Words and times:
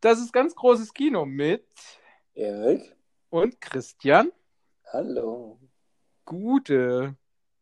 Das 0.00 0.18
ist 0.18 0.32
ganz 0.32 0.54
großes 0.54 0.94
Kino 0.94 1.26
mit 1.26 1.66
Erik, 2.32 2.96
und 3.28 3.60
Christian. 3.60 4.32
hallo. 4.86 5.60
Gute. 6.24 7.16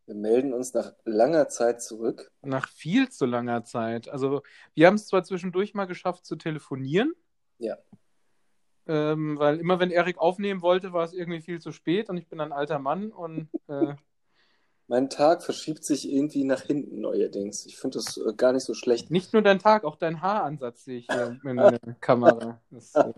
Wir 0.06 0.14
melden 0.14 0.52
uns 0.52 0.72
nach 0.72 0.92
langer 1.04 1.48
Zeit 1.48 1.82
zurück. 1.82 2.30
Nach 2.42 2.68
viel 2.68 3.08
zu 3.08 3.26
langer 3.26 3.64
Zeit. 3.64 4.08
Also, 4.08 4.42
wir 4.74 4.86
haben 4.86 4.94
es 4.94 5.08
zwar 5.08 5.24
zwischendurch 5.24 5.74
mal 5.74 5.86
geschafft 5.86 6.26
zu 6.26 6.36
telefonieren. 6.36 7.12
Ja. 7.58 7.76
Ähm, 8.86 9.36
weil 9.36 9.58
immer 9.58 9.80
wenn 9.80 9.90
Erik 9.90 10.18
aufnehmen 10.18 10.62
wollte, 10.62 10.92
war 10.92 11.02
es 11.02 11.12
irgendwie 11.12 11.40
viel 11.40 11.60
zu 11.60 11.72
spät 11.72 12.08
und 12.08 12.18
ich 12.18 12.28
bin 12.28 12.40
ein 12.40 12.52
alter 12.52 12.78
Mann 12.78 13.10
und 13.10 13.50
äh, 13.66 13.94
Mein 14.88 15.10
Tag 15.10 15.42
verschiebt 15.42 15.84
sich 15.84 16.10
irgendwie 16.10 16.44
nach 16.44 16.62
hinten 16.62 17.02
neuerdings. 17.02 17.66
Ich 17.66 17.76
finde 17.76 17.98
das 17.98 18.16
äh, 18.16 18.32
gar 18.34 18.52
nicht 18.52 18.64
so 18.64 18.72
schlecht. 18.74 19.10
nicht 19.10 19.34
nur 19.34 19.42
dein 19.42 19.58
Tag, 19.58 19.84
auch 19.84 19.96
dein 19.96 20.22
Haaransatz 20.22 20.84
sehe 20.84 20.98
ich 20.98 21.06
hier 21.10 21.38
in 21.44 21.56
der 21.56 21.78
Kamera. 22.00 22.60
Das, 22.70 22.94
äh, 22.94 23.12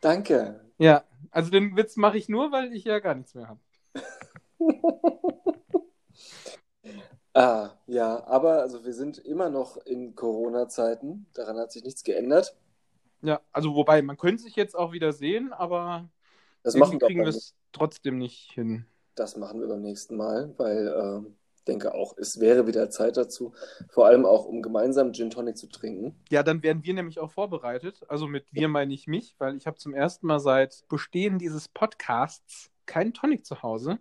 Danke. 0.00 0.64
ja, 0.78 1.04
also 1.30 1.50
den 1.50 1.76
Witz 1.76 1.96
mache 1.96 2.16
ich 2.16 2.28
nur, 2.28 2.50
weil 2.50 2.72
ich 2.72 2.84
ja 2.84 2.98
gar 2.98 3.14
nichts 3.14 3.34
mehr 3.34 3.48
habe. 3.48 3.60
Ah, 7.34 7.70
ja, 7.86 8.26
aber 8.26 8.60
also 8.60 8.84
wir 8.84 8.92
sind 8.92 9.16
immer 9.18 9.48
noch 9.48 9.78
in 9.78 10.14
Corona-Zeiten. 10.14 11.26
Daran 11.32 11.56
hat 11.56 11.72
sich 11.72 11.82
nichts 11.82 12.04
geändert. 12.04 12.54
Ja, 13.22 13.40
also 13.52 13.74
wobei, 13.74 14.02
man 14.02 14.18
könnte 14.18 14.42
sich 14.42 14.54
jetzt 14.54 14.76
auch 14.76 14.92
wieder 14.92 15.12
sehen, 15.12 15.52
aber 15.52 16.10
Das 16.62 16.74
machen, 16.74 16.98
kriegen 16.98 17.20
wir 17.20 17.28
es 17.28 17.54
trotzdem 17.72 18.18
nicht 18.18 18.52
hin. 18.52 18.84
Das 19.14 19.36
machen 19.36 19.60
wir 19.60 19.68
beim 19.68 19.82
nächsten 19.82 20.16
Mal, 20.16 20.54
weil 20.56 20.88
ähm, 20.88 21.36
ich 21.56 21.64
denke 21.64 21.94
auch, 21.94 22.16
es 22.18 22.40
wäre 22.40 22.66
wieder 22.66 22.90
Zeit 22.90 23.16
dazu. 23.16 23.52
Vor 23.88 24.06
allem 24.06 24.26
auch, 24.26 24.46
um 24.46 24.62
gemeinsam 24.62 25.12
Gin 25.12 25.30
Tonic 25.30 25.56
zu 25.56 25.68
trinken. 25.68 26.16
Ja, 26.28 26.42
dann 26.42 26.62
werden 26.62 26.82
wir 26.82 26.92
nämlich 26.92 27.20
auch 27.20 27.30
vorbereitet. 27.30 28.00
Also 28.08 28.26
mit 28.26 28.46
wir 28.50 28.66
meine 28.68 28.92
ich 28.92 29.06
mich, 29.06 29.36
weil 29.38 29.56
ich 29.56 29.66
habe 29.68 29.78
zum 29.78 29.94
ersten 29.94 30.26
Mal 30.26 30.40
seit 30.40 30.84
Bestehen 30.88 31.38
dieses 31.38 31.68
Podcasts 31.68 32.70
keinen 32.86 33.14
Tonic 33.14 33.46
zu 33.46 33.62
Hause. 33.62 33.98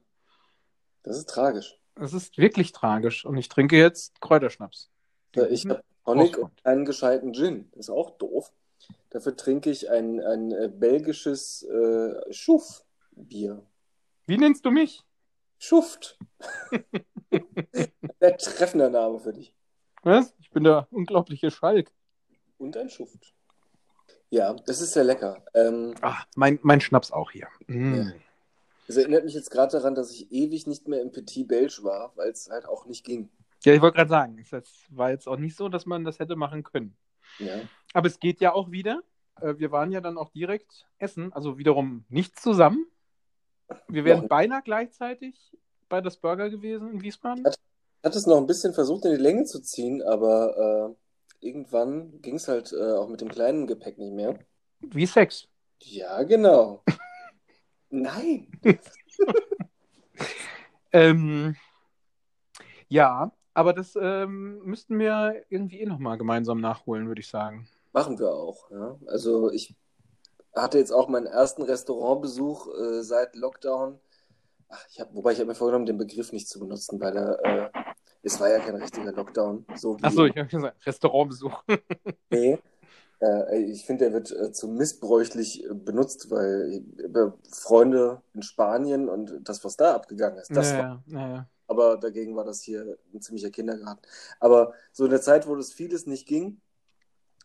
Das 1.04 1.18
ist 1.18 1.30
tragisch. 1.30 1.80
Das 1.96 2.14
ist 2.14 2.38
wirklich 2.38 2.72
tragisch. 2.72 3.26
Und 3.26 3.38
ich 3.38 3.48
trinke 3.48 3.78
jetzt 3.78 4.20
Kräuterschnaps. 4.22 4.90
Ja, 5.36 5.46
Ich 5.46 5.66
habe 5.68 5.84
Tonic 6.04 6.38
und 6.38 6.64
keinen 6.64 6.86
gescheiten 6.86 7.34
Gin. 7.34 7.70
Das 7.72 7.88
ist 7.88 7.90
auch 7.92 8.18
doof. 8.18 8.52
Dafür 9.12 9.36
trinke 9.36 9.70
ich 9.70 9.90
ein, 9.90 10.20
ein 10.20 10.52
äh, 10.52 10.68
belgisches 10.68 11.64
äh, 11.64 12.34
Schuff-Bier. 12.34 13.62
Wie 14.32 14.38
nennst 14.38 14.64
du 14.66 14.72
mich? 14.72 15.04
Schuft. 15.60 16.18
Der 18.22 18.38
treffender 18.38 18.90
Name 18.90 19.20
für 19.20 19.34
dich. 19.34 19.54
Was? 20.04 20.34
Ich 20.40 20.50
bin 20.52 20.64
der 20.64 20.88
unglaubliche 20.90 21.52
Schalk. 21.52 21.92
Und 22.58 22.78
ein 22.78 22.90
Schuft. 22.90 23.34
Ja, 24.30 24.54
das 24.54 24.80
ist 24.80 24.94
sehr 24.94 25.04
lecker. 25.04 25.44
Ähm, 25.54 25.96
Ah, 26.02 26.24
mein, 26.38 26.60
mein 26.62 26.80
Schnaps 26.80 27.12
auch 27.12 27.32
hier. 27.32 27.50
Mm. 27.68 27.94
Ja. 27.96 28.12
das 28.88 28.96
erinnert 28.96 29.26
mich 29.26 29.34
jetzt 29.34 29.52
gerade 29.52 29.74
daran, 29.74 29.96
dass 29.96 30.14
ich 30.14 30.32
ewig 30.32 30.66
nicht 30.66 30.88
mehr 30.88 31.02
im 31.02 31.12
Petit 31.12 31.50
Belge 31.50 31.80
war, 31.82 32.14
weil 32.16 32.30
es 32.30 32.50
halt 32.50 32.66
auch 32.66 32.86
nicht 32.86 33.04
ging. 33.06 33.30
Ja, 33.66 33.74
ich 33.74 33.82
wollte 33.82 33.98
gerade 33.98 34.10
sagen, 34.10 34.38
es 34.40 34.54
war 34.92 35.10
jetzt 35.10 35.28
auch 35.28 35.36
nicht 35.36 35.58
so, 35.58 35.68
dass 35.68 35.86
man 35.86 36.06
das 36.06 36.20
hätte 36.20 36.38
machen 36.38 36.64
können. 36.64 36.96
Ja. 37.40 37.60
Aber 37.94 38.08
es 38.08 38.18
geht 38.18 38.40
ja 38.40 38.54
auch 38.54 38.72
wieder. 38.72 39.02
Äh, 39.42 39.56
Wir 39.58 39.74
waren 39.74 39.92
ja 39.92 40.00
dann 40.00 40.18
auch 40.18 40.30
direkt 40.30 40.88
essen, 41.00 41.34
also 41.34 41.58
wiederum 41.58 42.06
nicht 42.08 42.40
zusammen. 42.40 42.88
Wir 43.88 44.06
wären 44.06 44.28
beinahe 44.28 44.62
gleichzeitig 44.64 45.36
bei 45.90 46.02
das 46.02 46.18
Burger 46.18 46.50
gewesen 46.50 46.92
in 46.92 47.02
Wiesbaden. 47.02 47.46
Ich 47.46 48.06
hatte 48.06 48.18
es 48.18 48.26
noch 48.26 48.38
ein 48.38 48.48
bisschen 48.48 48.74
versucht, 48.74 49.06
in 49.06 49.12
die 49.12 49.18
Länge 49.18 49.46
zu 49.46 49.62
ziehen, 49.62 50.02
aber 50.02 50.96
äh, 51.42 51.46
irgendwann 51.46 52.22
ging 52.22 52.36
es 52.36 52.48
halt 52.48 52.74
äh, 52.74 52.94
auch 52.94 53.10
mit 53.10 53.22
dem 53.22 53.30
kleinen 53.30 53.68
Gepäck 53.68 53.98
nicht 53.98 54.14
mehr. 54.14 54.40
Wie 54.80 55.06
Sex. 55.06 55.48
Ja, 55.80 56.24
genau. 56.24 56.84
Nein. 57.90 58.48
Ähm, 60.94 61.56
ja, 62.90 63.32
aber 63.54 63.74
das 63.74 63.98
ähm, 64.00 64.60
müssten 64.64 65.00
wir 65.00 65.44
irgendwie 65.50 65.80
eh 65.80 65.86
nochmal 65.86 66.18
gemeinsam 66.18 66.60
nachholen, 66.60 67.08
würde 67.08 67.22
ich 67.22 67.30
sagen. 67.30 67.68
Machen 67.94 68.20
wir 68.20 68.30
auch. 68.30 68.70
Ja. 68.72 68.98
Also 69.08 69.52
ich 69.52 69.76
hatte 70.56 70.78
jetzt 70.78 70.92
auch 70.92 71.08
meinen 71.08 71.28
ersten 71.28 71.62
Restaurantbesuch 71.62 72.68
äh, 72.68 73.04
seit 73.04 73.36
Lockdown. 73.36 74.00
Ach, 74.70 74.86
ich 74.90 75.00
hab, 75.00 75.14
wobei 75.14 75.34
ich 75.34 75.40
habe 75.40 75.48
mir 75.48 75.56
vorgenommen, 75.56 75.86
den 75.86 75.98
Begriff 75.98 76.32
nicht 76.32 76.48
zu 76.48 76.60
benutzen, 76.60 77.00
weil 77.00 77.16
er, 77.16 77.46
äh, 77.46 77.70
es 78.24 78.40
war 78.40 78.50
ja 78.50 78.60
kein 78.60 78.76
richtiger 78.76 79.12
Lockdown. 79.12 79.66
So 79.76 79.98
wie 79.98 80.04
Achso, 80.04 80.26
ich 80.26 80.38
habe 80.38 80.48
gesagt, 80.48 80.86
Restaurantbesuch. 80.86 81.64
Nee. 82.30 82.58
Äh, 83.22 83.60
ich 83.64 83.86
finde, 83.86 84.06
der 84.06 84.14
wird 84.14 84.32
äh, 84.32 84.52
zu 84.52 84.68
missbräuchlich 84.68 85.64
äh, 85.64 85.74
benutzt, 85.74 86.32
weil 86.32 86.84
über 86.98 87.38
Freunde 87.52 88.22
in 88.34 88.42
Spanien 88.42 89.10
und 89.10 89.42
das, 89.44 89.64
was 89.64 89.78
da 89.78 89.94
abgegangen 89.94 90.40
ist, 90.40 90.50
das 90.56 90.74
war. 90.74 91.04
ja, 91.08 91.20
ja, 91.20 91.30
ja. 91.30 91.50
Aber 91.68 91.98
dagegen 91.98 92.36
war 92.36 92.44
das 92.44 92.62
hier 92.64 92.98
ein 93.14 93.22
ziemlicher 93.22 93.50
Kindergarten. 93.50 94.02
Aber 94.40 94.74
so 94.92 95.06
in 95.06 95.12
der 95.12 95.22
Zeit, 95.22 95.48
wo 95.48 95.56
das 95.56 95.72
vieles 95.72 96.06
nicht 96.06 96.28
ging, 96.28 96.60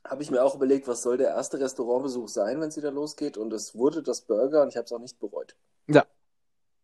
habe 0.08 0.22
ich 0.22 0.30
mir 0.30 0.42
auch 0.42 0.54
überlegt, 0.54 0.88
was 0.88 1.02
soll 1.02 1.16
der 1.16 1.28
erste 1.28 1.60
Restaurantbesuch 1.60 2.28
sein, 2.28 2.60
wenn 2.60 2.68
es 2.68 2.76
wieder 2.76 2.90
losgeht. 2.90 3.36
Und 3.36 3.52
es 3.52 3.74
wurde 3.74 4.02
das 4.02 4.22
Burger 4.22 4.62
und 4.62 4.68
ich 4.68 4.76
habe 4.76 4.84
es 4.84 4.92
auch 4.92 4.98
nicht 4.98 5.18
bereut. 5.18 5.56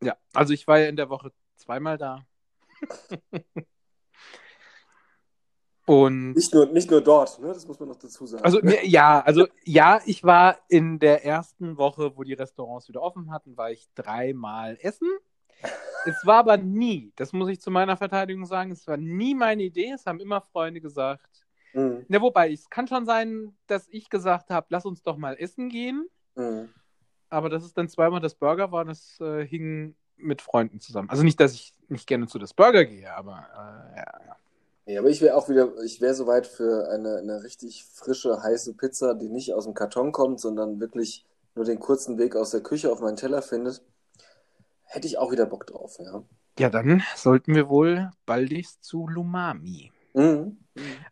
Ja, 0.03 0.17
also 0.33 0.53
ich 0.53 0.67
war 0.67 0.81
ja 0.81 0.89
in 0.89 0.97
der 0.97 1.09
Woche 1.09 1.33
zweimal 1.57 1.97
da. 1.97 2.27
Und 5.85 6.35
Nicht 6.35 6.55
nur, 6.55 6.67
nicht 6.67 6.91
nur 6.93 7.01
dort, 7.01 7.41
ne? 7.41 7.49
das 7.49 7.67
muss 7.67 7.81
man 7.81 7.89
noch 7.89 7.97
dazu 7.97 8.25
sagen. 8.25 8.45
also 8.45 8.61
ne, 8.61 8.87
ja, 8.87 9.21
also 9.21 9.49
ja, 9.65 10.01
ich 10.07 10.23
war 10.23 10.59
in 10.69 11.01
der 11.01 11.25
ersten 11.25 11.77
Woche, 11.77 12.17
wo 12.17 12.23
die 12.23 12.35
Restaurants 12.35 12.89
wieder 12.89 13.03
offen 13.03 13.33
hatten, 13.33 13.57
war 13.57 13.73
ich 13.73 13.89
dreimal 13.97 14.79
essen. 14.81 15.09
Es 16.07 16.25
war 16.25 16.37
aber 16.37 16.57
nie, 16.57 17.13
das 17.17 17.33
muss 17.33 17.49
ich 17.49 17.61
zu 17.61 17.73
meiner 17.73 17.97
Verteidigung 17.97 18.47
sagen, 18.47 18.71
es 18.71 18.87
war 18.87 18.97
nie 18.97 19.35
meine 19.35 19.65
Idee. 19.65 19.91
Es 19.93 20.07
haben 20.07 20.21
immer 20.21 20.41
Freunde 20.41 20.81
gesagt. 20.81 21.42
Mhm. 21.75 22.05
Ne, 22.09 22.21
wobei, 22.21 22.53
es 22.53 22.69
kann 22.71 22.87
schon 22.87 23.07
sein, 23.07 23.55
dass 23.67 23.89
ich 23.89 24.11
gesagt 24.11 24.51
habe, 24.51 24.67
lass 24.71 24.85
uns 24.85 25.03
doch 25.03 25.17
mal 25.17 25.37
essen 25.37 25.69
gehen. 25.69 26.09
Mhm. 26.35 26.69
Aber 27.29 27.49
dass 27.49 27.65
es 27.65 27.73
dann 27.73 27.89
zweimal 27.89 28.21
das 28.21 28.35
Burger 28.35 28.73
war, 28.73 28.85
das 28.85 29.19
äh, 29.21 29.47
hing 29.47 29.97
mit 30.17 30.43
Freunden 30.43 30.81
zusammen. 30.81 31.09
Also 31.11 31.23
nicht, 31.23 31.41
dass 31.41 31.55
ich 31.55 31.75
nicht 31.89 32.07
gerne 32.07 32.27
zu 32.27 32.39
das 32.39 32.55
Burger 32.55 32.85
gehe, 32.85 33.13
aber 33.15 33.47
äh, 33.55 33.99
ja, 33.99 34.21
ja. 34.27 34.37
Ja, 34.85 35.01
aber 35.01 35.11
ich 35.11 35.21
wäre 35.21 35.37
auch 35.37 35.49
wieder, 35.49 35.73
ich 35.85 36.01
wäre 36.01 36.15
soweit 36.15 36.47
für 36.47 36.91
eine, 36.91 37.19
eine 37.19 37.45
richtig 37.45 37.85
frische, 37.85 38.43
heiße 38.43 38.75
Pizza, 38.75 39.15
die 39.15 39.29
nicht 39.29 39.55
aus 39.55 39.65
dem 39.65 39.75
Karton 39.75 40.11
kommt, 40.11 40.41
sondern 40.41 40.81
wirklich 40.81 41.25
nur 41.55 41.65
den 41.65 41.79
kurzen 41.79 42.19
Weg 42.19 42.35
aus 42.35 42.51
der 42.51 42.63
Küche 42.63 42.91
auf 42.91 43.01
meinen 43.01 43.17
Teller 43.17 43.43
findet. 43.43 43.83
Hätte 44.83 45.07
ich 45.07 45.19
auch 45.19 45.31
wieder 45.31 45.47
Bock 45.47 45.67
drauf, 45.67 45.99
ja. 46.01 46.25
Ja, 46.59 46.69
dann 46.69 47.03
sollten 47.17 47.55
wir 47.55 47.69
wohl 47.69 48.11
baldigst 48.27 48.85
zu 48.85 49.07
Lumami. 49.09 49.93
Mhm. 50.15 50.59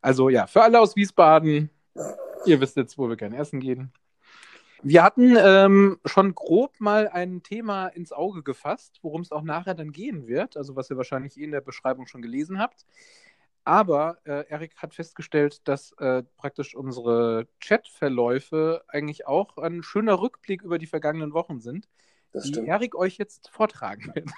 Also 0.00 0.28
ja, 0.28 0.47
für 0.47 0.62
alle 0.62 0.81
aus 0.81 0.97
Wiesbaden, 0.97 1.71
ihr 2.47 2.61
wisst 2.61 2.77
jetzt, 2.77 2.97
wo 2.99 3.09
wir 3.09 3.16
gerne 3.16 3.37
essen 3.37 3.61
gehen. 3.61 3.93
Wir 4.83 5.03
hatten 5.03 5.37
ähm, 5.38 5.99
schon 6.06 6.34
grob 6.34 6.81
mal 6.81 7.06
ein 7.09 7.43
Thema 7.43 7.89
ins 7.89 8.12
Auge 8.12 8.43
gefasst, 8.43 8.99
worum 9.03 9.21
es 9.21 9.31
auch 9.31 9.43
nachher 9.43 9.75
dann 9.75 9.93
gehen 9.93 10.27
wird, 10.27 10.56
also 10.56 10.75
was 10.75 10.89
ihr 10.91 10.97
wahrscheinlich 10.97 11.39
eh 11.39 11.45
in 11.45 11.51
der 11.51 11.60
Beschreibung 11.60 12.07
schon 12.07 12.22
gelesen 12.22 12.59
habt. 12.59 12.86
Aber 13.65 14.19
äh, 14.25 14.48
Erik 14.48 14.77
hat 14.77 14.95
festgestellt, 14.95 15.69
dass 15.69 15.92
äh, 15.98 16.22
praktisch 16.39 16.75
unsere 16.75 17.47
Chatverläufe 17.60 18.83
eigentlich 18.89 19.27
auch 19.27 19.59
ein 19.59 19.83
schöner 19.83 20.19
Rückblick 20.21 20.63
über 20.63 20.78
die 20.78 20.86
vergangenen 20.86 21.34
Wochen 21.34 21.60
sind, 21.60 21.86
Das 22.33 22.45
die 22.45 22.48
stimmt. 22.48 22.69
Erik 22.69 22.95
euch 22.95 23.19
jetzt 23.19 23.51
vortragen 23.51 24.15
wird. 24.15 24.30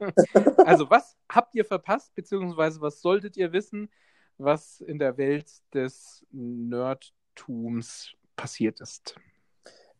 also, 0.64 0.88
was 0.90 1.16
habt 1.28 1.56
ihr 1.56 1.64
verpasst, 1.64 2.14
beziehungsweise 2.14 2.80
was 2.80 3.00
solltet 3.00 3.36
ihr 3.36 3.52
wissen, 3.52 3.90
was 4.38 4.80
in 4.80 4.98
der 4.98 5.16
Welt 5.18 5.46
des 5.74 6.24
Nerdtums 6.32 8.12
passiert 8.36 8.80
ist? 8.80 9.16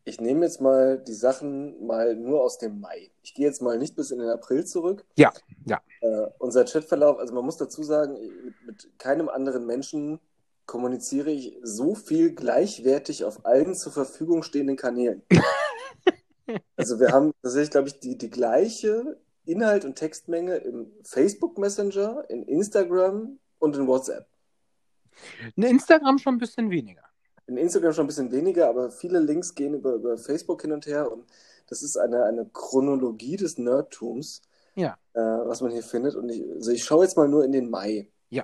Ich 0.05 0.19
nehme 0.19 0.45
jetzt 0.45 0.61
mal 0.61 0.97
die 0.97 1.13
Sachen 1.13 1.85
mal 1.85 2.15
nur 2.15 2.41
aus 2.41 2.57
dem 2.57 2.79
Mai. 2.79 3.11
Ich 3.21 3.33
gehe 3.33 3.45
jetzt 3.45 3.61
mal 3.61 3.77
nicht 3.77 3.95
bis 3.95 4.11
in 4.11 4.19
den 4.19 4.29
April 4.29 4.65
zurück. 4.65 5.05
Ja, 5.17 5.31
ja. 5.65 5.81
Äh, 6.01 6.27
unser 6.39 6.65
Chatverlauf, 6.65 7.19
also 7.19 7.33
man 7.33 7.45
muss 7.45 7.57
dazu 7.57 7.83
sagen, 7.83 8.13
mit, 8.43 8.55
mit 8.65 8.97
keinem 8.97 9.29
anderen 9.29 9.65
Menschen 9.65 10.19
kommuniziere 10.65 11.31
ich 11.31 11.57
so 11.63 11.95
viel 11.95 12.33
gleichwertig 12.33 13.23
auf 13.23 13.45
allen 13.45 13.75
zur 13.75 13.91
Verfügung 13.91 14.43
stehenden 14.43 14.77
Kanälen. 14.77 15.21
Also 16.75 16.99
wir 16.99 17.11
haben 17.11 17.33
tatsächlich, 17.43 17.69
glaube 17.69 17.89
ich, 17.89 17.99
die, 17.99 18.17
die 18.17 18.29
gleiche 18.29 19.19
Inhalt- 19.45 19.85
und 19.85 19.95
Textmenge 19.95 20.55
im 20.57 20.91
Facebook 21.03 21.57
Messenger, 21.57 22.23
in 22.29 22.43
Instagram 22.43 23.37
und 23.59 23.75
in 23.75 23.85
WhatsApp. 23.85 24.25
In 25.55 25.63
Instagram 25.63 26.17
schon 26.17 26.35
ein 26.35 26.39
bisschen 26.39 26.69
weniger. 26.69 27.03
In 27.47 27.57
Instagram 27.57 27.93
schon 27.93 28.03
ein 28.05 28.07
bisschen 28.07 28.31
weniger, 28.31 28.69
aber 28.69 28.91
viele 28.91 29.19
Links 29.19 29.55
gehen 29.55 29.73
über, 29.73 29.93
über 29.93 30.17
Facebook 30.17 30.61
hin 30.61 30.71
und 30.71 30.85
her 30.85 31.11
und 31.11 31.25
das 31.67 31.81
ist 31.83 31.97
eine, 31.97 32.23
eine 32.25 32.45
Chronologie 32.51 33.37
des 33.37 33.57
Nerdtums, 33.57 34.41
Ja. 34.75 34.97
äh, 35.13 35.19
was 35.19 35.61
man 35.61 35.71
hier 35.71 35.83
findet. 35.83 36.15
Und 36.15 36.29
ich, 36.29 36.43
also 36.51 36.71
ich 36.71 36.83
schaue 36.83 37.03
jetzt 37.05 37.15
mal 37.17 37.27
nur 37.27 37.43
in 37.45 37.51
den 37.51 37.69
Mai. 37.69 38.09
Ja. 38.29 38.43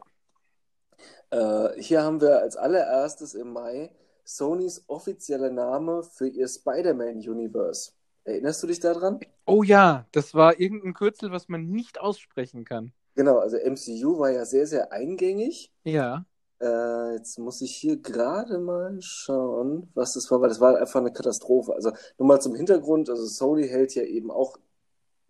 Äh, 1.31 1.81
hier 1.81 2.03
haben 2.03 2.21
wir 2.21 2.39
als 2.39 2.55
allererstes 2.55 3.33
im 3.33 3.51
Mai 3.53 3.91
Sonys 4.23 4.83
offizieller 4.87 5.51
Name 5.51 6.03
für 6.03 6.27
ihr 6.27 6.47
Spider-Man-Universe. 6.47 7.91
Erinnerst 8.23 8.63
du 8.63 8.67
dich 8.67 8.79
daran? 8.79 9.19
Oh 9.45 9.61
ja, 9.61 10.05
das 10.11 10.33
war 10.33 10.59
irgendein 10.59 10.93
Kürzel, 10.95 11.31
was 11.31 11.47
man 11.47 11.67
nicht 11.69 11.99
aussprechen 11.99 12.65
kann. 12.65 12.91
Genau, 13.15 13.37
also 13.37 13.57
MCU 13.57 14.17
war 14.19 14.31
ja 14.31 14.45
sehr, 14.45 14.65
sehr 14.67 14.91
eingängig. 14.91 15.71
Ja. 15.83 16.25
Äh, 16.61 17.15
jetzt 17.15 17.37
muss 17.37 17.61
ich 17.61 17.75
hier 17.75 17.97
gerade 17.97 18.59
mal 18.59 19.01
schauen, 19.01 19.89
was 19.93 20.13
das 20.13 20.29
war, 20.31 20.41
weil 20.41 20.49
das 20.49 20.59
war 20.59 20.77
einfach 20.77 21.01
eine 21.01 21.11
Katastrophe. 21.11 21.73
Also 21.73 21.91
nur 22.17 22.27
mal 22.27 22.39
zum 22.39 22.55
Hintergrund, 22.55 23.09
also 23.09 23.25
Sony 23.25 23.67
hält 23.67 23.93
ja 23.95 24.03
eben 24.03 24.31
auch 24.31 24.57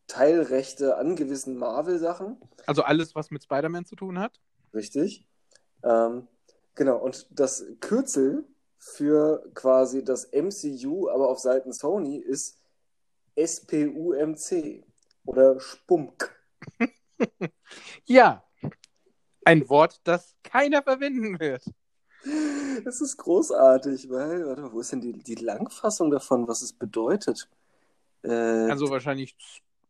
Teilrechte 0.07 0.97
an 0.97 1.15
gewissen 1.15 1.57
Marvel-Sachen. 1.57 2.37
Also 2.67 2.83
alles, 2.83 3.15
was 3.15 3.31
mit 3.31 3.43
Spider-Man 3.43 3.85
zu 3.85 3.95
tun 3.95 4.19
hat. 4.19 4.39
Richtig. 4.73 5.25
Ähm, 5.83 6.27
genau, 6.75 6.97
und 6.97 7.27
das 7.31 7.65
Kürzel 7.79 8.45
für 8.77 9.49
quasi 9.55 10.03
das 10.03 10.31
MCU, 10.31 11.09
aber 11.09 11.29
auf 11.29 11.39
Seiten 11.39 11.73
Sony, 11.73 12.17
ist 12.17 12.59
SPUMC 13.35 14.85
oder 15.25 15.59
Spunk. 15.59 16.35
Ja. 18.05 18.43
Ein 19.45 19.69
Wort, 19.69 20.01
das 20.03 20.35
keiner 20.43 20.81
verwenden 20.83 21.39
wird. 21.39 21.63
Das 22.83 22.99
ist 23.01 23.17
großartig, 23.17 24.09
weil, 24.09 24.45
warte 24.47 24.61
mal, 24.63 24.73
wo 24.73 24.79
ist 24.81 24.91
denn 24.91 25.01
die, 25.01 25.13
die 25.13 25.35
Langfassung 25.35 26.09
davon, 26.11 26.47
was 26.47 26.61
es 26.63 26.73
bedeutet? 26.73 27.47
Äh, 28.23 28.31
Also 28.69 28.89
wahrscheinlich 28.89 29.35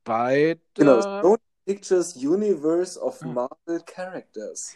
Spider. 0.02 0.60
genau, 0.74 1.02
Sony 1.02 1.38
Pictures 1.66 2.16
Universe 2.16 3.00
of 3.00 3.20
Hm. 3.22 3.34
Marvel 3.34 3.82
Characters. 3.86 4.76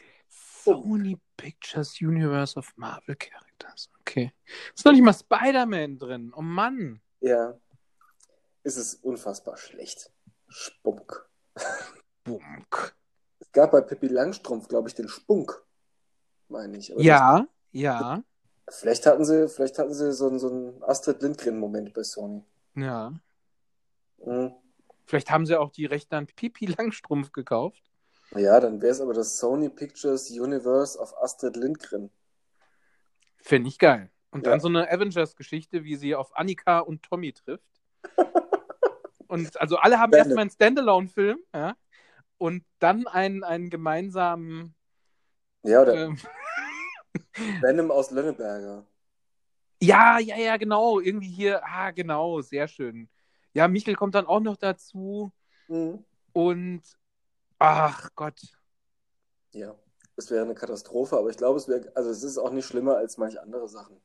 Sony 0.63 1.17
Pictures 1.37 1.99
Universe 2.01 2.57
of 2.57 2.71
Marvel 2.77 3.15
Characters. 3.15 3.89
Okay. 3.99 4.31
Ist 4.75 4.85
noch 4.85 4.93
nicht 4.93 5.03
mal 5.03 5.13
Spider-Man 5.13 5.99
drin. 5.99 6.33
Oh 6.35 6.41
Mann. 6.41 7.01
Ja, 7.19 7.59
es 8.63 8.77
ist 8.77 9.03
unfassbar 9.03 9.57
schlecht. 9.57 10.11
Spunk. 10.47 11.27
Bunk. 12.23 12.95
Es 13.39 13.47
gab 13.59 13.71
bei 13.71 13.81
Pippi 13.81 14.07
Langstrumpf, 14.07 14.67
glaube 14.69 14.87
ich, 14.87 14.95
den 14.95 15.09
Spunk, 15.09 15.61
meine 16.47 16.77
ich. 16.77 16.91
Aber 16.93 17.01
Ja, 17.01 17.45
ja, 17.71 18.23
das, 18.65 18.79
vielleicht 18.79 19.05
hatten 19.05 19.25
sie, 19.25 19.49
vielleicht 19.49 19.77
hatten 19.79 19.93
sie 19.93 20.13
so, 20.13 20.27
einen- 20.29 20.39
so 20.39 20.49
einen 20.49 20.81
Astrid 20.83 21.21
Lindgren-Moment 21.21 21.93
bei 21.93 22.03
Sony. 22.03 22.43
ja. 22.75 23.13
Mhm. 24.25 24.53
Vielleicht 25.05 25.31
haben 25.31 25.45
sie 25.47 25.55
auch 25.55 25.71
die 25.71 25.85
Rechte 25.87 26.15
an 26.17 26.27
Pipi 26.27 26.67
Langstrumpf 26.67 27.31
gekauft. 27.31 27.81
Ja, 28.35 28.59
dann 28.59 28.79
wäre 28.81 28.91
es 28.91 29.01
aber 29.01 29.13
das 29.13 29.39
Sony 29.39 29.67
Pictures 29.69 30.29
Universe 30.29 30.99
of 30.99 31.15
Astrid 31.17 31.55
Lindgren. 31.55 32.11
Finde 33.37 33.69
ich 33.69 33.79
geil. 33.79 34.11
Und 34.31 34.45
dann 34.45 34.53
Ja. 34.55 34.59
so 34.59 34.67
eine 34.67 34.87
Avengers-Geschichte, 34.91 35.83
wie 35.83 35.95
sie 35.95 36.13
auf 36.15 36.35
Annika 36.37 36.79
und 36.79 37.01
Tommy 37.03 37.33
trifft. 37.33 37.81
Und 39.27 39.59
also 39.61 39.77
alle 39.77 39.99
haben 39.99 40.11
erstmal 40.13 40.39
einen 40.39 40.49
Standalone-Film, 40.49 41.37
ja. 41.53 41.75
Und 42.39 42.63
dann 42.79 43.05
einen, 43.05 43.43
einen 43.43 43.69
gemeinsamen. 43.69 44.73
Ja, 45.61 45.83
oder 45.83 45.93
Ähm, 45.93 46.17
Venom 47.61 47.91
aus 47.91 48.09
Lönneberger. 48.09 48.85
ja, 49.81 50.17
ja, 50.17 50.37
ja, 50.37 50.57
genau. 50.57 50.99
Irgendwie 50.99 51.29
hier, 51.29 51.63
ah, 51.63 51.91
genau, 51.91 52.41
sehr 52.41 52.67
schön. 52.67 53.07
Ja, 53.53 53.67
Michel 53.67 53.95
kommt 53.95 54.15
dann 54.15 54.25
auch 54.25 54.39
noch 54.39 54.57
dazu. 54.57 55.31
Mhm. 55.67 56.03
Und 56.33 56.81
ach 57.59 58.09
Gott. 58.15 58.41
Ja, 59.51 59.75
es 60.15 60.31
wäre 60.31 60.45
eine 60.45 60.55
Katastrophe, 60.55 61.17
aber 61.17 61.29
ich 61.29 61.37
glaube, 61.37 61.57
es 61.57 61.67
wäre, 61.67 61.91
also 61.95 62.09
es 62.09 62.23
ist 62.23 62.37
auch 62.37 62.51
nicht 62.51 62.65
schlimmer 62.65 62.97
als 62.97 63.17
manche 63.17 63.41
andere 63.41 63.67
Sachen. 63.67 64.01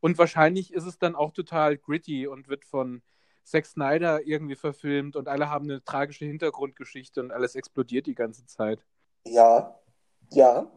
Und 0.00 0.18
wahrscheinlich 0.18 0.72
ist 0.72 0.84
es 0.84 0.98
dann 0.98 1.16
auch 1.16 1.32
total 1.32 1.76
gritty 1.76 2.26
und 2.26 2.48
wird 2.48 2.64
von 2.64 3.02
Zack 3.44 3.66
Snyder 3.66 4.26
irgendwie 4.26 4.54
verfilmt 4.56 5.16
und 5.16 5.28
alle 5.28 5.48
haben 5.50 5.64
eine 5.68 5.82
tragische 5.84 6.24
Hintergrundgeschichte 6.24 7.20
und 7.20 7.32
alles 7.32 7.54
explodiert 7.54 8.06
die 8.06 8.14
ganze 8.14 8.46
Zeit. 8.46 8.84
Ja, 9.26 9.78
ja. 10.30 10.70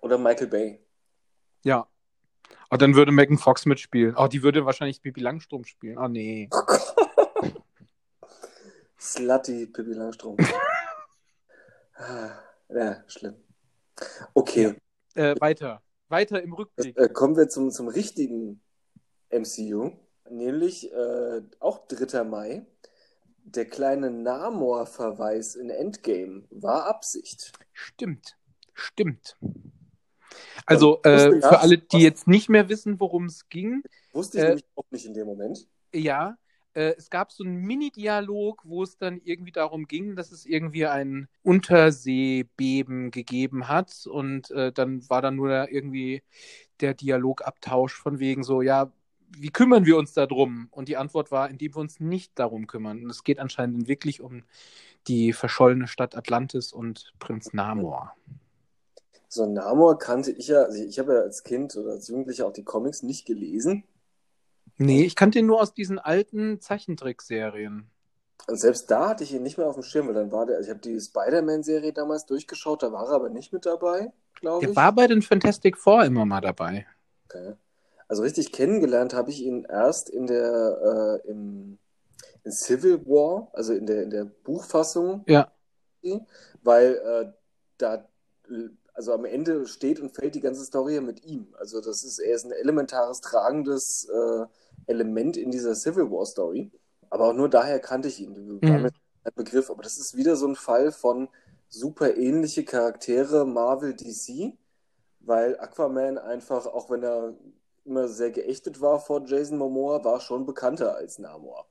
Oder 0.00 0.18
Michael 0.18 0.46
Bay. 0.48 0.80
Ja. 1.64 1.86
Und 2.70 2.82
dann 2.82 2.94
würde 2.94 3.12
Megan 3.12 3.38
Fox 3.38 3.66
mitspielen. 3.66 4.14
Oh, 4.16 4.26
die 4.26 4.42
würde 4.42 4.64
wahrscheinlich 4.66 5.00
Bibi 5.00 5.20
Langstrumpf 5.20 5.68
spielen. 5.68 5.98
Oh 5.98 6.08
nee. 6.08 6.48
Oh. 6.52 6.62
Slutty 8.98 9.66
Pippi 9.66 9.92
Langstrumpf. 9.92 10.52
Ah, 11.96 12.30
ja, 12.68 13.02
schlimm. 13.08 13.34
Okay, 14.34 14.76
Äh, 15.14 15.34
weiter. 15.40 15.82
Weiter 16.08 16.42
im 16.42 16.52
Rückblick. 16.52 16.96
äh, 16.96 17.08
kommen 17.08 17.36
wir 17.36 17.48
zum, 17.48 17.70
zum 17.70 17.88
richtigen 17.88 18.62
MCU, 19.30 19.92
nämlich 20.32 20.92
äh, 20.92 21.42
auch 21.60 21.86
3. 21.86 22.24
Mai. 22.24 22.66
Der 23.44 23.64
kleine 23.64 24.10
Namor-Verweis 24.10 25.56
in 25.56 25.68
Endgame 25.68 26.44
war 26.50 26.86
Absicht. 26.86 27.52
Stimmt. 27.72 28.36
Stimmt. 28.72 29.36
Also, 30.64 31.02
äh, 31.02 31.40
für 31.40 31.58
alle, 31.60 31.78
die 31.78 31.98
jetzt 31.98 32.28
nicht 32.28 32.48
mehr 32.48 32.68
wissen, 32.68 33.00
worum 33.00 33.26
es 33.26 33.48
ging, 33.48 33.82
Wusste 34.12 34.38
ich 34.38 34.44
Äh, 34.44 34.46
nämlich 34.48 34.64
auch 34.76 34.90
nicht 34.90 35.06
in 35.06 35.14
dem 35.14 35.26
Moment. 35.26 35.66
Ja, 35.92 36.36
äh, 36.74 36.94
es 36.96 37.10
gab 37.10 37.32
so 37.32 37.44
einen 37.44 37.62
Mini-Dialog, 37.62 38.62
wo 38.64 38.82
es 38.82 38.96
dann 38.96 39.20
irgendwie 39.24 39.52
darum 39.52 39.86
ging, 39.86 40.16
dass 40.16 40.32
es 40.32 40.46
irgendwie 40.46 40.86
ein 40.86 41.28
Unterseebeben 41.42 43.10
gegeben 43.10 43.68
hat 43.68 44.06
und 44.06 44.50
äh, 44.50 44.72
dann 44.72 45.08
war 45.08 45.22
dann 45.22 45.36
nur 45.36 45.70
irgendwie 45.70 46.22
der 46.80 46.94
Dialogabtausch 46.94 47.94
von 47.94 48.18
wegen 48.18 48.42
so, 48.42 48.62
ja, 48.62 48.92
wie 49.36 49.50
kümmern 49.50 49.86
wir 49.86 49.96
uns 49.96 50.12
darum? 50.12 50.68
Und 50.70 50.88
die 50.88 50.96
Antwort 50.96 51.30
war, 51.30 51.50
indem 51.50 51.74
wir 51.74 51.80
uns 51.80 52.00
nicht 52.00 52.38
darum 52.38 52.66
kümmern. 52.66 53.04
Und 53.04 53.10
es 53.10 53.24
geht 53.24 53.38
anscheinend 53.38 53.88
wirklich 53.88 54.20
um 54.20 54.44
die 55.08 55.32
verschollene 55.32 55.88
Stadt 55.88 56.16
Atlantis 56.16 56.72
und 56.72 57.12
Prinz 57.18 57.52
Namor. 57.52 58.14
So 59.28 59.46
Namor 59.46 59.98
kannte 59.98 60.30
ich 60.30 60.46
ja, 60.46 60.62
also 60.62 60.80
ich 60.80 60.96
habe 61.00 61.14
ja 61.14 61.20
als 61.22 61.42
Kind 61.42 61.74
oder 61.76 61.90
als 61.90 62.06
Jugendlicher 62.06 62.46
auch 62.46 62.52
die 62.52 62.62
Comics 62.62 63.02
nicht 63.02 63.26
gelesen. 63.26 63.82
Nee, 64.76 65.04
ich 65.04 65.16
kannte 65.16 65.38
ihn 65.38 65.46
nur 65.46 65.60
aus 65.62 65.72
diesen 65.72 65.98
alten 65.98 66.60
Zeichentrickserien. 66.60 67.90
Und 68.46 68.56
selbst 68.56 68.90
da 68.90 69.08
hatte 69.08 69.24
ich 69.24 69.32
ihn 69.32 69.42
nicht 69.42 69.58
mehr 69.58 69.66
auf 69.68 69.74
dem 69.74 69.82
Schirm, 69.82 70.06
weil 70.08 70.14
dann 70.14 70.30
war 70.32 70.46
der, 70.46 70.56
also 70.56 70.68
ich 70.68 70.70
habe 70.70 70.80
die 70.80 71.00
Spider-Man-Serie 71.00 71.92
damals 71.92 72.26
durchgeschaut, 72.26 72.82
da 72.82 72.92
war 72.92 73.06
er 73.08 73.14
aber 73.14 73.30
nicht 73.30 73.52
mit 73.52 73.66
dabei, 73.66 74.12
glaube 74.34 74.62
Der 74.62 74.70
ich. 74.70 74.76
war 74.76 74.92
bei 74.94 75.06
den 75.06 75.20
Fantastic 75.20 75.76
Four 75.76 76.04
immer 76.06 76.24
mal 76.24 76.40
dabei. 76.40 76.86
Okay. 77.28 77.56
Also 78.12 78.24
richtig 78.24 78.52
kennengelernt 78.52 79.14
habe 79.14 79.30
ich 79.30 79.40
ihn 79.42 79.64
erst 79.64 80.10
in 80.10 80.26
der 80.26 81.22
äh, 81.24 81.30
im, 81.30 81.78
in 82.44 82.52
Civil 82.52 83.06
War, 83.06 83.48
also 83.54 83.72
in 83.72 83.86
der 83.86 84.02
in 84.02 84.10
der 84.10 84.26
Buchfassung, 84.26 85.24
Ja. 85.26 85.50
weil 86.62 86.96
äh, 86.96 87.32
da 87.78 88.06
also 88.92 89.14
am 89.14 89.24
Ende 89.24 89.66
steht 89.66 89.98
und 89.98 90.14
fällt 90.14 90.34
die 90.34 90.42
ganze 90.42 90.62
Story 90.62 91.00
mit 91.00 91.24
ihm. 91.24 91.54
Also 91.58 91.80
das 91.80 92.04
ist 92.04 92.18
er 92.18 92.34
ist 92.34 92.44
ein 92.44 92.52
elementares 92.52 93.22
tragendes 93.22 94.06
äh, 94.12 94.44
Element 94.88 95.38
in 95.38 95.50
dieser 95.50 95.74
Civil 95.74 96.10
War 96.10 96.26
Story. 96.26 96.70
Aber 97.08 97.28
auch 97.28 97.34
nur 97.34 97.48
daher 97.48 97.80
kannte 97.80 98.08
ich 98.08 98.20
ihn. 98.20 98.58
Mhm. 98.60 98.90
ein 99.24 99.32
Begriff. 99.34 99.70
Aber 99.70 99.82
das 99.82 99.96
ist 99.96 100.18
wieder 100.18 100.36
so 100.36 100.46
ein 100.48 100.56
Fall 100.56 100.92
von 100.92 101.30
super 101.70 102.14
ähnliche 102.14 102.62
Charaktere 102.66 103.46
Marvel 103.46 103.94
DC, 103.94 104.52
weil 105.20 105.58
Aquaman 105.58 106.18
einfach, 106.18 106.66
auch 106.66 106.90
wenn 106.90 107.02
er 107.02 107.32
immer 107.84 108.08
sehr 108.08 108.30
geächtet 108.30 108.80
war 108.80 109.00
vor 109.00 109.22
Jason 109.26 109.58
Momoa, 109.58 110.04
war 110.04 110.20
schon 110.20 110.46
bekannter 110.46 110.94
als 110.94 111.18
Namor. 111.18 111.66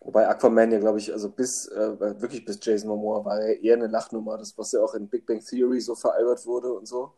Wobei 0.00 0.28
Aquaman 0.28 0.70
ja, 0.70 0.78
glaube 0.78 0.98
ich, 0.98 1.12
also 1.12 1.28
bis, 1.28 1.66
äh, 1.68 1.98
wirklich 2.20 2.44
bis 2.44 2.58
Jason 2.62 2.88
Momoa 2.88 3.24
war 3.24 3.40
er 3.40 3.60
eher 3.60 3.74
eine 3.74 3.88
Lachnummer, 3.88 4.38
das, 4.38 4.56
was 4.56 4.72
ja 4.72 4.80
auch 4.80 4.94
in 4.94 5.08
Big 5.08 5.26
Bang 5.26 5.40
Theory 5.44 5.80
so 5.80 5.94
veralbert 5.94 6.46
wurde 6.46 6.72
und 6.72 6.86
so. 6.86 7.12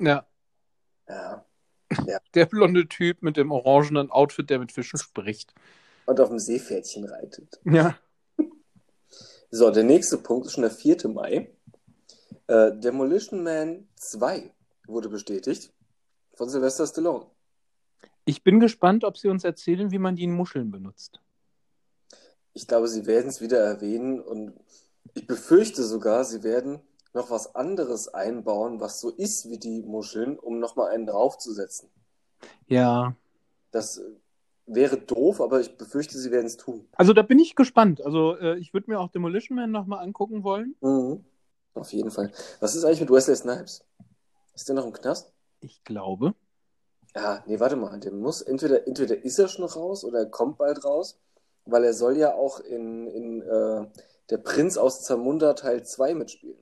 Ja. 0.00 0.26
Ja. 1.08 1.44
Der 2.34 2.46
blonde 2.46 2.88
Typ 2.88 3.22
mit 3.22 3.36
dem 3.36 3.52
orangenen 3.52 4.10
Outfit, 4.10 4.50
der 4.50 4.58
mit 4.58 4.72
Fischen 4.72 4.98
spricht. 4.98 5.54
Und 6.06 6.18
auf 6.18 6.28
dem 6.28 6.38
Seepferdchen 6.38 7.04
reitet. 7.04 7.60
Ja. 7.64 7.96
So, 9.50 9.70
der 9.70 9.84
nächste 9.84 10.18
Punkt 10.18 10.46
ist 10.46 10.54
schon 10.54 10.62
der 10.62 10.72
4. 10.72 11.06
Mai. 11.10 11.48
Äh, 12.48 12.72
Demolition 12.72 13.44
Man 13.44 13.86
2 13.94 14.50
wurde 14.88 15.08
bestätigt 15.08 15.72
von 16.32 16.48
Sylvester 16.48 16.88
Stallone. 16.88 17.26
Ich 18.24 18.42
bin 18.42 18.60
gespannt, 18.60 19.04
ob 19.04 19.18
sie 19.18 19.28
uns 19.28 19.44
erzählen, 19.44 19.90
wie 19.90 19.98
man 19.98 20.16
die 20.16 20.24
in 20.24 20.32
Muscheln 20.32 20.70
benutzt. 20.70 21.20
Ich 22.54 22.66
glaube, 22.66 22.88
sie 22.88 23.06
werden 23.06 23.28
es 23.28 23.40
wieder 23.40 23.58
erwähnen 23.58 24.20
und 24.20 24.54
ich 25.14 25.26
befürchte 25.26 25.82
sogar, 25.82 26.24
sie 26.24 26.42
werden 26.42 26.80
noch 27.12 27.30
was 27.30 27.54
anderes 27.54 28.08
einbauen, 28.08 28.80
was 28.80 29.00
so 29.00 29.10
ist 29.10 29.48
wie 29.48 29.58
die 29.58 29.82
Muscheln, 29.82 30.38
um 30.38 30.58
nochmal 30.58 30.90
einen 30.90 31.06
draufzusetzen. 31.06 31.88
Ja. 32.66 33.14
Das 33.70 34.00
wäre 34.66 34.96
doof, 34.96 35.40
aber 35.40 35.60
ich 35.60 35.76
befürchte, 35.76 36.18
sie 36.18 36.30
werden 36.30 36.46
es 36.46 36.56
tun. 36.56 36.88
Also 36.92 37.12
da 37.12 37.22
bin 37.22 37.38
ich 37.38 37.54
gespannt. 37.54 38.00
Also 38.02 38.36
äh, 38.36 38.58
ich 38.58 38.72
würde 38.72 38.90
mir 38.90 38.98
auch 38.98 39.10
Demolition 39.10 39.56
Man 39.56 39.70
nochmal 39.70 40.02
angucken 40.02 40.42
wollen. 40.42 40.74
Mhm. 40.80 41.24
Auf 41.74 41.92
jeden 41.92 42.10
Fall. 42.10 42.30
Was 42.60 42.74
ist 42.74 42.84
eigentlich 42.84 43.00
mit 43.00 43.10
Wesley 43.10 43.36
Snipes? 43.36 43.84
Ist 44.54 44.68
der 44.68 44.76
noch 44.76 44.86
im 44.86 44.92
Knast? 44.92 45.32
Ich 45.60 45.82
glaube. 45.84 46.34
Ja, 47.16 47.42
nee, 47.46 47.60
warte 47.60 47.76
mal. 47.76 47.98
Der 48.00 48.12
muss 48.12 48.42
entweder, 48.42 48.86
entweder 48.86 49.22
ist 49.24 49.38
er 49.38 49.48
schon 49.48 49.64
raus 49.64 50.04
oder 50.04 50.20
er 50.20 50.26
kommt 50.26 50.58
bald 50.58 50.84
raus, 50.84 51.18
weil 51.64 51.84
er 51.84 51.94
soll 51.94 52.16
ja 52.16 52.34
auch 52.34 52.60
in, 52.60 53.06
in 53.06 53.42
äh, 53.42 53.86
Der 54.30 54.38
Prinz 54.38 54.76
aus 54.76 55.02
Zamunda 55.04 55.54
Teil 55.54 55.84
2 55.84 56.14
mitspielen. 56.14 56.58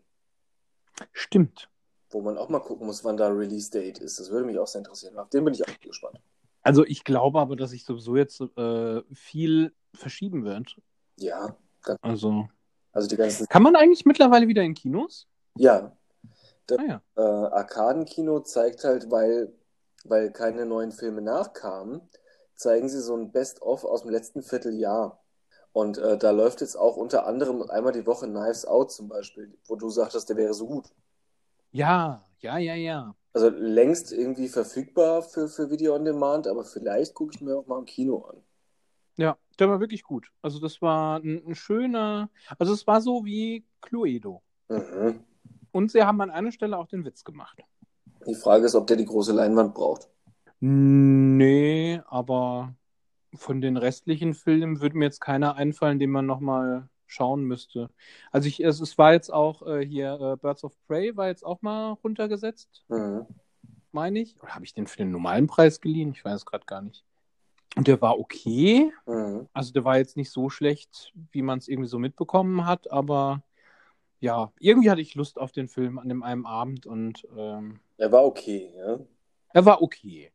Stimmt. 1.12 1.68
Wo 2.11 2.21
man 2.21 2.37
auch 2.37 2.49
mal 2.50 2.61
gucken 2.61 2.87
muss, 2.87 3.04
wann 3.04 3.16
da 3.16 3.28
Release 3.28 3.71
Date 3.71 3.99
ist. 3.99 4.21
Das 4.21 4.30
würde 4.30 4.44
mich 4.47 4.59
auch 4.59 4.66
sehr 4.66 4.80
interessieren. 4.80 5.16
Auf 5.16 5.30
den 5.30 5.44
bin 5.44 5.54
ich 5.54 5.66
auch 5.66 5.80
gespannt. 5.80 6.21
Also 6.62 6.85
ich 6.85 7.04
glaube 7.04 7.40
aber, 7.40 7.56
dass 7.56 7.71
sich 7.71 7.85
sowieso 7.85 8.16
jetzt 8.16 8.40
äh, 8.56 9.02
viel 9.12 9.73
verschieben 9.94 10.44
wird. 10.44 10.76
Ja, 11.16 11.56
ganz, 11.82 11.99
Also 12.02 12.49
also 12.92 13.09
die 13.09 13.16
ganzen. 13.16 13.49
kann 13.49 13.62
man 13.62 13.75
eigentlich 13.75 14.04
mittlerweile 14.04 14.47
wieder 14.49 14.62
in 14.62 14.75
Kinos? 14.75 15.26
Ja, 15.56 15.97
Ah 16.71 16.82
ja. 16.87 17.02
äh, 17.16 17.21
Arkadenkino 17.21 18.40
zeigt 18.40 18.85
halt, 18.85 19.11
weil, 19.11 19.52
weil 20.09 20.30
keine 20.30 20.66
neuen 20.66 20.92
Filme 20.92 21.23
nachkamen, 21.23 22.00
zeigen 22.54 22.88
sie 22.88 23.00
so 23.00 23.16
ein 23.16 23.32
Best-of 23.32 23.85
aus 23.85 24.02
dem 24.02 24.11
letzten 24.11 24.42
Vierteljahr. 24.42 25.23
Und 25.73 25.99
äh, 25.99 26.18
da 26.18 26.30
läuft 26.30 26.61
jetzt 26.61 26.76
auch 26.76 26.97
unter 26.97 27.26
anderem 27.26 27.62
einmal 27.62 27.92
die 27.92 28.06
Woche 28.06 28.26
Knives 28.26 28.66
Out 28.66 28.92
zum 28.92 29.09
Beispiel, 29.09 29.56
wo 29.66 29.76
du 29.76 29.88
sagtest, 29.88 30.28
der 30.28 30.37
wäre 30.37 30.54
so 30.54 30.66
gut. 30.66 30.90
Ja, 31.71 32.25
ja, 32.40 32.59
ja, 32.59 32.75
ja. 32.75 33.14
Also 33.32 33.49
längst 33.49 34.12
irgendwie 34.12 34.49
verfügbar 34.49 35.23
für, 35.23 35.49
für 35.49 35.71
Video 35.71 35.94
on 35.94 36.04
Demand, 36.04 36.47
aber 36.47 36.64
vielleicht 36.64 37.14
gucke 37.14 37.32
ich 37.35 37.40
mir 37.40 37.56
auch 37.56 37.66
mal 37.66 37.78
im 37.78 37.87
Kino 37.87 38.18
an. 38.25 38.42
Ja, 39.16 39.38
der 39.59 39.68
war 39.71 39.80
wirklich 39.80 40.02
gut. 40.02 40.30
Also 40.42 40.61
das 40.61 40.82
war 40.82 41.21
ein, 41.21 41.42
ein 41.47 41.54
schöner, 41.54 42.30
also 42.59 42.75
es 42.75 42.87
war 42.87 43.00
so 43.00 43.25
wie 43.25 43.64
Cluedo. 43.80 44.42
Mhm. 44.68 45.25
Und 45.71 45.90
sie 45.90 46.02
haben 46.02 46.21
an 46.21 46.30
einer 46.30 46.52
Stelle 46.52 46.76
auch 46.76 46.87
den 46.87 47.04
Witz 47.04 47.25
gemacht. 47.25 47.59
Die 48.26 48.35
Frage 48.35 48.67
ist, 48.67 48.75
ob 48.75 48.87
der 48.87 48.97
die 48.97 49.05
große 49.05 49.33
Leinwand 49.33 49.75
braucht. 49.75 50.09
Nee, 50.61 52.00
aber 52.07 52.75
von 53.35 53.61
den 53.61 53.76
restlichen 53.76 54.35
Filmen 54.35 54.81
würde 54.81 54.97
mir 54.97 55.07
jetzt 55.07 55.21
keiner 55.21 55.57
einfallen, 55.57 55.99
den 55.99 56.11
man 56.11 56.26
nochmal 56.26 56.88
schauen 57.07 57.45
müsste. 57.45 57.91
Also 58.31 58.49
ich, 58.49 58.62
es, 58.62 58.81
es 58.81 58.97
war 58.97 59.12
jetzt 59.12 59.33
auch 59.33 59.67
äh, 59.67 59.85
hier 59.85 60.14
äh, 60.21 60.37
Birds 60.37 60.64
of 60.64 60.73
Prey 60.87 61.17
war 61.17 61.29
jetzt 61.29 61.45
auch 61.45 61.61
mal 61.62 61.93
runtergesetzt, 62.05 62.85
Mhm. 62.88 63.26
meine 63.91 64.21
ich. 64.21 64.41
Oder 64.43 64.55
habe 64.55 64.64
ich 64.64 64.73
den 64.73 64.87
für 64.87 64.99
den 64.99 65.11
normalen 65.11 65.47
Preis 65.47 65.81
geliehen? 65.81 66.12
Ich 66.12 66.25
weiß 66.25 66.47
gerade 66.47 66.64
gar 66.64 66.83
nicht. 66.83 67.05
Und 67.76 67.88
der 67.88 68.00
war 68.00 68.19
okay. 68.19 68.93
Mhm. 69.07 69.49
Also 69.52 69.73
der 69.73 69.85
war 69.85 69.99
jetzt 69.99 70.17
nicht 70.17 70.31
so 70.31 70.49
schlecht, 70.49 71.12
wie 71.33 71.43
man 71.43 71.59
es 71.59 71.69
irgendwie 71.69 71.88
so 71.88 71.99
mitbekommen 71.99 72.67
hat, 72.67 72.91
aber 72.91 73.43
ja, 74.21 74.52
irgendwie 74.61 74.91
hatte 74.91 75.00
ich 75.00 75.14
Lust 75.17 75.38
auf 75.38 75.52
den 75.52 75.69
Film 75.69 75.99
an 75.99 76.09
dem 76.09 76.23
einen 76.23 76.47
Abend 76.47 76.87
und 76.87 77.26
ähm, 77.37 77.81
Er 78.02 78.11
war 78.11 78.25
okay, 78.25 78.75
ja. 78.76 78.99
er 79.52 79.64
war 79.64 79.80
okay. 79.80 80.32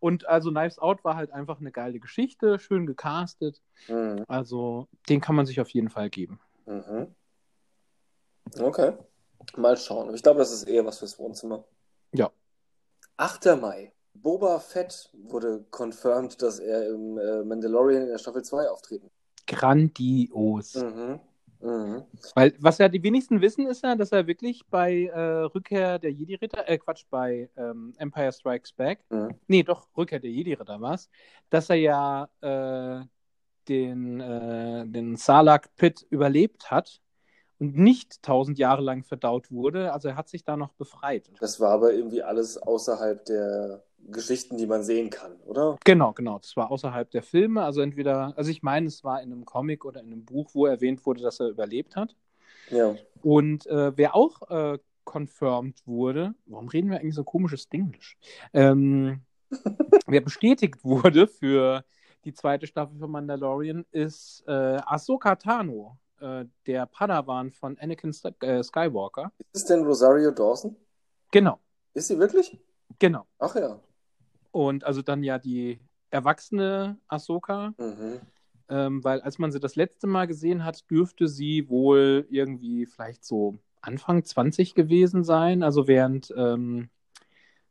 Und 0.00 0.26
also 0.26 0.50
Knives 0.50 0.80
Out 0.80 1.04
war 1.04 1.14
halt 1.14 1.30
einfach 1.30 1.60
eine 1.60 1.70
geile 1.70 2.00
Geschichte, 2.00 2.58
schön 2.58 2.86
gecastet. 2.86 3.62
Mhm. 3.86 4.24
Also 4.26 4.88
den 5.08 5.20
kann 5.20 5.36
man 5.36 5.46
sich 5.46 5.60
auf 5.60 5.68
jeden 5.68 5.90
Fall 5.90 6.10
geben. 6.10 6.40
Mhm. 6.66 7.14
Okay. 8.58 8.94
Mal 9.56 9.76
schauen. 9.76 10.12
Ich 10.12 10.24
glaube, 10.24 10.40
das 10.40 10.50
ist 10.50 10.64
eher 10.64 10.84
was 10.84 10.98
fürs 10.98 11.16
Wohnzimmer. 11.20 11.64
Ja. 12.12 12.32
8. 13.16 13.60
Mai. 13.60 13.92
Boba 14.14 14.58
Fett 14.58 15.08
wurde 15.12 15.64
confirmed, 15.70 16.42
dass 16.42 16.58
er 16.58 16.88
im 16.88 17.16
äh, 17.16 17.44
Mandalorian 17.44 18.02
in 18.02 18.08
der 18.08 18.18
Staffel 18.18 18.42
2 18.42 18.70
auftreten. 18.70 19.08
Grandios. 19.46 20.74
Mhm. 20.74 21.20
Mhm. 21.64 22.02
Weil, 22.34 22.54
was 22.58 22.78
ja 22.78 22.88
die 22.88 23.02
wenigsten 23.02 23.40
wissen, 23.40 23.66
ist 23.66 23.82
ja, 23.82 23.96
dass 23.96 24.12
er 24.12 24.26
wirklich 24.26 24.62
bei 24.70 25.06
äh, 25.06 25.20
Rückkehr 25.20 25.98
der 25.98 26.12
Jedi-Ritter, 26.12 26.68
äh, 26.68 26.78
Quatsch, 26.78 27.04
bei 27.10 27.48
ähm, 27.56 27.94
Empire 27.98 28.32
Strikes 28.32 28.72
Back, 28.72 29.00
Mhm. 29.10 29.34
nee, 29.46 29.62
doch, 29.62 29.88
Rückkehr 29.96 30.20
der 30.20 30.30
Jedi-Ritter 30.30 30.80
war 30.80 30.94
es, 30.94 31.08
dass 31.50 31.70
er 31.70 31.76
ja 31.76 32.28
äh, 32.40 33.04
den, 33.68 34.20
äh, 34.20 34.86
den 34.86 35.16
Sarlacc-Pit 35.16 36.06
überlebt 36.10 36.70
hat 36.70 37.00
und 37.58 37.76
nicht 37.76 38.22
tausend 38.22 38.58
Jahre 38.58 38.82
lang 38.82 39.04
verdaut 39.04 39.50
wurde. 39.50 39.92
Also 39.92 40.08
er 40.08 40.16
hat 40.16 40.28
sich 40.28 40.44
da 40.44 40.56
noch 40.56 40.72
befreit. 40.74 41.30
Das 41.40 41.60
war 41.60 41.70
aber 41.70 41.94
irgendwie 41.94 42.22
alles 42.22 42.58
außerhalb 42.58 43.24
der 43.24 43.82
Geschichten, 44.10 44.56
die 44.56 44.66
man 44.66 44.82
sehen 44.82 45.10
kann, 45.10 45.36
oder? 45.46 45.78
Genau, 45.84 46.12
genau. 46.12 46.38
Das 46.38 46.56
war 46.56 46.70
außerhalb 46.70 47.10
der 47.10 47.22
Filme. 47.22 47.62
Also 47.62 47.80
entweder, 47.80 48.34
also 48.36 48.50
ich 48.50 48.62
meine, 48.62 48.86
es 48.86 49.04
war 49.04 49.22
in 49.22 49.32
einem 49.32 49.44
Comic 49.44 49.84
oder 49.84 50.00
in 50.00 50.06
einem 50.06 50.24
Buch, 50.24 50.50
wo 50.52 50.66
erwähnt 50.66 51.04
wurde, 51.06 51.22
dass 51.22 51.40
er 51.40 51.48
überlebt 51.48 51.96
hat. 51.96 52.16
Ja. 52.70 52.94
Und 53.22 53.66
äh, 53.66 53.96
wer 53.96 54.14
auch 54.14 54.50
äh, 54.50 54.78
confirmed 55.04 55.86
wurde, 55.86 56.34
warum 56.46 56.68
reden 56.68 56.90
wir 56.90 56.98
eigentlich 56.98 57.14
so 57.14 57.24
komisches 57.24 57.66
Englisch? 57.70 58.16
Ähm, 58.52 59.22
wer 60.06 60.20
bestätigt 60.20 60.84
wurde 60.84 61.26
für 61.26 61.84
die 62.24 62.32
zweite 62.32 62.66
Staffel 62.66 62.98
von 62.98 63.10
Mandalorian 63.10 63.84
ist 63.90 64.44
äh, 64.46 64.80
Ahsoka 64.86 65.36
Tano, 65.36 65.98
äh, 66.20 66.46
der 66.66 66.86
Padawan 66.86 67.50
von 67.50 67.78
Anakin 67.78 68.12
Sk 68.12 68.42
äh, 68.42 68.62
Skywalker. 68.62 69.30
Ist 69.52 69.62
es 69.62 69.64
denn 69.66 69.84
Rosario 69.84 70.30
Dawson? 70.30 70.74
Genau, 71.30 71.58
Ist 71.92 72.08
sie 72.08 72.18
wirklich? 72.18 72.58
genau. 72.98 73.26
Ach 73.38 73.54
ja. 73.56 73.78
Und 74.54 74.84
also 74.84 75.02
dann 75.02 75.24
ja 75.24 75.40
die 75.40 75.80
erwachsene 76.10 76.96
Ahsoka, 77.08 77.74
Mhm. 77.76 78.20
ähm, 78.68 79.02
weil 79.02 79.20
als 79.20 79.40
man 79.40 79.50
sie 79.50 79.58
das 79.58 79.74
letzte 79.74 80.06
Mal 80.06 80.28
gesehen 80.28 80.64
hat, 80.64 80.88
dürfte 80.88 81.26
sie 81.26 81.68
wohl 81.68 82.24
irgendwie 82.30 82.86
vielleicht 82.86 83.24
so 83.24 83.56
Anfang 83.80 84.24
20 84.24 84.76
gewesen 84.76 85.24
sein, 85.24 85.64
also 85.64 85.88
während 85.88 86.32
ähm, 86.36 86.88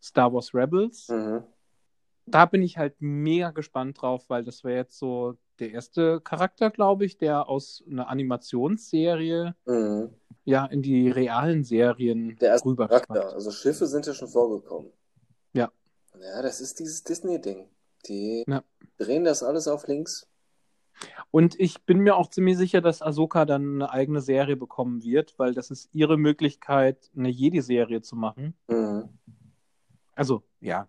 Star 0.02 0.34
Wars 0.34 0.54
Rebels. 0.54 1.08
Mhm. 1.08 1.44
Da 2.26 2.46
bin 2.46 2.62
ich 2.62 2.78
halt 2.78 2.96
mega 3.00 3.52
gespannt 3.52 4.02
drauf, 4.02 4.26
weil 4.30 4.44
das 4.44 4.66
wäre 4.66 4.76
jetzt 4.80 5.00
so 5.00 5.38
der 5.60 5.72
erste 5.72 6.20
Charakter, 6.20 6.70
glaube 6.70 7.06
ich, 7.06 7.18
der 7.18 7.48
aus 7.48 7.82
einer 7.90 8.10
Animationsserie 8.10 9.56
Mhm. 9.66 10.10
ja 10.44 10.66
in 10.66 10.82
die 10.82 11.10
realen 11.10 11.64
Serien 11.64 12.36
Der 12.42 12.50
erste 12.50 12.68
rüberschwappt. 12.68 13.08
Charakter. 13.08 13.34
Also 13.34 13.52
Schiffe 13.52 13.86
sind 13.88 14.06
ja 14.06 14.14
schon 14.14 14.28
vorgekommen. 14.28 14.92
Ja. 16.20 16.42
Das 16.42 16.62
ist 16.62 16.80
dieses 16.80 17.04
Disney-Ding. 17.04 17.70
Die 18.08 18.44
Ja. 18.48 18.64
drehen 18.98 19.24
das 19.24 19.44
alles 19.44 19.68
auf 19.68 19.88
links. 19.88 20.28
Und 21.32 21.60
ich 21.60 21.84
bin 21.86 22.00
mir 22.00 22.16
auch 22.16 22.30
ziemlich 22.30 22.58
sicher, 22.58 22.82
dass 22.82 23.02
Ahsoka 23.02 23.46
dann 23.46 23.82
eine 23.82 23.92
eigene 23.92 24.22
Serie 24.22 24.56
bekommen 24.56 25.04
wird, 25.04 25.38
weil 25.40 25.54
das 25.54 25.72
ist 25.72 25.90
ihre 25.92 26.18
Möglichkeit, 26.18 27.10
eine 27.16 27.30
Jedi-Serie 27.30 28.02
zu 28.02 28.16
machen. 28.16 28.56
Mhm. 28.68 29.10
Also, 30.14 30.44
ja. 30.60 30.88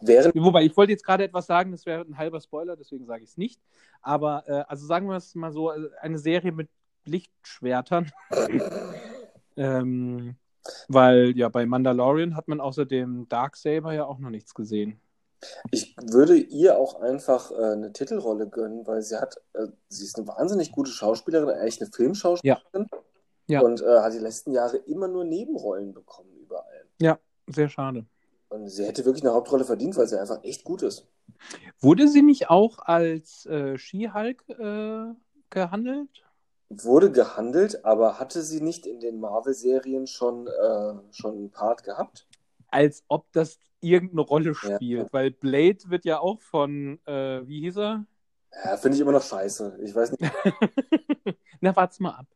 Während 0.00 0.34
Wobei, 0.34 0.64
ich 0.64 0.74
wollte 0.76 0.92
jetzt 0.92 1.04
gerade 1.04 1.24
etwas 1.24 1.46
sagen, 1.46 1.72
das 1.72 1.84
wäre 1.84 2.00
ein 2.02 2.16
halber 2.16 2.40
Spoiler, 2.40 2.74
deswegen 2.76 3.04
sage 3.04 3.22
ich 3.22 3.30
es 3.30 3.36
nicht. 3.36 3.60
Aber, 4.00 4.44
äh, 4.48 4.64
also 4.66 4.86
sagen 4.86 5.08
wir 5.08 5.16
es 5.16 5.34
mal 5.34 5.52
so, 5.52 5.70
äh, 5.70 5.90
eine 6.00 6.18
Serie 6.18 6.52
mit 6.52 6.70
Lichtschwertern. 7.04 8.10
ähm, 9.56 10.36
weil 10.88 11.36
ja, 11.36 11.48
bei 11.48 11.66
Mandalorian 11.66 12.36
hat 12.36 12.48
man 12.48 12.60
außerdem 12.60 13.28
Darksaber 13.28 13.92
ja 13.92 14.04
auch 14.04 14.18
noch 14.18 14.30
nichts 14.30 14.54
gesehen. 14.54 15.00
ich 15.70 15.96
würde 16.02 16.36
ihr 16.36 16.78
auch 16.78 17.00
einfach 17.00 17.50
äh, 17.52 17.72
eine 17.72 17.92
Titelrolle 17.92 18.48
gönnen, 18.48 18.86
weil 18.86 19.02
sie 19.02 19.20
hat, 19.20 19.36
äh, 19.54 19.66
sie 19.88 20.04
ist 20.04 20.18
eine 20.18 20.26
wahnsinnig 20.26 20.72
gute 20.72 20.90
Schauspielerin, 20.90 21.48
eigentlich 21.50 21.80
eine 21.80 21.90
Filmschauspielerin. 21.90 22.88
Ja. 23.46 23.60
Und 23.60 23.80
äh, 23.80 24.00
hat 24.00 24.12
die 24.12 24.18
letzten 24.18 24.52
Jahre 24.52 24.76
immer 24.76 25.08
nur 25.08 25.24
Nebenrollen 25.24 25.94
bekommen, 25.94 26.30
überall. 26.38 26.84
Sehr 27.48 27.68
schade. 27.68 28.04
Und 28.48 28.68
sie 28.68 28.86
hätte 28.86 29.04
wirklich 29.04 29.24
eine 29.24 29.34
Hauptrolle 29.34 29.64
verdient, 29.64 29.96
weil 29.96 30.06
sie 30.06 30.20
einfach 30.20 30.42
echt 30.42 30.64
gut 30.64 30.82
ist. 30.82 31.06
Wurde 31.80 32.08
sie 32.08 32.22
nicht 32.22 32.50
auch 32.50 32.78
als 32.78 33.46
äh, 33.46 33.76
She-Hulk 33.76 34.44
äh, 34.48 35.14
gehandelt? 35.50 36.24
Wurde 36.70 37.10
gehandelt, 37.10 37.84
aber 37.84 38.18
hatte 38.20 38.42
sie 38.42 38.60
nicht 38.60 38.86
in 38.86 39.00
den 39.00 39.20
Marvel-Serien 39.20 40.06
schon, 40.06 40.46
äh, 40.46 40.94
schon 41.12 41.36
einen 41.36 41.50
Part 41.50 41.82
gehabt? 41.82 42.26
Als 42.70 43.04
ob 43.08 43.30
das 43.32 43.58
irgendeine 43.80 44.20
Rolle 44.22 44.54
Ja. 44.62 44.76
spielt, 44.76 45.12
weil 45.12 45.30
Blade 45.30 45.78
wird 45.86 46.04
ja 46.04 46.18
auch 46.20 46.40
von, 46.42 47.00
äh, 47.06 47.46
wie 47.46 47.60
hieß 47.60 47.78
er? 47.78 48.04
Ja, 48.64 48.76
finde 48.76 48.96
ich 48.96 49.00
immer 49.00 49.12
noch 49.12 49.22
scheiße. 49.22 49.78
Ich 49.82 49.94
weiß 49.94 50.12
nicht, 50.12 50.20
Na, 51.60 51.74
wart's 51.76 52.00
mal 52.00 52.10
ab. 52.12 52.26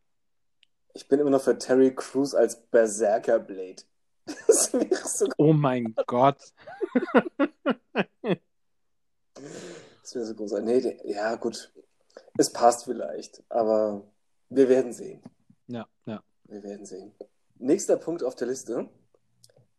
ich 0.95 1.09
bin 1.09 1.21
immer 1.21 1.31
noch 1.31 1.43
für 1.43 1.59
Terry 1.59 1.95
Crews 1.95 2.35
als 2.35 2.57
Berserker 2.67 3.39
Blade. 3.39 3.83
Das 4.47 4.73
wäre 4.73 4.95
so, 5.09 5.27
Oh 5.37 5.53
mein 5.53 5.95
Gott. 6.07 6.39
das 10.03 10.15
wäre 10.15 10.25
so 10.27 10.35
großartig. 10.35 10.65
Nee, 10.67 11.13
ja, 11.13 11.35
gut. 11.37 11.73
Es 12.39 12.53
passt 12.53 12.85
vielleicht, 12.85 13.43
aber 13.49 14.03
wir 14.55 14.69
werden 14.69 14.93
sehen. 14.93 15.23
Ja, 15.67 15.87
ja. 16.07 16.23
Wir 16.45 16.63
werden 16.63 16.87
sehen. 16.87 17.13
Nächster 17.59 17.97
Punkt 17.97 18.23
auf 18.23 18.35
der 18.35 18.49
Liste. 18.49 18.89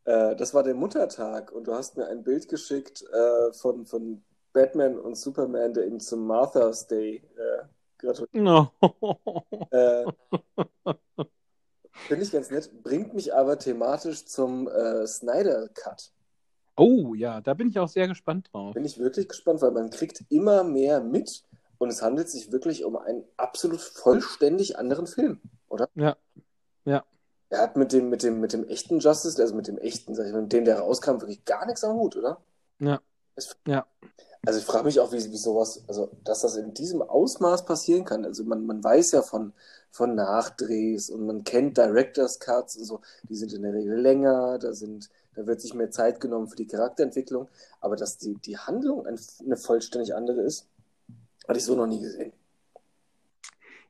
Äh, 0.06 0.36
das 0.36 0.54
war 0.54 0.64
der 0.64 0.74
Muttertag 0.74 1.52
und 1.52 1.68
du 1.68 1.74
hast 1.74 1.98
mir 1.98 2.08
ein 2.08 2.24
Bild 2.24 2.50
geschickt 2.50 3.04
äh, 3.12 3.54
von, 3.54 3.86
von 3.86 4.24
Batman 4.52 5.00
und 5.00 5.16
Superman, 5.16 5.74
der 5.74 5.88
ihm 5.88 6.00
zum 6.00 6.26
Martha's 6.26 6.88
Day 6.88 7.24
äh, 7.36 7.66
gratuliert. 7.98 8.34
No. 8.34 8.72
Äh, 9.72 10.06
Finde 12.08 12.24
ich 12.24 12.32
ganz 12.32 12.52
nett, 12.52 12.70
bringt 12.84 13.14
mich 13.14 13.34
aber 13.34 13.58
thematisch 13.58 14.26
zum 14.26 14.68
äh, 14.68 15.08
Snyder 15.08 15.68
Cut. 15.70 16.12
Oh 16.76 17.14
ja, 17.16 17.42
da 17.42 17.54
bin 17.54 17.70
ich 17.70 17.80
auch 17.80 17.88
sehr 17.88 18.08
gespannt 18.08 18.50
drauf. 18.52 18.74
Bin 18.74 18.86
ich 18.86 19.00
wirklich 19.00 19.28
gespannt, 19.28 19.62
weil 19.62 19.72
man 19.72 19.90
kriegt 19.90 20.24
immer 20.30 20.64
mehr 20.64 21.02
mit 21.02 21.44
und 21.84 21.90
es 21.90 22.02
handelt 22.02 22.30
sich 22.30 22.52
wirklich 22.52 22.84
um 22.84 22.96
einen 22.96 23.24
absolut 23.38 23.82
vollständig 23.82 24.78
anderen 24.78 25.08
Film, 25.08 25.42
oder? 25.68 25.90
Ja. 25.96 26.18
Ja. 26.86 27.06
Er 27.50 27.62
hat 27.62 27.78
mit 27.78 27.94
dem, 27.94 28.10
mit 28.10 28.24
dem, 28.24 28.40
mit 28.40 28.54
dem 28.54 28.68
echten 28.68 29.00
Justice, 29.00 29.40
also 29.42 29.56
mit 29.56 29.68
dem 29.68 29.78
echten, 29.78 30.16
sag 30.16 30.26
ich 30.26 30.34
mal, 30.34 30.42
mit 30.42 30.54
dem, 30.54 30.66
der 30.66 30.80
rauskam, 30.80 31.22
wirklich 31.22 31.46
gar 31.46 31.66
nichts 31.66 31.84
am 31.84 31.96
Hut, 31.96 32.16
oder? 32.16 32.42
Ja. 32.80 33.02
Es, 33.36 33.56
Ja. 33.68 33.86
Also 34.46 34.60
ich 34.60 34.66
frage 34.66 34.84
mich 34.84 35.00
auch, 35.00 35.14
wie, 35.14 35.32
wie 35.32 35.38
sowas, 35.38 35.84
also 35.88 36.12
dass 36.26 36.42
das 36.42 36.58
in 36.58 36.74
diesem 36.74 37.02
Ausmaß 37.02 37.64
passieren 37.64 38.04
kann. 38.04 38.26
Also 38.26 38.44
man, 38.44 38.66
man 38.66 38.84
weiß 38.84 39.14
ja 39.14 39.22
von, 39.22 39.54
von 39.90 40.16
Nachdrehs 40.16 41.10
und 41.10 41.26
man 41.26 41.46
kennt 41.46 41.78
Directors 41.78 42.40
Cuts 42.40 42.76
und 42.76 42.84
so, 42.84 43.00
die 43.30 43.36
sind 43.38 43.54
in 43.54 43.62
der 43.62 43.74
Regel 43.74 43.98
länger, 43.98 44.60
da 44.60 44.74
sind, 44.74 45.10
da 45.36 45.48
wird 45.48 45.62
sich 45.62 45.74
mehr 45.74 45.92
Zeit 45.92 46.20
genommen 46.20 46.48
für 46.48 46.58
die 46.58 46.68
Charakterentwicklung, 46.68 47.48
aber 47.80 47.96
dass 47.96 48.18
die, 48.18 48.34
die 48.34 48.58
Handlung 48.58 49.08
ein, 49.08 49.18
eine 49.46 49.56
vollständig 49.56 50.14
andere 50.14 50.42
ist, 50.42 50.68
hatte 51.48 51.60
ich 51.60 51.66
so 51.66 51.76
noch 51.76 51.88
nie 51.88 52.00
gesehen. 52.00 52.34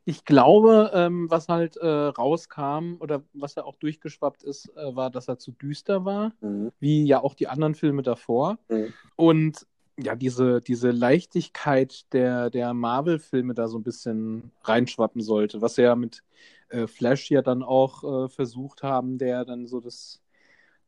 Ich 0.06 0.26
glaube, 0.26 0.92
ähm, 0.94 1.30
was 1.30 1.48
halt 1.48 1.78
äh, 1.78 1.88
rauskam 1.88 2.98
oder 3.00 3.24
was 3.34 3.56
ja 3.56 3.64
auch 3.64 3.78
durchgeschwappt 3.78 4.44
ist, 4.44 4.70
äh, 4.76 4.96
war, 4.96 5.10
dass 5.10 5.30
er 5.30 5.38
zu 5.38 5.52
düster 5.52 6.04
war, 6.04 6.34
Mhm. 6.42 6.72
wie 6.80 7.06
ja 7.06 7.24
auch 7.24 7.36
die 7.36 7.48
anderen 7.48 7.74
Filme 7.74 8.04
davor. 8.04 8.58
Mhm. 8.68 8.94
Und 9.16 9.66
ja, 9.98 10.16
diese, 10.16 10.60
diese 10.60 10.92
Leichtigkeit 10.92 12.12
der, 12.14 12.50
der 12.50 12.74
Marvel-Filme 12.74 13.54
da 13.54 13.68
so 13.68 13.78
ein 13.78 13.84
bisschen 13.84 14.52
reinschwappen 14.64 15.22
sollte, 15.22 15.62
was 15.62 15.76
sie 15.76 15.84
ja 15.84 15.96
mit 15.96 16.24
äh, 16.70 16.88
Flash 16.88 17.30
ja 17.32 17.42
dann 17.42 17.64
auch 17.64 18.26
äh, 18.26 18.30
versucht 18.30 18.84
haben, 18.84 19.18
der 19.18 19.46
dann 19.46 19.68
so 19.68 19.80
das 19.80 20.20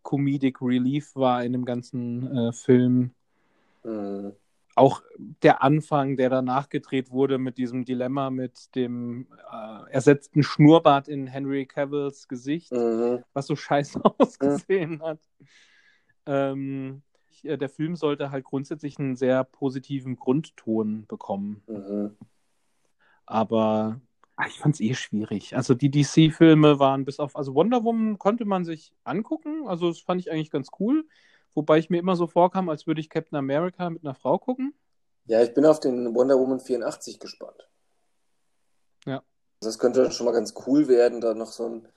Comedic 0.03 0.61
Relief 0.61 1.15
war 1.15 1.43
in 1.43 1.53
dem 1.53 1.63
ganzen 1.63 2.35
äh, 2.35 2.51
Film. 2.51 3.11
Mhm. 3.83 4.33
Auch 4.75 5.01
der 5.41 5.63
Anfang, 5.63 6.17
der 6.17 6.29
danach 6.29 6.67
gedreht 6.67 7.09
wurde 7.09 7.37
mit 7.37 7.57
diesem 7.57 7.85
Dilemma 7.85 8.29
mit 8.29 8.75
dem 8.75 9.27
äh, 9.51 9.91
ersetzten 9.91 10.43
Schnurrbart 10.43 11.07
in 11.07 11.27
Henry 11.27 11.65
Cavills 11.65 12.27
Gesicht, 12.27 12.71
Mhm. 12.73 13.23
was 13.33 13.47
so 13.47 13.55
scheiße 13.55 14.01
ausgesehen 14.19 15.01
hat. 15.01 15.19
Ähm, 16.25 17.03
äh, 17.43 17.57
der 17.57 17.69
Film 17.69 17.95
sollte 17.95 18.31
halt 18.31 18.43
grundsätzlich 18.43 18.99
einen 18.99 19.15
sehr 19.15 19.43
positiven 19.45 20.17
Grundton 20.17 21.05
bekommen. 21.07 21.63
Mhm. 21.67 22.17
Aber 23.25 23.99
ah, 24.35 24.45
ich 24.47 24.57
fand 24.59 24.75
es 24.75 24.81
eh 24.81 24.93
schwierig. 24.93 25.55
Also 25.55 25.73
die 25.73 25.89
DC-Filme 25.89 26.79
waren 26.79 27.05
bis 27.05 27.19
auf, 27.19 27.35
also 27.35 27.55
Wonder 27.55 27.83
Woman 27.83 28.17
konnte 28.17 28.45
man 28.45 28.65
sich 28.65 28.93
angucken. 29.03 29.67
Also 29.67 29.87
das 29.87 29.99
fand 29.99 30.21
ich 30.21 30.31
eigentlich 30.31 30.51
ganz 30.51 30.69
cool. 30.79 31.07
Wobei 31.55 31.79
ich 31.79 31.89
mir 31.89 31.99
immer 31.99 32.15
so 32.17 32.27
vorkam, 32.27 32.69
als 32.69 32.85
würde 32.85 33.01
ich 33.01 33.09
Captain 33.09 33.37
America 33.37 33.89
mit 33.89 34.03
einer 34.03 34.13
Frau 34.13 34.37
gucken. 34.37 34.75
Ja, 35.25 35.41
ich 35.41 35.53
bin 35.53 35.65
auf 35.65 35.79
den 35.79 36.13
Wonder 36.13 36.37
Woman 36.37 36.59
84 36.59 37.19
gespannt. 37.19 37.67
Ja. 39.05 39.23
Das 39.61 39.79
könnte 39.79 40.11
schon 40.11 40.25
mal 40.25 40.33
ganz 40.33 40.53
cool 40.67 40.87
werden, 40.87 41.21
da 41.21 41.33
noch 41.33 41.51
so 41.51 41.67
ein, 41.67 41.87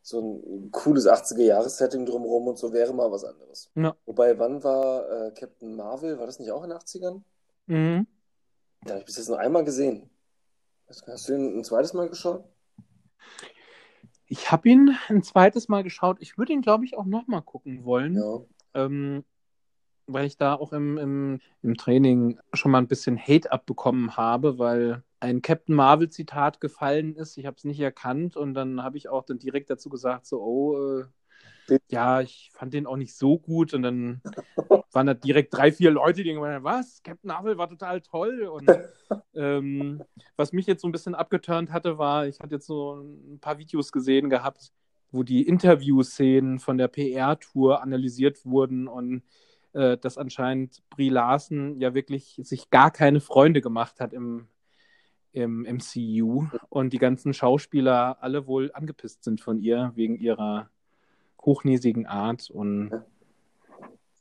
so 0.00 0.20
ein 0.20 0.70
cooles 0.70 1.06
80er-Jahres-Setting 1.06 2.06
drumherum 2.06 2.46
und 2.46 2.58
so 2.58 2.72
wäre 2.72 2.94
mal 2.94 3.10
was 3.10 3.24
anderes. 3.24 3.70
Ja. 3.74 3.96
Wobei, 4.06 4.38
wann 4.38 4.62
war 4.62 5.10
äh, 5.10 5.30
Captain 5.32 5.74
Marvel? 5.74 6.18
War 6.18 6.26
das 6.26 6.38
nicht 6.38 6.52
auch 6.52 6.62
in 6.62 6.70
den 6.70 6.78
80ern? 6.78 7.22
Mhm. 7.66 8.06
Da 8.82 8.90
habe 8.90 9.00
ich 9.00 9.06
bis 9.06 9.16
jetzt 9.16 9.28
nur 9.28 9.38
einmal 9.38 9.64
gesehen. 9.64 10.08
Hast 10.88 11.06
hast 11.06 11.28
du 11.28 11.34
ihn 11.34 11.58
ein 11.58 11.64
zweites 11.64 11.94
Mal 11.94 12.08
geschaut? 12.08 12.44
Ich 14.26 14.52
habe 14.52 14.68
ihn 14.68 14.96
ein 15.08 15.22
zweites 15.22 15.68
Mal 15.68 15.82
geschaut. 15.82 16.18
Ich 16.20 16.38
würde 16.38 16.52
ihn, 16.52 16.62
glaube 16.62 16.84
ich, 16.84 16.96
auch 16.96 17.04
nochmal 17.04 17.42
gucken 17.42 17.84
wollen. 17.84 18.14
Ja. 18.14 18.40
Ähm, 18.74 19.24
weil 20.06 20.26
ich 20.26 20.36
da 20.36 20.54
auch 20.54 20.72
im, 20.72 20.98
im, 20.98 21.40
im 21.62 21.76
Training 21.76 22.38
schon 22.52 22.70
mal 22.70 22.78
ein 22.78 22.88
bisschen 22.88 23.18
Hate 23.18 23.50
abbekommen 23.50 24.16
habe, 24.16 24.58
weil 24.58 25.02
ein 25.20 25.40
Captain 25.40 25.74
Marvel-Zitat 25.74 26.60
gefallen 26.60 27.16
ist. 27.16 27.38
Ich 27.38 27.46
habe 27.46 27.56
es 27.56 27.64
nicht 27.64 27.80
erkannt 27.80 28.36
und 28.36 28.54
dann 28.54 28.82
habe 28.82 28.98
ich 28.98 29.08
auch 29.08 29.24
dann 29.24 29.38
direkt 29.38 29.70
dazu 29.70 29.88
gesagt, 29.88 30.26
so, 30.26 30.42
oh, 30.42 31.00
äh, 31.00 31.78
ja, 31.88 32.20
ich 32.20 32.50
fand 32.52 32.74
den 32.74 32.86
auch 32.86 32.96
nicht 32.96 33.16
so 33.16 33.38
gut 33.38 33.72
und 33.72 33.82
dann 33.82 34.20
waren 34.92 35.06
da 35.06 35.14
direkt 35.14 35.54
drei, 35.54 35.72
vier 35.72 35.90
Leute, 35.90 36.22
die 36.22 36.34
gemeint 36.34 36.62
was? 36.62 37.02
Captain 37.02 37.28
Marvel 37.28 37.56
war 37.56 37.68
total 37.68 38.02
toll 38.02 38.42
und 38.42 38.70
ähm, 39.34 40.02
was 40.36 40.52
mich 40.52 40.66
jetzt 40.66 40.82
so 40.82 40.88
ein 40.88 40.92
bisschen 40.92 41.14
abgeturnt 41.14 41.72
hatte, 41.72 41.96
war, 41.96 42.26
ich 42.26 42.38
hatte 42.40 42.56
jetzt 42.56 42.66
so 42.66 42.96
ein 42.96 43.38
paar 43.40 43.58
Videos 43.58 43.92
gesehen 43.92 44.28
gehabt, 44.28 44.72
wo 45.14 45.22
die 45.22 45.46
Interviewszenen 45.46 46.58
von 46.58 46.76
der 46.76 46.88
PR-Tour 46.88 47.80
analysiert 47.80 48.44
wurden 48.44 48.88
und 48.88 49.22
äh, 49.72 49.96
dass 49.96 50.18
anscheinend 50.18 50.82
Brie 50.90 51.08
Larson 51.08 51.76
ja 51.76 51.94
wirklich 51.94 52.40
sich 52.42 52.68
gar 52.68 52.90
keine 52.90 53.20
Freunde 53.20 53.60
gemacht 53.60 54.00
hat 54.00 54.12
im, 54.12 54.48
im 55.32 55.62
MCU 55.62 56.48
und 56.68 56.92
die 56.92 56.98
ganzen 56.98 57.32
Schauspieler 57.32 58.18
alle 58.22 58.48
wohl 58.48 58.72
angepisst 58.74 59.22
sind 59.22 59.40
von 59.40 59.60
ihr 59.60 59.92
wegen 59.94 60.16
ihrer 60.16 60.68
hochnäsigen 61.40 62.06
Art 62.06 62.50
und 62.50 62.90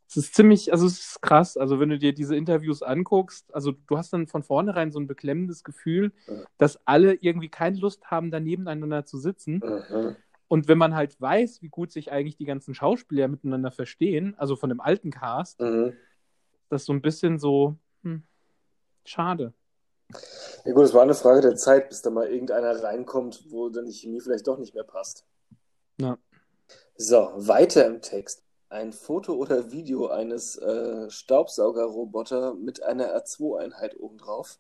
es 0.08 0.18
ist 0.18 0.36
ziemlich, 0.36 0.72
also 0.72 0.86
es 0.86 1.00
ist 1.00 1.22
krass, 1.24 1.58
also 1.58 1.80
wenn 1.80 1.90
du 1.90 1.98
dir 1.98 2.14
diese 2.14 2.36
Interviews 2.36 2.84
anguckst, 2.84 3.52
also 3.56 3.72
du 3.72 3.98
hast 3.98 4.14
dann 4.14 4.28
von 4.28 4.44
vornherein 4.44 4.92
so 4.92 5.00
ein 5.00 5.08
beklemmendes 5.08 5.64
Gefühl, 5.64 6.12
dass 6.60 6.80
alle 6.86 7.16
irgendwie 7.16 7.50
keine 7.50 7.80
Lust 7.80 8.12
haben, 8.12 8.30
da 8.30 8.40
nebeneinander 8.40 9.06
zu 9.06 9.18
sitzen. 9.18 9.64
Mhm. 9.90 10.16
Und 10.54 10.68
wenn 10.68 10.78
man 10.78 10.94
halt 10.94 11.20
weiß, 11.20 11.64
wie 11.64 11.70
gut 11.70 11.92
sich 11.92 12.12
eigentlich 12.12 12.38
die 12.38 12.46
ganzen 12.46 12.76
Schauspieler 12.76 13.28
miteinander 13.28 13.72
verstehen, 13.72 14.36
also 14.38 14.56
von 14.56 14.70
dem 14.70 14.82
alten 14.82 15.10
Cast, 15.10 15.60
Mhm. 15.60 15.94
das 16.70 16.84
ist 16.84 16.86
so 16.86 16.94
ein 16.94 17.02
bisschen 17.02 17.40
so, 17.40 17.76
hm, 18.04 18.22
schade. 19.04 19.56
Ja 20.64 20.74
gut, 20.74 20.84
es 20.84 20.94
war 20.94 21.02
eine 21.02 21.16
Frage 21.16 21.42
der 21.42 21.56
Zeit, 21.56 21.90
bis 21.90 22.04
da 22.04 22.12
mal 22.12 22.28
irgendeiner 22.28 22.84
reinkommt, 22.84 23.46
wo 23.50 23.70
dann 23.70 23.88
die 23.88 23.94
Chemie 23.94 24.22
vielleicht 24.22 24.46
doch 24.46 24.60
nicht 24.60 24.76
mehr 24.76 24.84
passt. 24.84 25.26
Ja. 26.00 26.20
So, 26.98 27.32
weiter 27.36 27.88
im 27.88 28.04
Text. 28.04 28.44
Ein 28.70 28.94
Foto 28.94 29.34
oder 29.34 29.72
Video 29.72 30.10
eines 30.10 30.56
äh, 30.58 31.10
Staubsaugerroboter 31.10 32.54
mit 32.54 32.84
einer 32.84 33.08
R2-Einheit 33.16 34.00
obendrauf. 34.00 34.60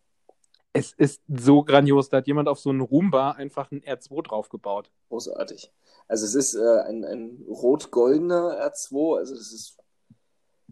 Es 0.75 0.91
ist 0.91 1.21
so 1.27 1.63
grandios, 1.63 2.09
da 2.09 2.17
hat 2.17 2.27
jemand 2.27 2.47
auf 2.47 2.59
so 2.59 2.71
einen 2.71 2.81
Roomba 2.81 3.31
einfach 3.31 3.71
ein 3.71 3.81
R2 3.81 4.23
draufgebaut. 4.23 4.89
Großartig. 5.09 5.71
Also 6.07 6.25
es 6.25 6.33
ist 6.33 6.55
äh, 6.55 6.81
ein, 6.87 7.05
ein 7.05 7.45
rot-goldener 7.47 8.59
R2, 8.59 9.19
also 9.19 9.35
das 9.35 9.53
ist, 9.53 9.77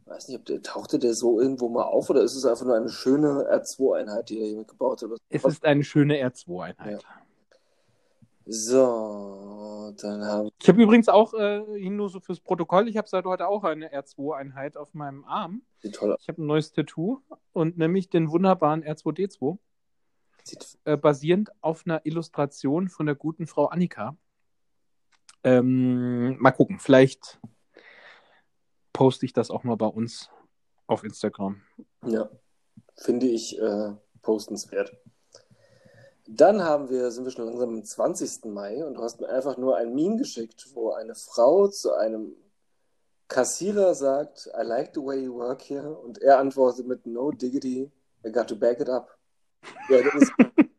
weiß 0.06 0.28
nicht, 0.28 0.40
ob 0.40 0.46
der 0.46 0.64
tauchte 0.64 0.98
der 0.98 1.14
so 1.14 1.40
irgendwo 1.40 1.70
mal 1.70 1.84
auf 1.84 2.10
oder 2.10 2.22
ist 2.22 2.36
es 2.36 2.46
einfach 2.46 2.66
nur 2.66 2.76
eine 2.76 2.90
schöne 2.90 3.48
R2-Einheit, 3.52 4.30
die 4.30 4.40
er 4.40 4.48
hier 4.48 4.64
gebaut 4.64 5.04
hat? 5.04 5.12
Es 5.30 5.46
ist 5.46 5.64
eine 5.64 5.84
schöne 5.84 6.16
R2-Einheit. 6.16 7.06
So, 8.46 9.94
dann 10.02 10.26
haben 10.26 10.50
Ich 10.60 10.68
habe 10.68 10.82
übrigens 10.82 11.10
auch, 11.10 11.34
äh, 11.36 11.60
nur 11.90 12.10
so 12.10 12.20
fürs 12.20 12.40
Protokoll, 12.40 12.90
ich 12.90 12.98
habe 12.98 13.08
seit 13.08 13.26
heute 13.26 13.48
auch 13.48 13.64
eine 13.64 13.94
R2-Einheit 13.94 14.78
auf 14.78 14.96
meinem 14.96 15.24
Arm. 15.26 15.62
sieht 15.78 15.94
toll 15.94 16.12
aus. 16.12 16.20
Ich 16.22 16.28
habe 16.28 16.42
ein 16.42 16.48
neues 16.48 16.74
Tattoo 16.74 17.20
und 17.54 17.78
nämlich 17.78 18.10
den 18.10 18.32
wunderbaren 18.32 18.84
R2D2, 18.84 19.20
Sieht, 19.40 19.60
äh, 20.86 20.98
basierend 20.98 21.52
auf 21.62 21.84
einer 21.86 22.06
Illustration 22.06 22.88
von 22.90 23.06
der 23.06 23.16
guten 23.16 23.48
Frau 23.48 23.68
Annika. 23.68 24.18
Ähm, 25.44 26.38
mal 26.40 26.52
gucken, 26.52 26.80
vielleicht 26.80 27.40
poste 28.94 29.26
ich 29.26 29.34
das 29.34 29.50
auch 29.50 29.64
mal 29.64 29.78
bei 29.78 29.88
uns 29.88 30.30
auf 30.88 31.04
Instagram. 31.04 31.62
ja, 32.06 32.30
finde 32.98 33.28
ich 33.28 33.60
äh, 33.60 33.94
postenswert. 34.22 34.96
Dann 36.28 36.62
haben 36.64 36.90
wir, 36.90 37.12
sind 37.12 37.26
wir 37.26 37.32
schon 37.32 37.46
langsam 37.46 37.70
am 37.70 37.84
20. 37.84 38.46
Mai 38.46 38.86
und 38.86 38.94
du 38.94 39.02
hast 39.02 39.20
mir 39.20 39.30
einfach 39.30 39.58
nur 39.58 39.76
ein 39.78 39.94
Meme 39.94 40.18
geschickt, 40.18 40.70
wo 40.74 40.92
eine 40.92 41.16
Frau 41.16 41.68
zu 41.68 41.94
einem 41.94 42.36
Kassierer 43.28 43.96
sagt, 43.96 44.50
I 44.58 44.64
like 44.64 44.92
the 44.94 45.02
way 45.02 45.24
you 45.24 45.34
work 45.34 45.62
here 45.62 45.98
und 45.98 46.20
er 46.20 46.38
antwortet 46.38 46.86
mit 46.88 47.06
No 47.06 47.32
diggity, 47.32 47.92
I 48.26 48.32
got 48.32 48.48
to 48.50 48.56
back 48.56 48.80
it 48.80 48.90
up. 48.90 49.18
Ja, 49.90 50.02
das 50.04 50.16
ist, 50.24 50.34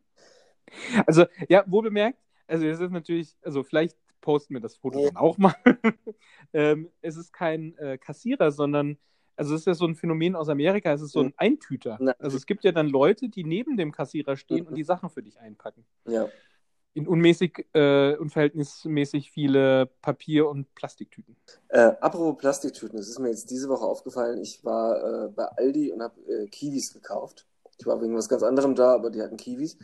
Also, 1.05 1.25
ja, 1.49 1.63
wohl 1.67 1.83
bemerkt, 1.83 2.19
also 2.47 2.65
es 2.65 2.79
ist 2.79 2.91
natürlich, 2.91 3.35
also 3.43 3.63
vielleicht 3.63 3.97
posten 4.21 4.53
wir 4.55 4.61
das 4.61 4.75
Foto 4.75 4.99
Ja. 4.99 5.07
dann 5.07 5.17
auch 5.17 5.37
mal. 5.37 5.53
ähm, 6.53 6.89
es 7.01 7.15
ist 7.17 7.31
kein 7.31 7.77
äh, 7.77 7.97
Kassierer, 7.97 8.51
sondern, 8.51 8.97
also 9.35 9.53
es 9.53 9.61
ist 9.61 9.67
ja 9.67 9.73
so 9.75 9.85
ein 9.85 9.95
Phänomen 9.95 10.35
aus 10.35 10.49
Amerika, 10.49 10.91
es 10.91 11.01
ist 11.01 11.11
so 11.11 11.21
ein 11.21 11.33
Eintüter. 11.37 11.99
Also 12.19 12.37
es 12.37 12.45
gibt 12.45 12.63
ja 12.63 12.71
dann 12.71 12.87
Leute, 12.89 13.29
die 13.29 13.43
neben 13.43 13.77
dem 13.77 13.91
Kassierer 13.91 14.35
stehen 14.35 14.61
Mhm. 14.61 14.67
und 14.67 14.75
die 14.75 14.83
Sachen 14.83 15.09
für 15.09 15.21
dich 15.23 15.39
einpacken. 15.39 15.85
ja, 16.07 16.27
In 16.95 17.07
unmäßig, 17.07 17.65
äh, 17.73 18.15
unverhältnismäßig 18.17 19.31
viele 19.31 19.87
Papier- 20.01 20.47
und 20.49 20.73
Plastiktüten. 20.75 21.35
Äh, 21.69 21.91
apropos 22.01 22.37
Plastiktüten, 22.37 22.97
das 22.97 23.07
ist 23.09 23.19
mir 23.19 23.29
jetzt 23.29 23.49
diese 23.51 23.69
Woche 23.69 23.85
aufgefallen. 23.85 24.41
Ich 24.41 24.63
war 24.63 25.25
äh, 25.25 25.29
bei 25.29 25.45
Aldi 25.45 25.91
und 25.91 26.01
habe 26.01 26.19
äh, 26.27 26.47
Kiwis 26.47 26.93
gekauft. 26.93 27.47
Ich 27.79 27.85
war 27.85 28.01
wegen 28.01 28.15
was 28.15 28.29
ganz 28.29 28.43
anderem 28.43 28.75
da, 28.75 28.93
aber 28.93 29.09
die 29.09 29.21
hatten 29.21 29.37
Kiwis. 29.37 29.77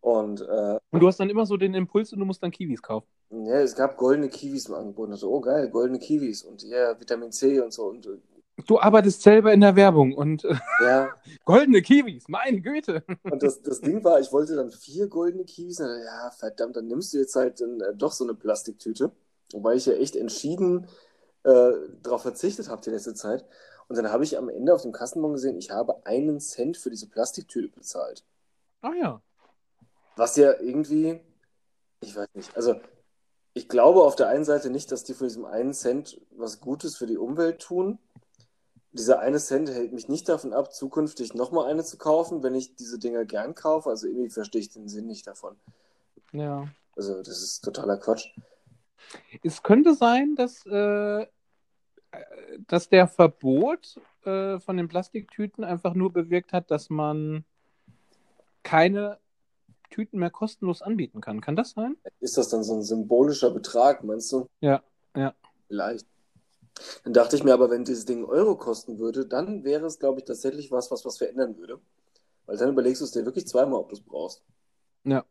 Und 0.00 0.40
äh, 0.40 0.78
Und 0.90 1.00
du 1.00 1.06
hast 1.06 1.20
dann 1.20 1.30
immer 1.30 1.46
so 1.46 1.56
den 1.56 1.74
Impuls 1.74 2.12
und 2.12 2.18
du 2.18 2.24
musst 2.24 2.42
dann 2.42 2.50
Kiwis 2.50 2.82
kaufen. 2.82 3.06
Ja, 3.30 3.60
es 3.60 3.74
gab 3.74 3.96
goldene 3.96 4.28
Kiwis 4.28 4.66
im 4.66 4.74
Angebot. 4.74 5.08
Und 5.08 5.16
so, 5.16 5.30
oh 5.30 5.40
geil, 5.40 5.70
goldene 5.70 5.98
Kiwis 5.98 6.42
und 6.42 6.62
ja, 6.62 6.98
Vitamin 6.98 7.30
C 7.32 7.60
und 7.60 7.72
so. 7.72 7.84
Und 7.86 8.06
äh, 8.06 8.18
Du 8.66 8.78
arbeitest 8.78 9.22
selber 9.22 9.52
in 9.52 9.60
der 9.62 9.76
Werbung 9.76 10.14
und 10.14 10.44
äh, 10.44 10.54
ja, 10.82 11.10
goldene 11.44 11.80
Kiwis, 11.80 12.28
meine 12.28 12.60
Güte. 12.60 13.02
und 13.22 13.42
das, 13.42 13.62
das 13.62 13.80
Ding 13.80 14.04
war, 14.04 14.20
ich 14.20 14.30
wollte 14.30 14.56
dann 14.56 14.70
vier 14.70 15.08
goldene 15.08 15.44
Kiwis. 15.44 15.80
Und, 15.80 15.86
dann, 15.86 16.02
ja, 16.02 16.30
verdammt, 16.30 16.76
dann 16.76 16.86
nimmst 16.86 17.14
du 17.14 17.18
jetzt 17.18 17.34
halt 17.34 17.60
dann, 17.60 17.80
äh, 17.80 17.94
doch 17.94 18.12
so 18.12 18.24
eine 18.24 18.34
Plastiktüte. 18.34 19.10
Wobei 19.52 19.74
ich 19.74 19.86
ja 19.86 19.94
echt 19.94 20.16
entschieden 20.16 20.86
äh, 21.44 21.72
darauf 22.02 22.22
verzichtet 22.22 22.68
habe 22.68 22.82
die 22.82 22.90
letzte 22.90 23.14
Zeit. 23.14 23.44
Und 23.92 23.98
dann 23.98 24.10
habe 24.10 24.24
ich 24.24 24.38
am 24.38 24.48
Ende 24.48 24.72
auf 24.72 24.80
dem 24.80 24.92
Kassenbon 24.92 25.34
gesehen, 25.34 25.58
ich 25.58 25.70
habe 25.70 26.06
einen 26.06 26.40
Cent 26.40 26.78
für 26.78 26.88
diese 26.88 27.10
Plastiktüte 27.10 27.68
bezahlt. 27.68 28.24
Ah 28.80 28.94
ja. 28.98 29.20
Was 30.16 30.36
ja 30.36 30.58
irgendwie, 30.58 31.20
ich 32.00 32.16
weiß 32.16 32.28
nicht, 32.32 32.56
also 32.56 32.80
ich 33.52 33.68
glaube 33.68 34.02
auf 34.02 34.16
der 34.16 34.28
einen 34.28 34.46
Seite 34.46 34.70
nicht, 34.70 34.90
dass 34.92 35.04
die 35.04 35.12
von 35.12 35.26
diesem 35.26 35.44
einen 35.44 35.74
Cent 35.74 36.18
was 36.30 36.60
Gutes 36.60 36.96
für 36.96 37.04
die 37.04 37.18
Umwelt 37.18 37.60
tun. 37.60 37.98
Dieser 38.92 39.18
eine 39.18 39.38
Cent 39.38 39.68
hält 39.68 39.92
mich 39.92 40.08
nicht 40.08 40.26
davon 40.26 40.54
ab, 40.54 40.72
zukünftig 40.72 41.34
nochmal 41.34 41.70
eine 41.70 41.84
zu 41.84 41.98
kaufen, 41.98 42.42
wenn 42.42 42.54
ich 42.54 42.74
diese 42.76 42.98
Dinger 42.98 43.26
gern 43.26 43.54
kaufe. 43.54 43.90
Also 43.90 44.06
irgendwie 44.06 44.30
verstehe 44.30 44.62
ich 44.62 44.70
den 44.70 44.88
Sinn 44.88 45.06
nicht 45.06 45.26
davon. 45.26 45.60
Ja. 46.32 46.66
Also 46.96 47.18
das 47.18 47.42
ist 47.42 47.60
totaler 47.60 47.98
Quatsch. 47.98 48.28
Es 49.42 49.62
könnte 49.62 49.94
sein, 49.94 50.34
dass, 50.34 50.64
äh, 50.64 51.26
dass 52.68 52.88
der 52.88 53.08
Verbot 53.08 54.00
äh, 54.24 54.58
von 54.58 54.76
den 54.76 54.88
Plastiktüten 54.88 55.64
einfach 55.64 55.94
nur 55.94 56.12
bewirkt 56.12 56.52
hat, 56.52 56.70
dass 56.70 56.90
man 56.90 57.44
keine 58.62 59.18
Tüten 59.90 60.18
mehr 60.18 60.30
kostenlos 60.30 60.82
anbieten 60.82 61.20
kann. 61.20 61.40
Kann 61.40 61.56
das 61.56 61.70
sein? 61.70 61.96
Ist 62.20 62.36
das 62.38 62.48
dann 62.48 62.64
so 62.64 62.74
ein 62.74 62.82
symbolischer 62.82 63.50
Betrag, 63.50 64.04
meinst 64.04 64.32
du? 64.32 64.46
Ja, 64.60 64.82
ja. 65.14 65.34
Vielleicht. 65.68 66.06
Dann 67.04 67.12
dachte 67.12 67.36
ich 67.36 67.44
mir 67.44 67.52
aber, 67.52 67.70
wenn 67.70 67.84
dieses 67.84 68.06
Ding 68.06 68.24
Euro 68.24 68.56
kosten 68.56 68.98
würde, 68.98 69.26
dann 69.26 69.64
wäre 69.64 69.86
es, 69.86 69.98
glaube 69.98 70.20
ich, 70.20 70.24
tatsächlich 70.24 70.70
was, 70.72 70.90
was 70.90 71.04
was 71.04 71.18
verändern 71.18 71.56
würde. 71.58 71.78
Weil 72.46 72.56
dann 72.56 72.70
überlegst 72.70 73.00
du 73.00 73.04
es 73.04 73.12
dir 73.12 73.24
wirklich 73.24 73.46
zweimal, 73.46 73.80
ob 73.80 73.90
du 73.90 73.96
es 73.96 74.00
brauchst. 74.00 74.42
Ja. 75.04 75.24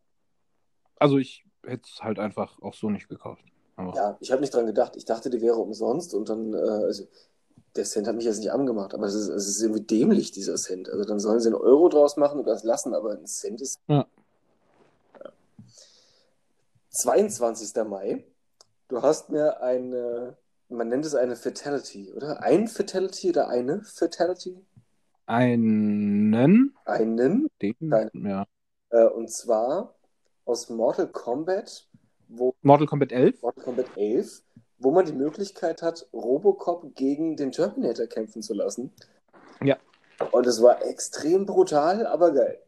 Also 0.97 1.17
ich 1.17 1.45
hätte 1.65 1.89
es 1.91 2.03
halt 2.03 2.19
einfach 2.19 2.61
auch 2.61 2.75
so 2.75 2.89
nicht 2.89 3.09
gekauft. 3.09 3.43
Aber 3.87 3.95
Ja, 3.95 4.17
ich 4.19 4.31
habe 4.31 4.41
nicht 4.41 4.53
dran 4.53 4.65
gedacht. 4.65 4.95
Ich 4.95 5.05
dachte, 5.05 5.29
die 5.29 5.41
wäre 5.41 5.57
umsonst 5.57 6.13
und 6.13 6.29
dann, 6.29 6.53
äh, 6.53 6.57
also, 6.57 7.07
der 7.75 7.85
Cent 7.85 8.07
hat 8.07 8.15
mich 8.15 8.25
jetzt 8.25 8.39
nicht 8.39 8.51
angemacht, 8.51 8.93
aber 8.93 9.05
es 9.05 9.13
ist, 9.13 9.29
es 9.29 9.47
ist 9.47 9.61
irgendwie 9.61 9.81
dämlich, 9.81 10.31
dieser 10.31 10.55
Cent. 10.55 10.89
Also 10.89 11.05
dann 11.05 11.19
sollen 11.19 11.39
sie 11.39 11.47
einen 11.47 11.55
Euro 11.55 11.87
draus 11.87 12.17
machen 12.17 12.39
und 12.39 12.45
das 12.45 12.63
lassen, 12.63 12.93
aber 12.93 13.11
ein 13.11 13.25
Cent 13.25 13.61
ist. 13.61 13.79
Ja. 13.87 14.05
Ja. 15.23 15.31
22. 16.89 17.83
Mai. 17.87 18.25
Du 18.89 19.01
hast 19.01 19.29
mir 19.29 19.61
eine, 19.61 20.35
man 20.67 20.89
nennt 20.89 21.05
es 21.05 21.15
eine 21.15 21.37
Fatality, 21.37 22.11
oder? 22.11 22.43
Ein 22.43 22.67
Fatality 22.67 23.29
oder 23.29 23.47
eine 23.47 23.81
Fatality? 23.83 24.57
einen, 25.31 26.75
Einen. 26.85 27.47
den, 27.61 27.75
Nein. 27.79 28.09
ja. 28.13 28.45
Äh, 28.89 29.05
und 29.05 29.29
zwar 29.31 29.95
aus 30.45 30.69
Mortal 30.69 31.07
Kombat, 31.07 31.87
wo 32.31 32.55
Mortal 32.61 32.87
Kombat 32.87 33.11
11. 33.11 33.41
Mortal 33.41 33.63
Kombat 33.63 33.97
11, 33.97 34.41
wo 34.79 34.91
man 34.91 35.05
die 35.05 35.13
Möglichkeit 35.13 35.81
hat, 35.81 36.07
Robocop 36.13 36.95
gegen 36.95 37.35
den 37.35 37.51
Terminator 37.51 38.07
kämpfen 38.07 38.41
zu 38.41 38.53
lassen. 38.53 38.91
Ja. 39.61 39.77
Und 40.31 40.45
es 40.47 40.61
war 40.61 40.83
extrem 40.85 41.45
brutal, 41.45 42.05
aber 42.07 42.31
geil. 42.31 42.61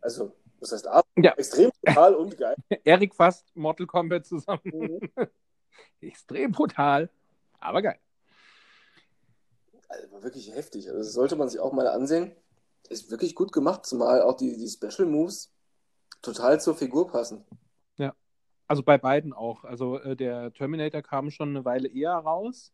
Also, 0.00 0.32
das 0.60 0.72
heißt, 0.72 0.88
Ja. 1.16 1.32
extrem 1.36 1.70
brutal 1.82 2.14
und 2.14 2.36
geil. 2.38 2.56
Erik 2.84 3.14
fasst 3.14 3.54
Mortal 3.54 3.86
Kombat 3.86 4.26
zusammen. 4.26 4.60
Mhm. 4.64 5.00
Extrem 6.00 6.52
brutal, 6.52 7.10
aber 7.58 7.82
geil. 7.82 7.98
Also, 9.88 10.10
war 10.12 10.22
wirklich 10.22 10.54
heftig. 10.54 10.88
Also, 10.88 10.98
das 11.00 11.12
sollte 11.12 11.36
man 11.36 11.48
sich 11.48 11.60
auch 11.60 11.72
mal 11.72 11.86
ansehen. 11.86 12.32
Ist 12.88 13.10
wirklich 13.10 13.34
gut 13.34 13.52
gemacht, 13.52 13.84
zumal 13.84 14.22
auch 14.22 14.36
die, 14.36 14.56
die 14.56 14.68
Special 14.68 15.06
Moves 15.06 15.52
total 16.22 16.60
zur 16.60 16.74
Figur 16.74 17.08
passen. 17.08 17.44
Also 18.70 18.84
bei 18.84 18.98
beiden 18.98 19.32
auch. 19.32 19.64
Also 19.64 19.98
äh, 19.98 20.14
der 20.14 20.52
Terminator 20.52 21.02
kam 21.02 21.32
schon 21.32 21.48
eine 21.48 21.64
Weile 21.64 21.88
eher 21.88 22.12
raus. 22.12 22.72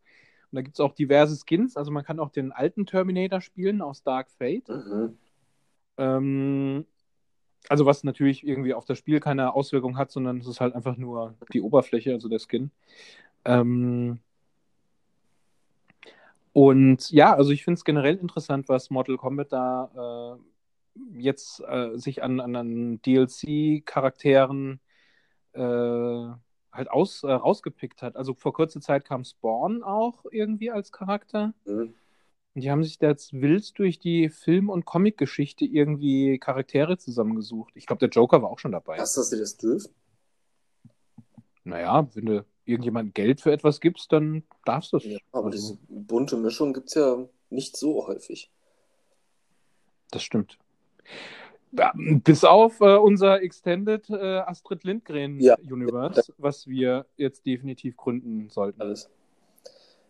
Und 0.53 0.57
da 0.57 0.61
gibt 0.61 0.77
es 0.77 0.81
auch 0.81 0.93
diverse 0.93 1.39
Skins. 1.43 1.79
Also 1.79 1.91
man 1.91 2.05
kann 2.05 2.21
auch 2.21 2.29
den 2.29 2.53
alten 2.53 2.85
Terminator 2.85 3.41
spielen 3.41 3.81
aus 3.81 4.03
Dark 4.03 4.31
Fate. 4.31 4.69
Mhm. 4.69 5.17
Ähm, 5.97 6.85
also 7.71 7.87
was 7.87 8.05
natürlich 8.05 8.47
irgendwie 8.47 8.75
auf 8.75 8.85
das 8.85 8.99
Spiel 8.99 9.21
keine 9.21 9.55
Auswirkung 9.55 9.97
hat, 9.97 10.11
sondern 10.11 10.37
es 10.37 10.47
ist 10.47 10.61
halt 10.61 10.75
einfach 10.75 10.99
nur 10.99 11.33
die 11.55 11.63
Oberfläche, 11.63 12.13
also 12.13 12.29
der 12.29 12.41
Skin. 12.41 12.71
Ähm, 13.47 14.19
und 16.53 17.11
ja, 17.11 17.35
also 17.35 17.53
ich 17.53 17.65
finde 17.65 17.79
es 17.79 17.85
generell 17.85 18.17
interessant, 18.17 18.69
was 18.69 18.91
Mortal 18.91 19.17
Kombat 19.17 19.51
da 19.51 20.37
äh, 20.37 21.23
jetzt 21.23 21.63
äh, 21.67 21.97
sich 21.97 22.23
an, 22.23 22.41
an, 22.41 22.55
an 22.55 23.01
DLC-Charakteren 23.01 24.81
äh, 25.57 26.35
halt 26.73 26.91
aus, 26.91 27.23
äh, 27.23 27.33
rausgepickt 27.33 28.03
hat. 28.03 28.17
Also 28.17 28.35
vor 28.35 28.53
kurzer 28.53 28.81
Zeit 28.81 29.05
kam 29.05 29.25
Spawn 29.25 29.83
auch 29.83 30.25
irgendwie 30.31 30.71
als 30.71 30.93
Charakter. 30.93 31.55
Mhm. 31.65 31.95
Und 32.55 32.63
die 32.63 32.71
haben 32.71 32.83
sich 32.83 32.99
da 32.99 33.09
jetzt 33.09 33.35
wild 33.35 33.79
durch 33.79 33.99
die 33.99 34.31
Film- 34.31 34.71
und 34.71 34.87
Comic-Geschichte 34.87 35.65
irgendwie 35.67 36.39
Charaktere 36.39 36.97
zusammengesucht. 36.97 37.73
Ich 37.77 37.87
glaube, 37.87 38.01
der 38.01 38.09
Joker 38.09 38.41
war 38.43 38.51
auch 38.51 38.59
schon 38.59 38.73
dabei. 38.73 38.99
Hast 38.99 39.17
du, 39.17 39.21
dass 39.21 39.31
sie 39.31 39.39
das 39.39 39.57
dürfen? 39.57 39.91
Naja, 41.65 42.09
wenn 42.15 42.27
du 42.27 42.47
irgendjemand 42.65 43.15
Geld 43.15 43.41
für 43.41 43.53
etwas 43.53 43.81
gibst, 43.81 44.13
dann 44.13 44.45
darfst 44.65 44.93
du 44.93 44.99
es. 44.99 45.05
Ja, 45.05 45.19
aber 45.33 45.47
Also, 45.47 45.75
diese 45.75 45.79
bunte 45.89 46.37
Mischung 46.37 46.73
gibt 46.73 46.89
es 46.89 46.95
ja 46.95 47.29
nicht 47.51 47.77
so 47.77 48.07
häufig. 48.07 48.51
das 50.11 50.23
stimmt. 50.23 50.59
Bis 52.25 52.45
auf 52.45 52.81
äh, 52.81 52.97
unser 52.97 53.43
Extended 53.43 54.09
äh, 54.11 54.39
Astrid 54.39 54.85
Lindgren 54.85 55.41
Ja. 55.41 55.57
Universe, 55.71 56.33
was 56.39 56.67
wir 56.67 57.07
jetzt 57.17 57.45
definitiv 57.47 57.97
gründen 57.97 58.49
sollten. 58.51 58.81
Alles. 58.81 59.09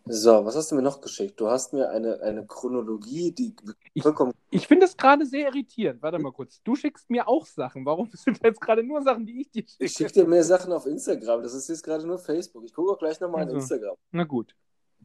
So, 0.09 0.45
was 0.45 0.55
hast 0.55 0.71
du 0.71 0.75
mir 0.75 0.81
noch 0.81 1.01
geschickt? 1.01 1.37
Du 1.37 1.49
hast 1.49 1.73
mir 1.73 1.89
eine, 1.89 2.21
eine 2.21 2.45
Chronologie, 2.45 3.31
die 3.33 3.53
Ich- 3.93 4.03
vollkommen. 4.03 4.31
Ich 4.51 4.65
finde 4.65 4.85
es 4.85 4.95
gerade 4.95 5.25
sehr 5.25 5.47
irritierend. 5.47 6.01
Warte 6.01 6.17
mal 6.17 6.31
kurz. 6.31 6.61
Du 6.63 6.75
schickst 6.77 7.09
mir 7.09 7.27
auch 7.27 7.45
Sachen. 7.45 7.85
Warum 7.85 8.09
sind 8.13 8.39
jetzt 8.41 8.61
gerade 8.61 8.83
nur 8.83 9.01
Sachen, 9.01 9.25
die 9.25 9.41
ich 9.41 9.51
dir 9.51 9.63
schicke? 9.67 9.83
Ich 9.83 9.91
schicke 9.91 10.13
dir 10.13 10.25
mehr 10.25 10.45
Sachen 10.45 10.71
auf 10.71 10.85
Instagram. 10.85 11.43
Das 11.43 11.53
ist 11.53 11.67
jetzt 11.67 11.83
gerade 11.83 12.07
nur 12.07 12.19
Facebook. 12.19 12.63
Ich 12.63 12.73
gucke 12.73 12.93
auch 12.93 12.99
gleich 12.99 13.19
nochmal 13.19 13.41
Also. 13.41 13.55
in 13.55 13.59
Instagram. 13.59 13.95
Na 14.11 14.23
gut. 14.23 14.55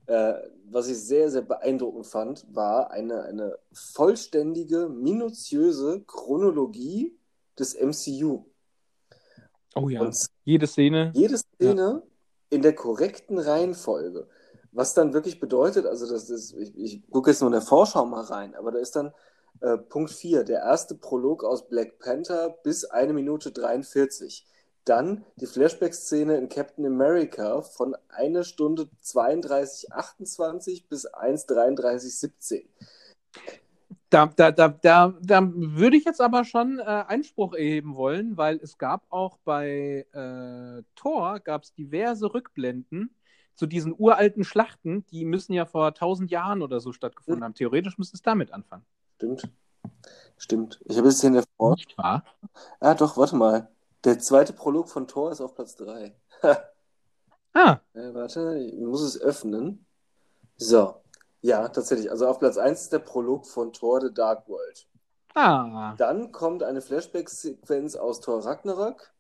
Äh, 0.07 0.35
was 0.71 0.88
ich 0.88 0.99
sehr, 0.99 1.31
sehr 1.31 1.43
beeindruckend 1.43 2.07
fand, 2.07 2.47
war 2.51 2.91
eine, 2.91 3.23
eine 3.25 3.59
vollständige, 3.73 4.88
minutiöse 4.88 6.03
Chronologie 6.07 7.17
des 7.59 7.75
MCU. 7.75 8.45
Oh 9.75 9.88
ja. 9.88 10.01
Und 10.01 10.27
Jede 10.45 10.67
Szene. 10.67 11.12
jede 11.15 11.38
Szene 11.38 12.03
in 12.51 12.62
der 12.62 12.75
korrekten 12.75 13.38
Reihenfolge. 13.38 14.27
Was 14.73 14.95
dann 14.95 15.12
wirklich 15.12 15.38
bedeutet, 15.38 15.87
also 15.87 16.09
das 16.09 16.31
ist, 16.31 16.55
ich, 16.55 16.77
ich 16.77 17.11
gucke 17.11 17.31
jetzt 17.31 17.41
nur 17.41 17.49
in 17.49 17.53
der 17.53 17.62
Vorschau 17.62 18.05
mal 18.07 18.25
rein, 18.25 18.55
aber 18.55 18.73
da 18.73 18.79
ist 18.79 18.97
dann 18.97 19.12
äh, 19.61 19.77
Punkt 19.77 20.11
4, 20.11 20.45
der 20.45 20.61
erste 20.61 20.95
Prolog 20.95 21.45
aus 21.45 21.69
Black 21.69 21.99
Panther 21.99 22.59
bis 22.62 22.85
1 22.85 23.12
Minute 23.12 23.53
43. 23.53 24.47
Dann 24.85 25.25
die 25.37 25.47
Flashback-Szene 25.47 26.37
in 26.37 26.49
Captain 26.49 26.85
America 26.85 27.62
von 27.62 27.95
1 28.09 28.47
Stunde 28.47 28.88
32, 29.01 29.92
28 29.92 30.88
bis 30.88 31.07
1, 31.07 31.47
33, 31.47 32.18
17. 32.18 32.68
Da, 34.11 34.27
da, 34.27 34.51
da, 34.51 34.68
da, 34.68 35.14
da 35.23 35.51
würde 35.55 35.97
ich 35.97 36.05
jetzt 36.05 36.21
aber 36.21 36.45
schon 36.45 36.79
äh, 36.81 36.83
Einspruch 36.83 37.55
erheben 37.55 37.95
wollen, 37.95 38.37
weil 38.37 38.57
es 38.57 38.77
gab 38.77 39.05
auch 39.09 39.38
bei 39.45 40.07
äh, 40.12 40.83
Thor 40.97 41.40
gab 41.40 41.62
es 41.62 41.73
diverse 41.73 42.35
Rückblenden 42.35 43.14
zu 43.55 43.66
diesen 43.66 43.95
uralten 43.97 44.45
Schlachten, 44.45 45.07
die 45.07 45.25
müssen 45.25 45.53
ja 45.53 45.66
vor 45.66 45.95
tausend 45.95 46.31
Jahren 46.31 46.62
oder 46.62 46.81
so 46.81 46.92
stattgefunden 46.92 47.45
haben. 47.45 47.55
Theoretisch 47.55 47.99
müsste 47.99 48.16
es 48.16 48.23
damit 48.23 48.53
anfangen. 48.53 48.85
Stimmt. 49.16 49.49
Stimmt. 50.37 50.81
Ich 50.85 50.97
habe 50.97 51.09
jetzt 51.09 51.21
hier 51.21 51.29
in 51.29 51.35
der 51.35 51.45
Vor 51.57 51.75
Nicht 51.77 51.97
wahr? 51.97 52.25
Ah, 52.81 52.95
doch, 52.95 53.16
warte 53.16 53.37
mal. 53.37 53.68
Der 54.05 54.19
zweite 54.19 54.53
Prolog 54.53 54.88
von 54.88 55.07
Thor 55.07 55.31
ist 55.31 55.41
auf 55.41 55.55
Platz 55.55 55.77
3. 55.77 56.15
Ah, 57.55 57.81
Äh, 57.93 58.15
warte, 58.15 58.57
ich 58.61 58.81
muss 58.81 59.03
es 59.03 59.21
öffnen. 59.21 59.85
So. 60.57 60.95
Ja, 61.43 61.69
tatsächlich. 61.69 62.11
Also 62.11 62.27
auf 62.27 62.38
Platz 62.38 62.57
1 62.57 62.81
ist 62.81 62.93
der 62.95 63.01
Prolog 63.01 63.47
von 63.47 63.75
Thor 63.75 64.01
The 64.01 64.12
Dark 64.12 64.49
World. 64.49 64.87
ah. 65.35 65.95
Dann 65.99 66.33
kommt 66.33 66.62
eine 66.62 66.81
Flashback-Sequenz 66.81 67.95
aus 67.95 68.21
Thor 68.23 68.43
Ragnarok. 68.43 69.12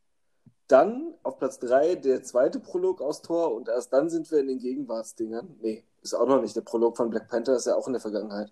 Dann 0.66 1.12
auf 1.24 1.36
Platz 1.36 1.58
3 1.58 1.96
der 1.96 2.22
zweite 2.22 2.58
Prolog 2.58 3.02
aus 3.02 3.20
Thor 3.20 3.52
und 3.54 3.68
erst 3.68 3.92
dann 3.92 4.08
sind 4.08 4.30
wir 4.30 4.38
in 4.40 4.46
den 4.48 4.58
Gegenwartsdingern. 4.60 5.56
Nee, 5.60 5.84
ist 6.00 6.14
auch 6.14 6.26
noch 6.26 6.40
nicht. 6.40 6.56
Der 6.56 6.62
Prolog 6.62 6.96
von 6.96 7.10
Black 7.10 7.28
Panther 7.28 7.56
ist 7.56 7.66
ja 7.66 7.74
auch 7.74 7.86
in 7.86 7.92
der 7.92 8.00
Vergangenheit. 8.00 8.50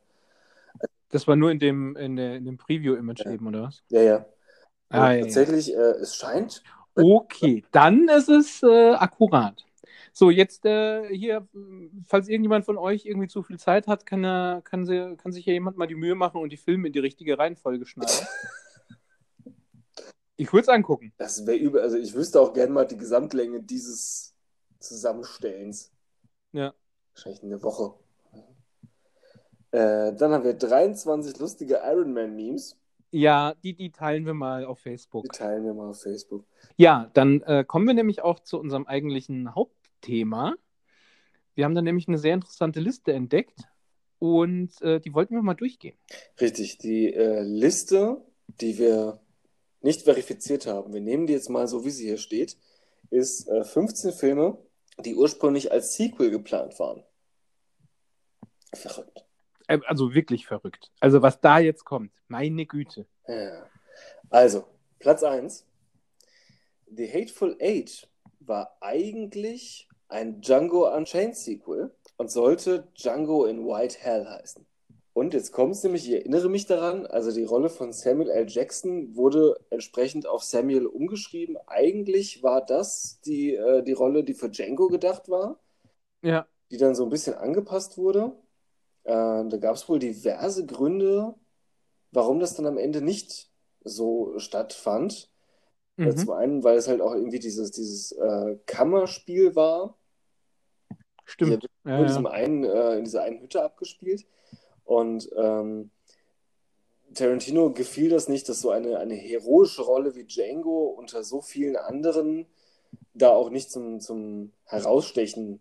Das 1.08 1.26
war 1.26 1.36
nur 1.36 1.50
in 1.50 1.58
dem, 1.58 1.96
in 1.96 2.16
der, 2.16 2.36
in 2.36 2.44
dem 2.44 2.58
Preview-Image 2.58 3.24
Ja. 3.24 3.30
eben, 3.30 3.46
oder 3.46 3.62
was? 3.62 3.82
Ja, 3.88 4.02
ja. 4.02 4.26
Ah, 4.90 5.10
Und 5.10 5.16
ja, 5.16 5.20
tatsächlich, 5.22 5.74
äh, 5.74 5.92
es 6.00 6.16
scheint. 6.16 6.62
Okay, 6.94 7.64
dann 7.70 8.08
ist 8.08 8.28
es 8.28 8.62
äh, 8.62 8.90
akkurat. 8.90 9.64
So, 10.12 10.30
jetzt 10.30 10.66
äh, 10.66 11.08
hier, 11.08 11.48
falls 12.04 12.28
irgendjemand 12.28 12.64
von 12.64 12.76
euch 12.76 13.06
irgendwie 13.06 13.28
zu 13.28 13.42
viel 13.42 13.58
Zeit 13.58 13.86
hat, 13.86 14.04
kann, 14.04 14.24
er, 14.24 14.60
kann, 14.64 14.84
sie, 14.84 15.16
kann 15.16 15.32
sich 15.32 15.46
ja 15.46 15.52
jemand 15.52 15.76
mal 15.76 15.86
die 15.86 15.94
Mühe 15.94 16.16
machen 16.16 16.40
und 16.40 16.50
die 16.50 16.56
Filme 16.56 16.88
in 16.88 16.92
die 16.92 16.98
richtige 16.98 17.38
Reihenfolge 17.38 17.86
schneiden. 17.86 18.26
ich 20.36 20.52
würde 20.52 20.62
es 20.62 20.68
angucken. 20.68 21.12
Das 21.16 21.46
wäre 21.46 21.56
übel. 21.56 21.80
Also 21.80 21.96
ich 21.96 22.12
wüsste 22.12 22.40
auch 22.40 22.52
gerne 22.52 22.72
mal 22.72 22.86
die 22.86 22.96
Gesamtlänge 22.96 23.62
dieses 23.62 24.34
Zusammenstellens. 24.80 25.92
Ja. 26.52 26.74
Wahrscheinlich 27.14 27.42
eine 27.44 27.62
Woche. 27.62 27.94
Äh, 29.70 30.12
dann 30.14 30.32
haben 30.32 30.44
wir 30.44 30.54
23 30.54 31.38
lustige 31.38 31.80
Iron 31.84 32.12
Man 32.12 32.34
Memes. 32.34 32.76
Ja, 33.10 33.54
die, 33.62 33.74
die 33.74 33.90
teilen 33.90 34.24
wir 34.24 34.34
mal 34.34 34.64
auf 34.64 34.78
Die 34.78 34.90
Facebook. 34.90 35.32
teilen 35.32 35.64
wir 35.64 35.74
mal 35.74 35.90
auf 35.90 36.00
Facebook. 36.00 36.44
Ja, 36.76 37.10
dann 37.14 37.42
äh, 37.42 37.64
kommen 37.66 37.86
wir 37.86 37.94
nämlich 37.94 38.22
auch 38.22 38.40
zu 38.40 38.58
unserem 38.58 38.86
eigentlichen 38.86 39.54
Hauptthema. 39.54 40.54
Wir 41.54 41.64
haben 41.64 41.74
da 41.74 41.82
nämlich 41.82 42.06
eine 42.08 42.18
sehr 42.18 42.34
interessante 42.34 42.80
Liste 42.80 43.12
entdeckt 43.12 43.60
und 44.18 44.80
äh, 44.82 45.00
die 45.00 45.12
wollten 45.12 45.34
wir 45.34 45.42
mal 45.42 45.54
durchgehen. 45.54 45.96
Richtig, 46.40 46.78
die 46.78 47.12
äh, 47.12 47.42
Liste, 47.42 48.24
die 48.46 48.78
wir 48.78 49.20
nicht 49.80 50.02
verifiziert 50.02 50.66
haben, 50.66 50.92
wir 50.92 51.00
nehmen 51.00 51.26
die 51.26 51.32
jetzt 51.32 51.50
mal 51.50 51.66
so, 51.66 51.84
wie 51.84 51.90
sie 51.90 52.06
hier 52.06 52.18
steht, 52.18 52.56
ist 53.10 53.48
äh, 53.48 53.64
15 53.64 54.12
Filme, 54.12 54.58
die 55.04 55.16
ursprünglich 55.16 55.72
als 55.72 55.94
Sequel 55.96 56.30
geplant 56.30 56.78
waren. 56.78 57.02
Verrückt. 58.72 59.24
Äh, 59.70 59.80
also 59.86 60.14
wirklich 60.14 60.46
verrückt. 60.46 60.90
Also 61.00 61.22
was 61.22 61.40
da 61.40 61.58
jetzt 61.58 61.84
kommt, 61.84 62.12
meine 62.28 62.66
Güte. 62.66 63.06
Ja. 63.26 63.66
Also, 64.28 64.64
Platz 64.98 65.22
1. 65.22 65.64
The 66.86 67.08
Hateful 67.08 67.56
Eight 67.60 68.08
war 68.40 68.76
eigentlich 68.80 69.88
ein 70.08 70.40
Django 70.40 70.92
Unchained 70.92 71.36
Sequel 71.36 71.92
und 72.16 72.30
sollte 72.30 72.88
Django 72.98 73.44
in 73.44 73.64
White 73.64 73.98
Hell 74.00 74.26
heißen. 74.26 74.66
Und 75.12 75.34
jetzt 75.34 75.52
kommt 75.52 75.74
es 75.74 75.82
nämlich, 75.84 76.08
ich 76.08 76.14
erinnere 76.14 76.48
mich 76.48 76.66
daran, 76.66 77.06
also 77.06 77.32
die 77.32 77.44
Rolle 77.44 77.68
von 77.68 77.92
Samuel 77.92 78.30
L. 78.30 78.46
Jackson 78.48 79.14
wurde 79.16 79.56
entsprechend 79.70 80.26
auf 80.26 80.42
Samuel 80.42 80.86
umgeschrieben. 80.86 81.56
Eigentlich 81.66 82.42
war 82.42 82.64
das 82.64 83.20
die, 83.24 83.54
äh, 83.54 83.82
die 83.82 83.92
Rolle, 83.92 84.24
die 84.24 84.34
für 84.34 84.48
Django 84.48 84.88
gedacht 84.88 85.28
war, 85.28 85.60
Ja, 86.22 86.46
die 86.70 86.76
dann 86.78 86.94
so 86.94 87.04
ein 87.04 87.10
bisschen 87.10 87.34
angepasst 87.34 87.98
wurde. 87.98 88.32
Äh, 89.04 89.12
da 89.12 89.56
gab 89.58 89.74
es 89.74 89.88
wohl 89.88 89.98
diverse 89.98 90.66
Gründe, 90.66 91.34
warum 92.12 92.40
das 92.40 92.54
dann 92.54 92.66
am 92.66 92.78
Ende 92.78 93.02
nicht 93.02 93.50
so 93.82 94.38
stattfand. 94.38 95.30
Äh, 95.96 96.06
mhm. 96.06 96.16
Zum 96.16 96.30
einen, 96.30 96.64
weil 96.64 96.76
es 96.76 96.88
halt 96.88 97.00
auch 97.00 97.14
irgendwie 97.14 97.38
dieses, 97.38 97.70
dieses 97.70 98.12
äh, 98.12 98.56
Kammerspiel 98.66 99.54
war. 99.56 99.96
stimmt. 101.24 101.50
Nur 101.50 101.60
Ja, 101.84 101.96
in, 101.96 102.02
ja. 102.02 102.06
diesem 102.06 102.26
einen, 102.26 102.64
äh, 102.64 102.96
in 102.96 103.04
dieser 103.04 103.22
einen 103.22 103.40
Hütte 103.40 103.62
abgespielt. 103.62 104.26
Und 104.84 105.30
ähm, 105.36 105.90
Tarantino 107.14 107.72
gefiel 107.72 108.10
das 108.10 108.28
nicht, 108.28 108.48
dass 108.48 108.60
so 108.60 108.70
eine, 108.70 108.98
eine 108.98 109.14
heroische 109.14 109.82
Rolle 109.82 110.14
wie 110.14 110.24
Django 110.24 110.86
unter 110.86 111.24
so 111.24 111.40
vielen 111.40 111.76
anderen 111.76 112.46
da 113.14 113.30
auch 113.30 113.50
nicht 113.50 113.70
zum, 113.70 114.00
zum 114.00 114.52
Herausstechen 114.64 115.60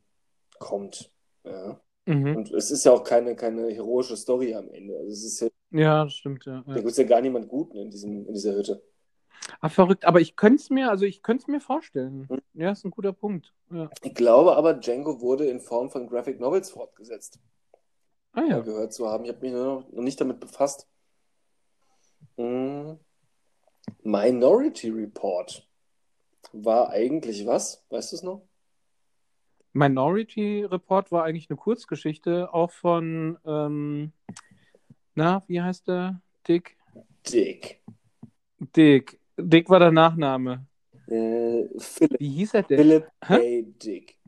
kommt. 0.59 1.11
Ja. 1.43 1.79
Mhm. 2.05 2.37
Und 2.37 2.51
es 2.51 2.71
ist 2.71 2.85
ja 2.85 2.91
auch 2.91 3.03
keine, 3.03 3.35
keine 3.35 3.69
heroische 3.69 4.17
Story 4.17 4.55
am 4.55 4.69
Ende. 4.71 4.97
Also 4.97 5.11
es 5.11 5.23
ist 5.23 5.39
ja, 5.41 5.47
ja, 5.71 6.03
das 6.03 6.13
stimmt. 6.13 6.45
Ja, 6.45 6.63
da 6.65 6.73
gibt 6.75 6.87
es 6.87 6.97
ja 6.97 7.03
gar 7.03 7.21
niemand 7.21 7.47
Guten 7.47 7.77
in, 7.77 7.91
diesem, 7.91 8.25
in 8.25 8.33
dieser 8.33 8.55
Hütte. 8.55 8.81
Ah, 9.61 9.69
verrückt. 9.69 10.05
Aber 10.05 10.19
ich 10.19 10.35
könnte 10.35 10.61
es 10.61 10.69
mir, 10.69 10.89
also 10.89 11.05
ich 11.05 11.21
könnte 11.21 11.43
es 11.43 11.47
mir 11.47 11.61
vorstellen. 11.61 12.27
Hm. 12.29 12.39
Ja, 12.53 12.71
ist 12.71 12.85
ein 12.85 12.91
guter 12.91 13.13
Punkt. 13.13 13.53
Ja. 13.71 13.89
Ich 14.01 14.15
glaube 14.15 14.55
aber, 14.55 14.73
Django 14.73 15.21
wurde 15.21 15.45
in 15.45 15.59
Form 15.59 15.89
von 15.89 16.07
Graphic 16.07 16.39
Novels 16.39 16.71
fortgesetzt. 16.71 17.39
Ah 18.33 18.43
ja. 18.43 18.59
gehört 18.59 18.93
zu 18.93 19.07
haben. 19.07 19.25
Ich 19.25 19.31
habe 19.31 19.41
mich 19.41 19.53
noch, 19.53 19.87
noch 19.91 20.03
nicht 20.03 20.19
damit 20.21 20.39
befasst. 20.39 20.87
Mm. 22.37 22.93
Minority 24.03 24.89
Report 24.89 25.67
war 26.53 26.89
eigentlich 26.89 27.45
was? 27.45 27.85
Weißt 27.89 28.11
du 28.11 28.15
es 28.17 28.23
noch? 28.23 28.47
Minority 29.73 30.63
Report 30.65 31.11
war 31.11 31.23
eigentlich 31.23 31.49
eine 31.49 31.57
Kurzgeschichte, 31.57 32.53
auch 32.53 32.71
von, 32.71 33.37
ähm, 33.45 34.11
na, 35.15 35.43
wie 35.47 35.61
heißt 35.61 35.87
der? 35.87 36.21
Dick? 36.47 36.77
Dick. 37.31 37.81
Dick. 38.75 39.19
Dick 39.37 39.69
war 39.69 39.79
der 39.79 39.91
Nachname. 39.91 40.65
Äh, 41.07 41.67
Philip, 41.77 42.19
Wie 42.19 42.29
hieß 42.29 42.53
er 42.55 42.63
denn? 42.63 42.77
Philip 42.77 43.07
Hä? 43.25 43.61
A. 43.61 43.73
Dick. 43.83 44.19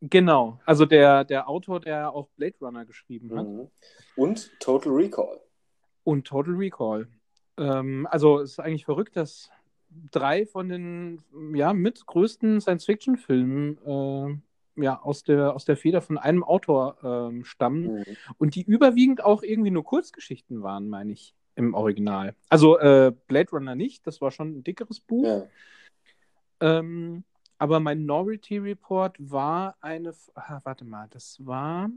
Genau, 0.00 0.60
also 0.66 0.84
der, 0.84 1.24
der 1.24 1.48
Autor, 1.48 1.80
der 1.80 2.12
auch 2.12 2.28
Blade 2.36 2.56
Runner 2.60 2.84
geschrieben 2.84 3.36
hat. 3.36 3.46
Mhm. 3.46 3.68
Und 4.16 4.50
Total 4.60 4.92
Recall. 4.92 5.40
Und 6.02 6.26
Total 6.26 6.54
Recall. 6.54 7.08
Ähm, 7.56 8.06
also 8.10 8.40
es 8.40 8.52
ist 8.52 8.60
eigentlich 8.60 8.84
verrückt, 8.84 9.16
dass 9.16 9.50
drei 10.10 10.44
von 10.44 10.68
den 10.68 11.22
ja, 11.54 11.72
mit 11.72 12.06
größten 12.06 12.60
Science-Fiction-Filmen 12.60 13.78
äh, 13.86 14.36
ja, 14.76 15.00
aus, 15.00 15.22
der, 15.22 15.54
aus 15.54 15.64
der 15.64 15.76
Feder 15.76 16.00
von 16.02 16.18
einem 16.18 16.42
Autor 16.44 16.96
ähm, 17.02 17.44
stammen 17.44 17.98
Mhm. 17.98 18.04
und 18.38 18.54
die 18.54 18.62
überwiegend 18.62 19.22
auch 19.24 19.42
irgendwie 19.42 19.70
nur 19.70 19.84
Kurzgeschichten 19.84 20.62
waren, 20.62 20.88
meine 20.88 21.12
ich, 21.12 21.34
im 21.56 21.74
Original. 21.74 22.34
Also 22.48 22.78
äh, 22.78 23.12
Blade 23.28 23.50
Runner 23.52 23.74
nicht, 23.74 24.06
das 24.06 24.20
war 24.20 24.30
schon 24.30 24.58
ein 24.58 24.64
dickeres 24.64 25.00
Buch. 25.00 25.24
Ja. 25.24 25.46
Ähm, 26.60 27.24
aber 27.58 27.80
Minority 27.80 28.58
Report 28.58 29.16
war 29.18 29.76
eine. 29.80 30.12
Ah, 30.34 30.60
warte 30.64 30.84
mal, 30.84 31.06
das 31.10 31.38
war. 31.44 31.90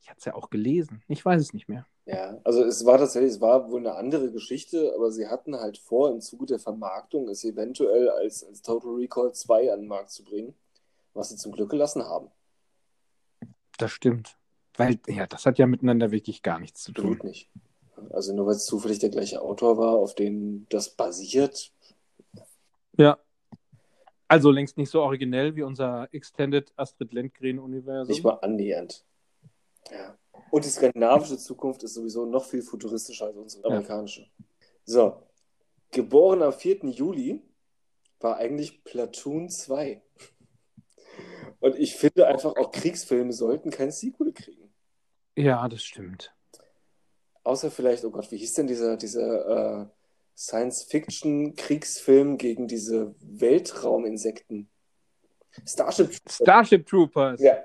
Ich 0.00 0.08
hatte 0.08 0.18
es 0.18 0.24
ja 0.24 0.34
auch 0.34 0.50
gelesen. 0.50 1.02
Ich 1.08 1.24
weiß 1.24 1.40
es 1.40 1.52
nicht 1.52 1.68
mehr. 1.68 1.86
ja, 2.06 2.38
also 2.44 2.64
es 2.64 2.84
war 2.86 2.98
tatsächlich, 2.98 3.32
es 3.32 3.40
war 3.40 3.70
wohl 3.70 3.80
eine 3.80 3.94
andere 3.94 4.32
Geschichte, 4.32 4.92
aber 4.96 5.12
sie 5.12 5.28
hatten 5.28 5.54
halt 5.54 5.78
vor, 5.78 6.10
im 6.10 6.20
Zuge 6.20 6.46
der 6.46 6.58
Vermarktung 6.58 7.28
es 7.28 7.44
eventuell 7.44 8.08
als, 8.08 8.42
als 8.42 8.62
Total 8.62 8.90
Recall 8.94 9.32
2 9.32 9.72
an 9.72 9.80
den 9.80 9.88
Markt 9.88 10.10
zu 10.10 10.24
bringen, 10.24 10.54
was 11.14 11.30
sie 11.30 11.36
zum 11.36 11.52
Glück 11.52 11.70
gelassen 11.70 12.02
haben. 12.02 12.30
Das 13.78 13.90
stimmt. 13.90 14.36
Weil, 14.74 14.98
ja, 15.08 15.26
das 15.26 15.46
hat 15.46 15.58
ja 15.58 15.66
miteinander 15.66 16.10
wirklich 16.10 16.42
gar 16.42 16.58
nichts 16.58 16.82
zu 16.82 16.92
tun. 16.92 17.12
Absolut 17.12 17.24
nicht. 17.24 17.50
Also 18.10 18.34
nur 18.34 18.46
weil 18.46 18.54
es 18.54 18.64
zufällig 18.64 18.98
der 18.98 19.10
gleiche 19.10 19.42
Autor 19.42 19.76
war, 19.76 19.94
auf 19.96 20.14
den 20.14 20.66
das 20.70 20.90
basiert. 20.90 21.72
Ja. 22.96 23.18
Also 24.28 24.50
längst 24.50 24.76
nicht 24.78 24.90
so 24.90 25.02
originell 25.02 25.56
wie 25.56 25.62
unser 25.62 26.08
Extended 26.12 26.72
Astrid 26.76 27.12
Lindgren-Universum. 27.12 28.10
Nicht 28.12 28.24
mal 28.24 28.38
annähernd. 28.40 29.04
Ja. 29.90 30.16
Und 30.50 30.64
die 30.64 30.68
skandinavische 30.68 31.36
Zukunft 31.36 31.82
ist 31.82 31.94
sowieso 31.94 32.26
noch 32.26 32.44
viel 32.44 32.62
futuristischer 32.62 33.26
als 33.26 33.36
unsere 33.36 33.64
Ja. 33.64 33.68
amerikanische. 33.70 34.26
So. 34.84 35.26
Geboren 35.90 36.42
am 36.42 36.52
4. 36.52 36.88
Juli 36.90 37.42
war 38.20 38.36
eigentlich 38.36 38.84
Platoon 38.84 39.48
2. 39.48 40.00
Und 41.60 41.78
ich 41.78 41.96
finde 41.96 42.26
einfach, 42.26 42.56
auch 42.56 42.72
Kriegsfilme 42.72 43.32
sollten 43.32 43.70
kein 43.70 43.90
Sequel 43.90 44.32
kriegen. 44.32 44.72
Ja, 45.36 45.68
das 45.68 45.84
stimmt. 45.84 46.34
Außer 47.44 47.70
vielleicht, 47.70 48.04
oh 48.04 48.10
Gott, 48.10 48.30
wie 48.30 48.36
hieß 48.36 48.54
denn 48.54 48.66
dieser, 48.66 48.96
dieser 48.96 49.82
äh, 49.82 49.86
Science-Fiction-Kriegsfilm 50.36 52.38
gegen 52.38 52.66
diese 52.66 53.14
Weltrauminsekten? 53.20 54.68
Starship 55.66 56.10
Troopers. 56.10 56.36
Starship 56.36 56.86
Troopers. 56.86 57.40
Ja, 57.40 57.62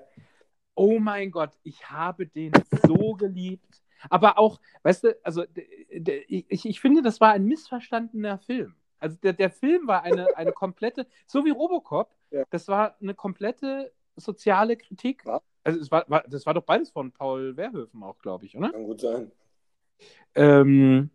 Oh 0.75 0.99
mein 0.99 1.31
Gott, 1.31 1.51
ich 1.63 1.89
habe 1.89 2.27
den 2.27 2.51
so 2.85 3.13
geliebt. 3.13 3.81
Aber 4.09 4.37
auch, 4.37 4.59
weißt 4.83 5.05
du, 5.05 5.17
also 5.23 5.45
ich, 6.27 6.65
ich 6.65 6.79
finde, 6.79 7.01
das 7.01 7.21
war 7.21 7.31
ein 7.31 7.45
missverstandener 7.45 8.37
Film. 8.39 8.75
Also 8.99 9.17
der, 9.23 9.33
der 9.33 9.49
Film 9.49 9.87
war 9.87 10.03
eine, 10.03 10.35
eine 10.37 10.51
komplette, 10.51 11.07
so 11.25 11.45
wie 11.45 11.49
Robocop, 11.49 12.11
Ja. 12.35 12.43
das 12.49 12.67
war 12.67 12.97
eine 13.01 13.13
komplette 13.13 13.93
soziale 14.17 14.75
Kritik. 14.75 15.23
Ja. 15.25 15.41
Also 15.63 15.79
es 15.79 15.89
war, 15.89 16.03
war, 16.09 16.23
das 16.27 16.45
war 16.45 16.53
doch 16.53 16.63
beides 16.63 16.89
von 16.91 17.11
Paul 17.11 17.55
Verhoeven 17.55 18.03
auch, 18.03 18.19
glaube 18.19 18.45
ich, 18.45 18.57
oder? 18.57 18.71
kann 18.71 18.83
gut 18.83 18.99
sein. 19.01 19.31
Ähm, 20.35 21.09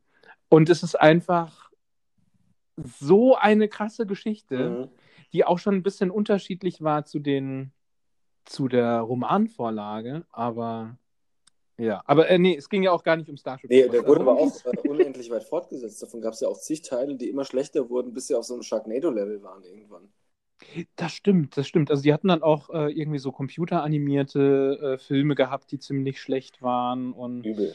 und 0.48 0.70
es 0.70 0.82
ist 0.82 0.94
einfach 0.98 1.70
so 2.76 3.36
eine 3.36 3.68
krasse 3.68 4.06
Geschichte, 4.06 4.70
Mhm. 4.70 4.88
die 5.34 5.44
auch 5.44 5.58
schon 5.58 5.74
ein 5.74 5.82
bisschen 5.82 6.10
unterschiedlich 6.10 6.82
war 6.82 7.04
zu 7.04 7.18
den 7.18 7.72
zu 8.46 8.66
der 8.66 9.00
Romanvorlage, 9.00 10.24
aber 10.30 10.96
ja, 11.76 12.02
aber 12.06 12.28
äh, 12.28 12.38
nee, 12.38 12.56
es 12.56 12.68
ging 12.68 12.82
ja 12.82 12.90
auch 12.90 13.02
gar 13.02 13.16
nicht 13.16 13.28
um 13.28 13.36
Starship. 13.36 13.70
Nee, 13.70 13.88
der 13.88 14.06
wurde 14.06 14.22
aber 14.22 14.36
auch 14.38 14.64
äh, 14.64 14.88
unendlich 14.88 15.30
weit 15.30 15.44
fortgesetzt. 15.44 16.02
Davon 16.02 16.20
gab 16.20 16.32
es 16.32 16.40
ja 16.40 16.48
auch 16.48 16.58
zig 16.58 16.82
Teile, 16.82 17.14
die 17.16 17.28
immer 17.28 17.44
schlechter 17.44 17.88
wurden, 17.88 18.12
bis 18.12 18.26
sie 18.26 18.34
auf 18.34 18.44
so 18.44 18.54
einem 18.54 18.62
Sharknado-Level 18.62 19.42
waren 19.42 19.62
irgendwann. 19.62 20.08
Das 20.96 21.12
stimmt, 21.12 21.56
das 21.56 21.66
stimmt. 21.66 21.90
Also 21.90 22.02
die 22.02 22.12
hatten 22.12 22.28
dann 22.28 22.42
auch 22.42 22.70
äh, 22.70 22.90
irgendwie 22.92 23.18
so 23.18 23.32
computeranimierte 23.32 24.94
äh, 24.94 24.98
Filme 24.98 25.34
gehabt, 25.34 25.72
die 25.72 25.78
ziemlich 25.78 26.20
schlecht 26.20 26.60
waren 26.62 27.12
und 27.12 27.44
Übel. 27.46 27.74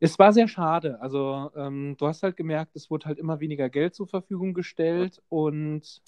es 0.00 0.18
war 0.18 0.32
sehr 0.32 0.48
schade. 0.48 1.00
Also 1.00 1.50
ähm, 1.56 1.96
du 1.98 2.06
hast 2.06 2.22
halt 2.22 2.36
gemerkt, 2.36 2.76
es 2.76 2.90
wurde 2.90 3.06
halt 3.06 3.18
immer 3.18 3.40
weniger 3.40 3.68
Geld 3.68 3.94
zur 3.94 4.06
Verfügung 4.06 4.54
gestellt 4.54 5.20
und 5.28 6.00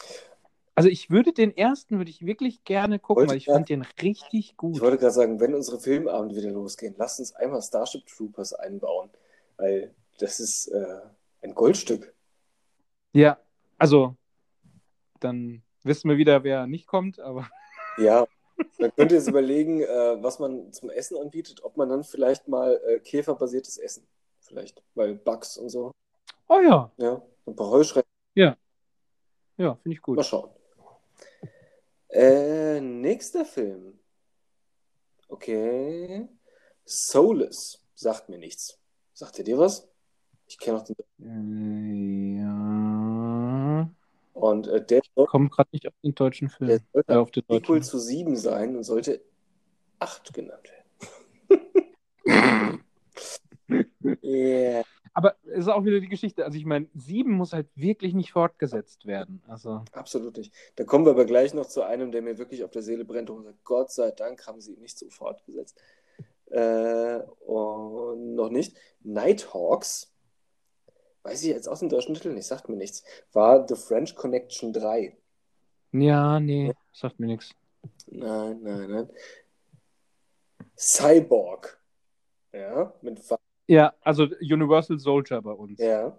Also 0.76 0.88
ich 0.88 1.11
würde 1.11 1.33
den 1.33 1.57
ersten, 1.57 1.98
würde 1.98 2.11
ich 2.11 2.24
wirklich 2.24 2.62
gerne 2.64 2.98
gucken, 2.98 3.22
Wollte 3.22 3.31
weil 3.33 3.37
ich 3.38 3.46
grad- 3.46 3.57
fand 3.57 3.68
den 3.68 3.83
richtig 4.00 4.50
Ich 4.53 4.57
gut. 4.57 4.81
wollte 4.81 4.98
gerade 4.98 5.12
sagen, 5.12 5.40
wenn 5.40 5.55
unsere 5.55 5.81
Filmabende 5.81 6.37
wieder 6.37 6.50
losgehen, 6.53 6.94
lasst 6.96 7.18
uns 7.20 7.35
einmal 7.35 7.61
Starship 7.62 8.07
Troopers 8.07 8.53
einbauen, 8.55 9.11
weil 9.57 9.92
das 10.18 10.38
ist 10.40 10.68
äh, 10.68 11.00
ein 11.42 11.55
Goldstück. 11.55 12.14
Ja, 13.12 13.38
also 13.79 14.16
dann 15.20 15.62
wissen 15.83 16.09
wir 16.09 16.16
wieder, 16.16 16.45
wer 16.45 16.66
nicht 16.66 16.87
kommt, 16.87 17.21
aber 17.21 17.49
Ja, 17.99 18.27
man 18.79 18.95
könnte 18.95 19.14
jetzt 19.16 19.29
überlegen, 19.29 19.83
äh, 19.83 20.23
was 20.23 20.38
man 20.38 20.73
zum 20.73 20.90
Essen 20.90 21.19
anbietet, 21.19 21.62
ob 21.64 21.77
man 21.77 21.88
dann 21.88 22.05
vielleicht 22.05 22.49
mal 22.49 22.81
äh, 22.87 23.01
käferbasiertes 23.01 23.79
Essen, 23.79 24.07
vielleicht, 24.40 24.83
weil 24.95 25.14
Bugs 25.14 25.57
und 25.57 25.71
so, 25.71 25.93
oh 26.49 26.61
ja, 26.61 26.90
ja, 26.99 27.23
ein 27.47 27.57
paar 27.57 27.71
Heuschrecken, 27.71 28.11
ja, 29.61 29.75
finde 29.83 29.95
ich 29.95 30.07
mal 30.07 30.14
gut. 30.14 30.25
schauen. 30.25 30.51
Äh, 32.09 32.81
nächster 32.81 33.45
Film. 33.45 33.99
Okay. 35.29 36.27
Soulless. 36.87 37.85
Sagt 37.95 38.31
mir 38.31 38.38
nichts. 38.38 38.79
Sagt 39.12 39.38
ihr 39.38 39.45
dir 39.45 39.59
was? 39.59 39.87
Ich 40.47 40.59
kenne 40.59 40.79
noch 40.79 40.85
den. 40.85 40.97
Äh, 41.21 42.40
ja, 42.40 42.89
Und 44.40 44.66
äh, 44.68 44.85
der, 44.85 45.03
soll- 45.14 45.26
kommt 45.26 45.53
gerade 45.53 45.68
nicht 45.72 45.87
auf 45.87 45.94
den 46.03 46.14
deutschen 46.14 46.48
der 46.48 46.57
Film, 46.68 46.81
sollte 46.92 47.12
äh, 47.12 47.16
auf 47.16 47.31
den 47.31 47.44
deutschen. 47.46 47.83
zu 47.83 47.98
7 47.98 48.37
sein 48.37 48.76
und 48.76 48.85
sollte 48.85 49.20
8 49.98 50.33
genannt 50.33 50.70
werden. 50.70 50.81
Yeah. 54.22 54.83
Aber 55.14 55.37
es 55.44 55.61
ist 55.61 55.68
auch 55.68 55.85
wieder 55.85 56.00
die 56.00 56.09
Geschichte. 56.09 56.44
Also 56.44 56.59
ich 56.59 56.64
meine, 56.64 56.88
sieben 56.94 57.33
muss 57.33 57.53
halt 57.53 57.68
wirklich 57.74 58.14
nicht 58.14 58.33
fortgesetzt 58.33 59.07
werden. 59.07 59.42
Also 59.46 59.85
Absolut 59.92 60.37
nicht. 60.37 60.53
Da 60.76 60.85
kommen 60.85 61.05
wir 61.05 61.12
aber 61.12 61.24
gleich 61.24 61.55
noch 61.55 61.66
zu 61.66 61.83
einem, 61.83 62.11
der 62.12 62.22
mir 62.22 62.38
wirklich 62.38 62.64
auf 62.64 62.70
der 62.70 62.83
Seele 62.83 63.05
brennt 63.05 63.31
und 63.31 63.44
sagt, 63.44 63.64
Gott 63.64 63.90
sei 63.92 64.11
Dank 64.12 64.46
haben 64.46 64.61
sie 64.61 64.74
ihn 64.74 64.81
nicht 64.81 64.98
so 64.98 65.09
fortgesetzt. 65.09 65.81
Äh, 66.46 67.20
und 67.46 68.35
noch 68.35 68.50
nicht. 68.50 68.76
Nighthawks, 69.03 70.10
weiß 71.22 71.42
ich 71.42 71.48
jetzt 71.48 71.68
aus 71.68 71.80
dem 71.80 71.88
deutschen 71.88 72.14
Titel 72.14 72.33
nicht, 72.33 72.46
sagt 72.46 72.68
mir 72.68 72.76
nichts, 72.76 73.04
war 73.33 73.66
The 73.68 73.74
French 73.76 74.14
Connection 74.14 74.72
3. 74.72 75.16
ja, 75.92 76.40
nee, 76.40 76.72
sagt 76.92 77.20
mir 77.20 77.26
nichts. 77.26 77.50
Nein, 78.06 78.61
nein, 78.62 78.90
nein. 78.90 79.11
Cyborg. 80.76 81.78
Ja, 82.52 82.92
mit 83.02 83.20
Ja, 83.68 83.94
also 84.00 84.24
Universal 84.40 84.98
Soldier 84.98 85.40
bei 85.42 85.52
uns. 85.52 85.78
ja, 85.78 86.18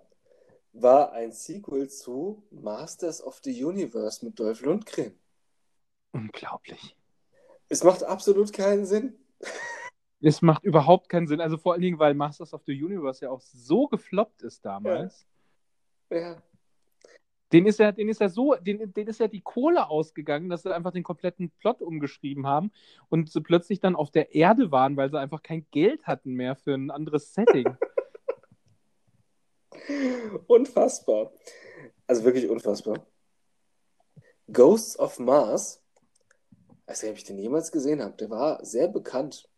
war 0.74 1.12
ein 1.12 1.32
Sequel 1.34 1.90
zu 1.90 2.44
Masters 2.52 3.22
of 3.22 3.42
the 3.44 3.64
Universe 3.64 4.24
mit 4.26 4.40
Dolph 4.40 4.62
Lundgren. 4.62 5.20
Unglaublich. 6.14 6.96
Es 7.68 7.84
macht 7.84 8.04
absolut 8.04 8.54
keinen 8.54 8.86
Sinn. 8.86 9.18
Es 10.22 10.42
macht 10.42 10.64
überhaupt 10.64 11.10
keinen 11.10 11.28
Sinn. 11.28 11.42
Also 11.42 11.58
vor 11.58 11.74
allen 11.74 11.82
Dingen, 11.82 12.00
weil 12.00 12.14
Masters 12.14 12.54
of 12.54 12.64
the 12.66 12.84
Universe 12.84 13.26
ja 13.26 13.32
auch 13.32 13.42
so 13.42 13.88
gefloppt 13.88 14.44
ist 14.44 14.64
damals. 14.66 15.26
Ja. 16.10 16.42
Den 17.52 17.66
ist 17.66 17.80
ja, 17.80 17.92
den 17.92 18.08
ist 18.08 18.22
ja 18.22 18.30
so, 18.30 18.56
den, 18.56 18.94
den 18.94 19.08
ist 19.08 19.20
ja 19.20 19.28
die 19.28 19.42
Kohle 19.42 19.90
ausgegangen, 19.90 20.50
dass 20.50 20.62
sie 20.62 20.74
einfach 20.74 20.92
den 20.92 21.04
kompletten 21.04 21.52
Plot 21.52 21.82
umgeschrieben 21.82 22.48
haben 22.48 22.72
und 23.10 23.30
sie 23.30 23.42
plötzlich 23.42 23.82
dann 23.82 23.96
auf 23.96 24.10
der 24.10 24.34
Erde 24.34 24.72
waren, 24.72 24.96
weil 24.96 25.10
sie 25.10 25.20
einfach 25.20 25.44
kein 25.44 25.66
Geld 25.72 26.04
hatten 26.08 26.34
mehr 26.34 26.56
für 26.56 26.74
ein 26.74 26.92
anderes 26.92 27.34
Setting. 27.34 27.76
Unfassbar. 30.48 31.34
Also 32.08 32.24
wirklich 32.24 32.50
unfassbar. 32.50 33.06
Ghosts 34.52 35.00
of 35.00 35.20
Mars. 35.20 35.82
Ich 36.70 36.88
weiß 36.88 37.04
nicht, 37.04 37.12
ob 37.12 37.18
ich 37.18 37.24
den 37.24 37.38
jemals 37.38 37.72
gesehen 37.72 38.02
habe. 38.02 38.16
Der 38.18 38.30
war 38.30 38.64
sehr 38.66 38.88
bekannt. 38.88 39.50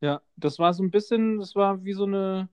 Ja, 0.00 0.20
das 0.36 0.58
war 0.58 0.74
so 0.74 0.82
ein 0.82 0.90
bisschen, 0.90 1.38
das 1.38 1.54
war 1.54 1.84
wie 1.84 1.94
so 1.94 2.04
eine, 2.04 2.48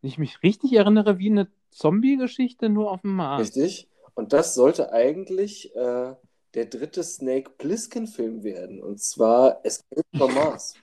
wenn 0.00 0.08
ich 0.08 0.18
mich 0.18 0.42
richtig 0.42 0.72
erinnere, 0.72 1.18
wie 1.18 1.30
eine 1.30 1.48
Zombie-Geschichte 1.70 2.68
nur 2.68 2.90
auf 2.90 3.02
dem 3.02 3.14
Mars. 3.14 3.40
Richtig. 3.40 3.88
Und 4.14 4.32
das 4.32 4.54
sollte 4.54 4.92
eigentlich 4.92 5.74
äh, 5.76 6.14
der 6.54 6.66
dritte 6.66 7.02
Snake 7.02 7.52
Plissken-Film 7.58 8.42
werden. 8.42 8.82
Und 8.82 9.00
zwar 9.00 9.64
Escape 9.64 10.02
from 10.16 10.34
Mars. 10.34 10.74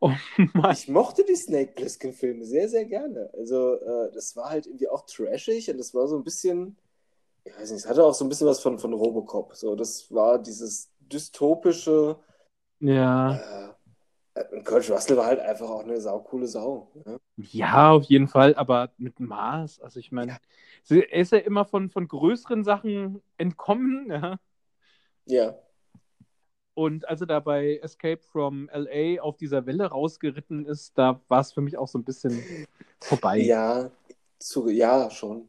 Oh 0.00 0.10
Mann. 0.54 0.72
Ich 0.72 0.88
mochte 0.88 1.24
die 1.24 1.36
Snake 1.36 1.72
Plissken-Filme 1.72 2.44
sehr, 2.44 2.68
sehr 2.68 2.84
gerne. 2.84 3.30
Also, 3.34 3.74
äh, 3.74 4.10
das 4.12 4.36
war 4.36 4.50
halt 4.50 4.66
irgendwie 4.66 4.88
auch 4.88 5.06
trashig 5.06 5.70
und 5.70 5.78
das 5.78 5.94
war 5.94 6.08
so 6.08 6.16
ein 6.16 6.24
bisschen, 6.24 6.76
ich 7.44 7.52
weiß 7.52 7.70
nicht, 7.70 7.84
es 7.84 7.88
hatte 7.88 8.04
auch 8.04 8.14
so 8.14 8.24
ein 8.24 8.28
bisschen 8.28 8.46
was 8.46 8.60
von, 8.60 8.78
von 8.78 8.92
Robocop. 8.92 9.54
So, 9.54 9.76
das 9.76 10.12
war 10.12 10.38
dieses 10.38 10.90
dystopische. 11.00 12.18
Ja. 12.80 13.36
Äh, 13.36 13.74
Kurt 14.64 14.88
Russell 14.90 15.16
war 15.16 15.26
halt 15.26 15.40
einfach 15.40 15.68
auch 15.68 15.80
eine 15.84 16.00
saukoole 16.00 16.46
Sau. 16.46 16.88
Ne? 17.04 17.18
Ja, 17.36 17.90
auf 17.90 18.04
jeden 18.04 18.28
Fall, 18.28 18.54
aber 18.54 18.92
mit 18.96 19.18
Maß. 19.18 19.80
Also 19.80 19.98
ich 19.98 20.12
meine, 20.12 20.32
Ja. 20.32 20.38
er 20.88 21.12
ist 21.20 21.32
ja 21.32 21.38
immer 21.38 21.64
von, 21.64 21.90
von 21.90 22.06
größeren 22.08 22.62
Sachen 22.64 23.22
entkommen, 23.38 24.10
ja. 24.10 24.38
Ja, 25.26 25.56
Und 26.74 27.06
als 27.08 27.20
er 27.20 27.26
da 27.28 27.40
bei 27.40 27.78
Escape 27.82 28.20
from 28.22 28.68
LA 28.68 29.22
auf 29.22 29.36
dieser 29.36 29.66
Welle 29.66 29.86
rausgeritten 29.86 30.66
ist, 30.66 30.98
da 30.98 31.20
war 31.28 31.40
es 31.40 31.52
für 31.52 31.60
mich 31.60 31.76
auch 31.78 31.88
so 31.88 31.98
ein 31.98 32.04
bisschen 32.04 32.50
vorbei. 33.00 33.54
ja, 33.54 33.90
zu, 34.38 34.68
ja, 34.70 35.10
schon. 35.10 35.48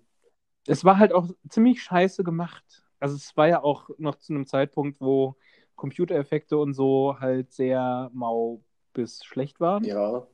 Es 0.68 0.84
war 0.84 0.98
halt 0.98 1.14
auch 1.14 1.30
ziemlich 1.50 1.82
scheiße 1.84 2.24
gemacht. 2.24 2.84
Also 3.00 3.16
es 3.16 3.36
war 3.38 3.48
ja 3.48 3.62
auch 3.64 3.90
noch 3.98 4.16
zu 4.16 4.34
einem 4.34 4.46
Zeitpunkt, 4.48 5.00
wo 5.02 5.36
Computereffekte 5.76 6.58
und 6.58 6.74
so 6.74 7.18
halt 7.20 7.52
sehr 7.54 8.10
mau 8.14 8.64
bis 8.96 9.24
schlecht 9.24 9.60
waren. 9.60 9.84
Ja. 9.84 10.26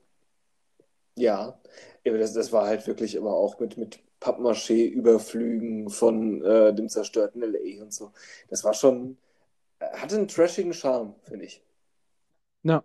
Ja. 1.18 1.60
Das, 2.06 2.34
das 2.34 2.54
war 2.54 2.68
halt 2.68 2.88
wirklich 2.88 3.16
immer 3.16 3.32
auch 3.32 3.60
mit, 3.60 3.78
mit 3.78 4.00
Pappmaché-Überflügen 4.22 5.90
von 5.90 6.44
äh, 6.46 6.74
dem 6.74 6.88
zerstörten 6.88 7.42
LA 7.42 7.84
und 7.84 7.94
so. 7.94 8.14
Das 8.50 8.64
war 8.64 8.74
schon, 8.74 9.18
äh, 9.80 9.86
hatte 9.98 10.16
einen 10.16 10.30
trashigen 10.30 10.74
Charme, 10.74 11.16
finde 11.24 11.46
ich. 11.46 11.62
Ja. 12.64 12.84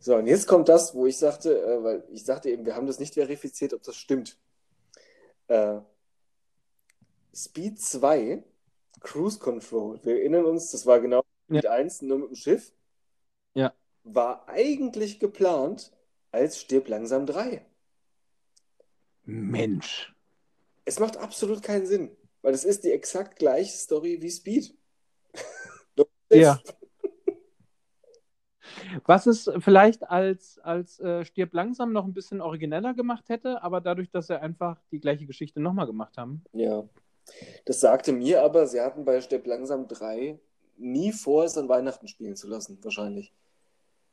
So, 0.00 0.16
und 0.16 0.26
jetzt 0.26 0.46
kommt 0.46 0.68
das, 0.68 0.94
wo 0.94 1.06
ich 1.06 1.16
sagte, 1.16 1.58
äh, 1.62 1.82
weil 1.82 2.04
ich 2.10 2.24
sagte 2.24 2.50
eben, 2.50 2.66
wir 2.66 2.74
haben 2.76 2.86
das 2.86 2.98
nicht 2.98 3.14
verifiziert, 3.14 3.72
ob 3.72 3.82
das 3.82 3.96
stimmt. 3.96 4.38
Äh, 5.46 5.80
Speed 7.34 7.80
2, 7.80 8.42
Cruise 9.00 9.38
Control. 9.38 10.00
Wir 10.02 10.18
erinnern 10.18 10.44
uns, 10.44 10.72
das 10.72 10.86
war 10.86 11.00
genau 11.00 11.22
Speed 11.46 11.66
1, 11.66 12.02
nur 12.02 12.18
mit 12.18 12.28
dem 12.30 12.36
Schiff. 12.36 12.72
War 14.14 14.48
eigentlich 14.48 15.20
geplant 15.20 15.92
als 16.30 16.60
Stirb 16.60 16.88
langsam 16.88 17.26
3. 17.26 17.64
Mensch. 19.24 20.14
Es 20.84 20.98
macht 20.98 21.16
absolut 21.16 21.62
keinen 21.62 21.86
Sinn, 21.86 22.16
weil 22.42 22.54
es 22.54 22.64
ist 22.64 22.84
die 22.84 22.92
exakt 22.92 23.38
gleiche 23.38 23.76
Story 23.76 24.20
wie 24.20 24.30
Speed. 24.30 24.74
Ja. 26.30 26.60
Was 29.06 29.26
es 29.26 29.50
vielleicht 29.60 30.08
als, 30.10 30.58
als 30.58 31.00
äh, 31.00 31.24
Stirb 31.24 31.54
langsam 31.54 31.92
noch 31.92 32.04
ein 32.04 32.12
bisschen 32.12 32.42
origineller 32.42 32.92
gemacht 32.92 33.30
hätte, 33.30 33.62
aber 33.62 33.80
dadurch, 33.80 34.10
dass 34.10 34.26
sie 34.26 34.38
einfach 34.38 34.78
die 34.90 35.00
gleiche 35.00 35.24
Geschichte 35.24 35.58
nochmal 35.58 35.86
gemacht 35.86 36.18
haben. 36.18 36.44
Ja. 36.52 36.86
Das 37.64 37.80
sagte 37.80 38.12
mir 38.12 38.42
aber, 38.42 38.66
sie 38.66 38.80
hatten 38.80 39.04
bei 39.04 39.20
Stirb 39.20 39.46
langsam 39.46 39.88
3 39.88 40.38
nie 40.76 41.12
vor, 41.12 41.44
es 41.44 41.58
an 41.58 41.68
Weihnachten 41.68 42.08
spielen 42.08 42.36
zu 42.36 42.48
lassen, 42.48 42.78
wahrscheinlich. 42.82 43.32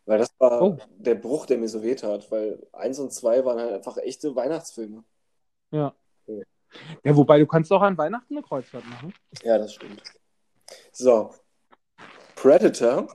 Weil 0.06 0.20
das 0.20 0.30
war 0.38 0.62
Oh. 0.62 0.78
der 0.98 1.16
Bruch, 1.16 1.46
der 1.48 1.58
mir 1.58 1.68
so 1.68 1.82
wehtat, 1.82 2.30
weil 2.32 2.66
1 2.74 3.00
und 3.00 3.12
2 3.12 3.44
waren 3.46 3.60
halt 3.60 3.74
einfach 3.74 3.98
echte 3.98 4.36
Weihnachtsfilme. 4.36 5.04
Ja. 5.72 5.96
Ja. 6.28 6.44
Ja, 7.04 7.16
wobei 7.16 7.40
du 7.40 7.48
kannst 7.48 7.72
auch 7.72 7.82
an 7.82 7.98
Weihnachten 7.98 8.36
eine 8.36 8.44
Kreuzfahrt 8.44 8.86
machen. 8.86 9.14
Ja, 9.44 9.58
das 9.58 9.74
stimmt. 9.74 10.04
So. 10.92 11.34
Predator 12.36 13.08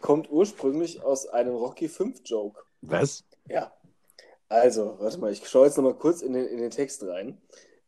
kommt 0.00 0.30
ursprünglich 0.30 1.02
aus 1.02 1.26
einem 1.26 1.54
Rocky 1.54 1.88
5 1.88 2.20
Joke. 2.24 2.60
Was? 2.82 3.24
Ja. 3.48 3.72
Also, 4.48 4.98
warte 5.00 5.18
mal, 5.18 5.32
ich 5.32 5.48
schaue 5.48 5.66
jetzt 5.66 5.76
nochmal 5.76 5.94
kurz 5.96 6.20
in 6.22 6.34
den, 6.34 6.46
in 6.46 6.58
den 6.58 6.70
Text 6.70 7.02
rein. 7.02 7.40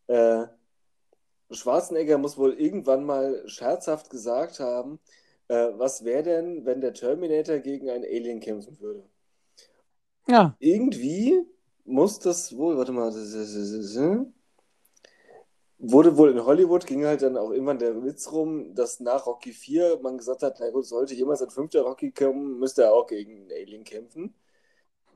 Äh, 0.08 0.46
Schwarzenegger 1.50 2.18
muss 2.18 2.38
wohl 2.38 2.54
irgendwann 2.54 3.04
mal 3.04 3.46
scherzhaft 3.48 4.10
gesagt 4.10 4.58
haben, 4.58 4.98
äh, 5.48 5.68
was 5.76 6.04
wäre 6.04 6.22
denn, 6.22 6.64
wenn 6.64 6.80
der 6.80 6.94
Terminator 6.94 7.58
gegen 7.58 7.90
einen 7.90 8.04
Alien 8.04 8.40
kämpfen 8.40 8.78
würde? 8.80 9.04
Ja. 10.28 10.56
Irgendwie 10.58 11.42
muss 11.84 12.18
das 12.18 12.56
wohl, 12.56 12.76
warte 12.76 12.92
mal, 12.92 13.12
wurde 15.78 16.16
wohl 16.16 16.30
in 16.30 16.44
Hollywood, 16.44 16.86
ging 16.86 17.04
halt 17.04 17.22
dann 17.22 17.36
auch 17.36 17.50
irgendwann 17.50 17.78
der 17.78 18.02
Witz 18.02 18.32
rum, 18.32 18.74
dass 18.74 19.00
nach 19.00 19.26
Rocky 19.26 19.52
4 19.52 20.00
man 20.02 20.18
gesagt 20.18 20.42
hat, 20.42 20.56
na 20.60 20.70
gut, 20.70 20.86
sollte 20.86 21.14
jemals 21.14 21.42
ein 21.42 21.50
fünfter 21.50 21.82
Rocky 21.82 22.10
kommen, 22.12 22.58
müsste 22.58 22.84
er 22.84 22.94
auch 22.94 23.06
gegen 23.06 23.42
einen 23.42 23.52
Alien 23.52 23.84
kämpfen. 23.84 24.34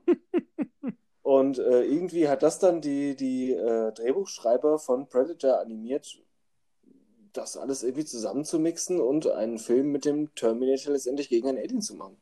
Und 1.23 1.59
äh, 1.59 1.83
irgendwie 1.83 2.27
hat 2.27 2.43
das 2.43 2.59
dann 2.59 2.81
die, 2.81 3.15
die 3.15 3.53
äh, 3.53 3.91
Drehbuchschreiber 3.93 4.79
von 4.79 5.07
Predator 5.07 5.59
animiert, 5.59 6.19
das 7.33 7.57
alles 7.57 7.83
irgendwie 7.83 8.05
zusammenzumixen 8.05 8.99
und 8.99 9.27
einen 9.27 9.59
Film 9.59 9.91
mit 9.91 10.05
dem 10.05 10.33
Terminator 10.35 10.93
letztendlich 10.93 11.29
gegen 11.29 11.47
einen 11.49 11.57
Alien 11.57 11.81
zu 11.81 11.95
machen. 11.95 12.17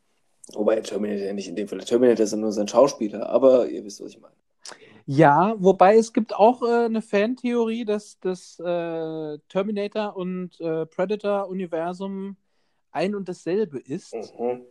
Wobei 0.54 0.80
Terminator 0.82 1.26
ja 1.28 1.34
nicht 1.34 1.48
in 1.48 1.56
dem 1.56 1.68
Fall, 1.68 1.78
der 1.80 1.88
Terminator 1.88 2.24
ist 2.24 2.32
ja 2.32 2.38
nur 2.38 2.52
sein 2.52 2.68
Schauspieler, 2.68 3.30
aber 3.30 3.68
ihr 3.70 3.84
wisst, 3.84 4.02
was 4.04 4.12
ich 4.12 4.20
meine. 4.20 4.36
Ja, 5.06 5.56
wobei 5.58 5.98
es 5.98 6.14
gibt 6.14 6.36
auch 6.36 6.62
äh, 6.62 6.86
eine 6.86 7.02
Fantheorie, 7.02 7.84
dass 7.86 8.20
das 8.20 8.60
äh, 8.60 9.40
Terminator 9.50 10.16
und 10.16 10.60
äh, 10.62 10.86
Predator-Universum 10.86 12.38
ein 12.92 13.16
und 13.16 13.28
dasselbe 13.30 13.80
ist 13.80 14.14
Mhm. 14.38 14.66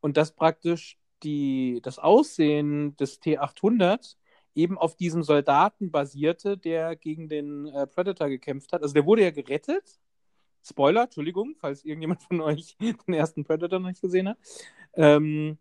und 0.00 0.16
dass 0.16 0.32
praktisch 0.32 0.98
die, 1.22 1.80
das 1.82 1.98
Aussehen 1.98 2.96
des 2.96 3.20
T-800 3.20 4.16
eben 4.54 4.78
auf 4.78 4.96
diesem 4.96 5.22
Soldaten 5.22 5.90
basierte, 5.90 6.56
der 6.58 6.96
gegen 6.96 7.28
den 7.28 7.66
äh, 7.68 7.86
Predator 7.86 8.28
gekämpft 8.28 8.72
hat. 8.72 8.82
Also 8.82 8.94
der 8.94 9.06
wurde 9.06 9.22
ja 9.22 9.30
gerettet. 9.30 10.00
Spoiler, 10.64 11.04
Entschuldigung, 11.04 11.56
falls 11.58 11.84
irgendjemand 11.84 12.22
von 12.22 12.40
euch 12.40 12.76
den 13.06 13.14
ersten 13.14 13.44
Predator 13.44 13.80
noch 13.80 13.88
nicht 13.88 14.02
gesehen 14.02 14.28
hat. 14.28 14.38
Ähm, 14.94 15.58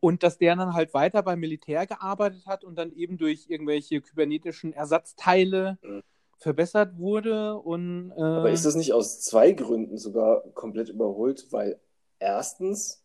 und 0.00 0.24
dass 0.24 0.36
der 0.36 0.56
dann 0.56 0.74
halt 0.74 0.94
weiter 0.94 1.22
beim 1.22 1.38
Militär 1.38 1.86
gearbeitet 1.86 2.46
hat 2.46 2.64
und 2.64 2.76
dann 2.76 2.92
eben 2.92 3.18
durch 3.18 3.46
irgendwelche 3.48 4.00
kybernetischen 4.00 4.72
Ersatzteile 4.72 5.78
Mhm. 5.82 6.02
verbessert 6.38 6.98
wurde. 6.98 7.56
Und, 7.56 8.10
äh, 8.16 8.20
Aber 8.20 8.50
ist 8.50 8.64
das 8.64 8.74
nicht 8.74 8.92
aus 8.92 9.20
zwei 9.20 9.52
Gründen 9.52 9.98
sogar 9.98 10.42
komplett 10.54 10.88
überholt? 10.88 11.46
Weil 11.52 11.78
erstens 12.18 13.01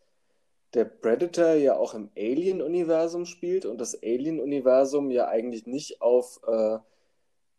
der 0.73 0.85
Predator 0.85 1.53
ja 1.53 1.75
auch 1.77 1.93
im 1.93 2.09
Alien-Universum 2.17 3.25
spielt 3.25 3.65
und 3.65 3.79
das 3.79 3.95
Alien-Universum 4.01 5.11
ja 5.11 5.27
eigentlich 5.27 5.65
nicht 5.65 6.01
auf 6.01 6.41
äh, 6.47 6.77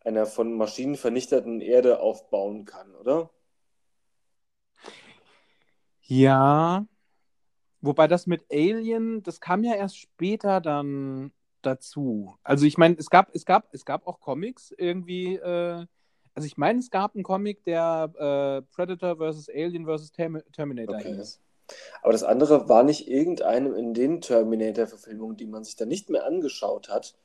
einer 0.01 0.25
von 0.25 0.53
Maschinen 0.53 0.95
vernichteten 0.95 1.61
Erde 1.61 1.99
aufbauen 1.99 2.65
kann, 2.65 2.95
oder? 2.95 3.29
Ja, 6.03 6.87
wobei 7.81 8.07
das 8.07 8.25
mit 8.25 8.45
Alien, 8.51 9.21
das 9.23 9.39
kam 9.41 9.63
ja 9.63 9.75
erst 9.75 9.97
später 9.97 10.61
dann 10.61 11.31
dazu. 11.61 12.35
Also 12.43 12.65
ich 12.65 12.77
meine, 12.77 12.95
es 12.97 13.09
gab, 13.09 13.33
es 13.35 13.45
gab, 13.45 13.73
es 13.73 13.85
gab 13.85 14.07
auch 14.07 14.19
Comics 14.19 14.73
irgendwie, 14.77 15.35
äh, 15.35 15.85
also 16.33 16.45
ich 16.45 16.57
meine, 16.57 16.79
es 16.79 16.89
gab 16.89 17.15
einen 17.15 17.23
Comic, 17.23 17.63
der 17.65 18.11
äh, 18.17 18.61
Predator 18.73 19.17
vs. 19.17 19.49
Alien 19.49 19.85
vs. 19.85 20.11
Term 20.11 20.41
Terminator 20.53 20.97
Okay. 20.97 21.15
hieß. 21.15 21.41
Aber 22.01 22.11
das 22.11 22.23
andere 22.23 22.69
war 22.69 22.83
nicht 22.83 23.07
irgendeinem 23.07 23.75
in 23.75 23.93
den 23.93 24.21
Terminator-Verfilmungen, 24.21 25.37
die 25.37 25.47
man 25.47 25.63
sich 25.63 25.75
dann 25.75 25.87
nicht 25.87 26.09
mehr 26.09 26.25
angeschaut 26.25 26.89
hat, 26.89 27.15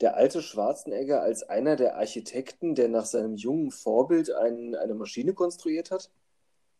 der 0.00 0.16
alte 0.16 0.42
Schwarzenegger 0.42 1.22
als 1.22 1.42
einer 1.42 1.76
der 1.76 1.96
Architekten, 1.96 2.74
der 2.74 2.88
nach 2.88 3.04
seinem 3.04 3.36
jungen 3.36 3.70
Vorbild 3.70 4.32
ein, 4.32 4.74
eine 4.74 4.94
Maschine 4.94 5.34
konstruiert 5.34 5.90
hat? 5.90 6.10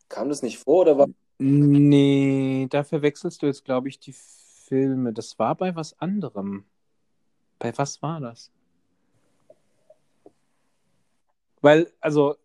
Kam 0.09 0.29
das 0.29 0.41
nicht 0.41 0.59
vor 0.59 0.81
oder 0.81 0.97
war 0.97 1.07
Nee, 1.39 2.67
da 2.69 2.83
verwechselst 2.83 3.41
du 3.41 3.47
jetzt, 3.47 3.65
glaube 3.65 3.89
ich, 3.89 3.99
die 3.99 4.13
Filme. 4.13 5.13
Das 5.13 5.39
war 5.39 5.55
bei 5.55 5.75
was 5.75 5.99
anderem. 5.99 6.65
Bei 7.59 7.77
was 7.77 8.01
war 8.01 8.19
das? 8.19 8.51
Weil, 11.61 11.91
also, 11.99 12.35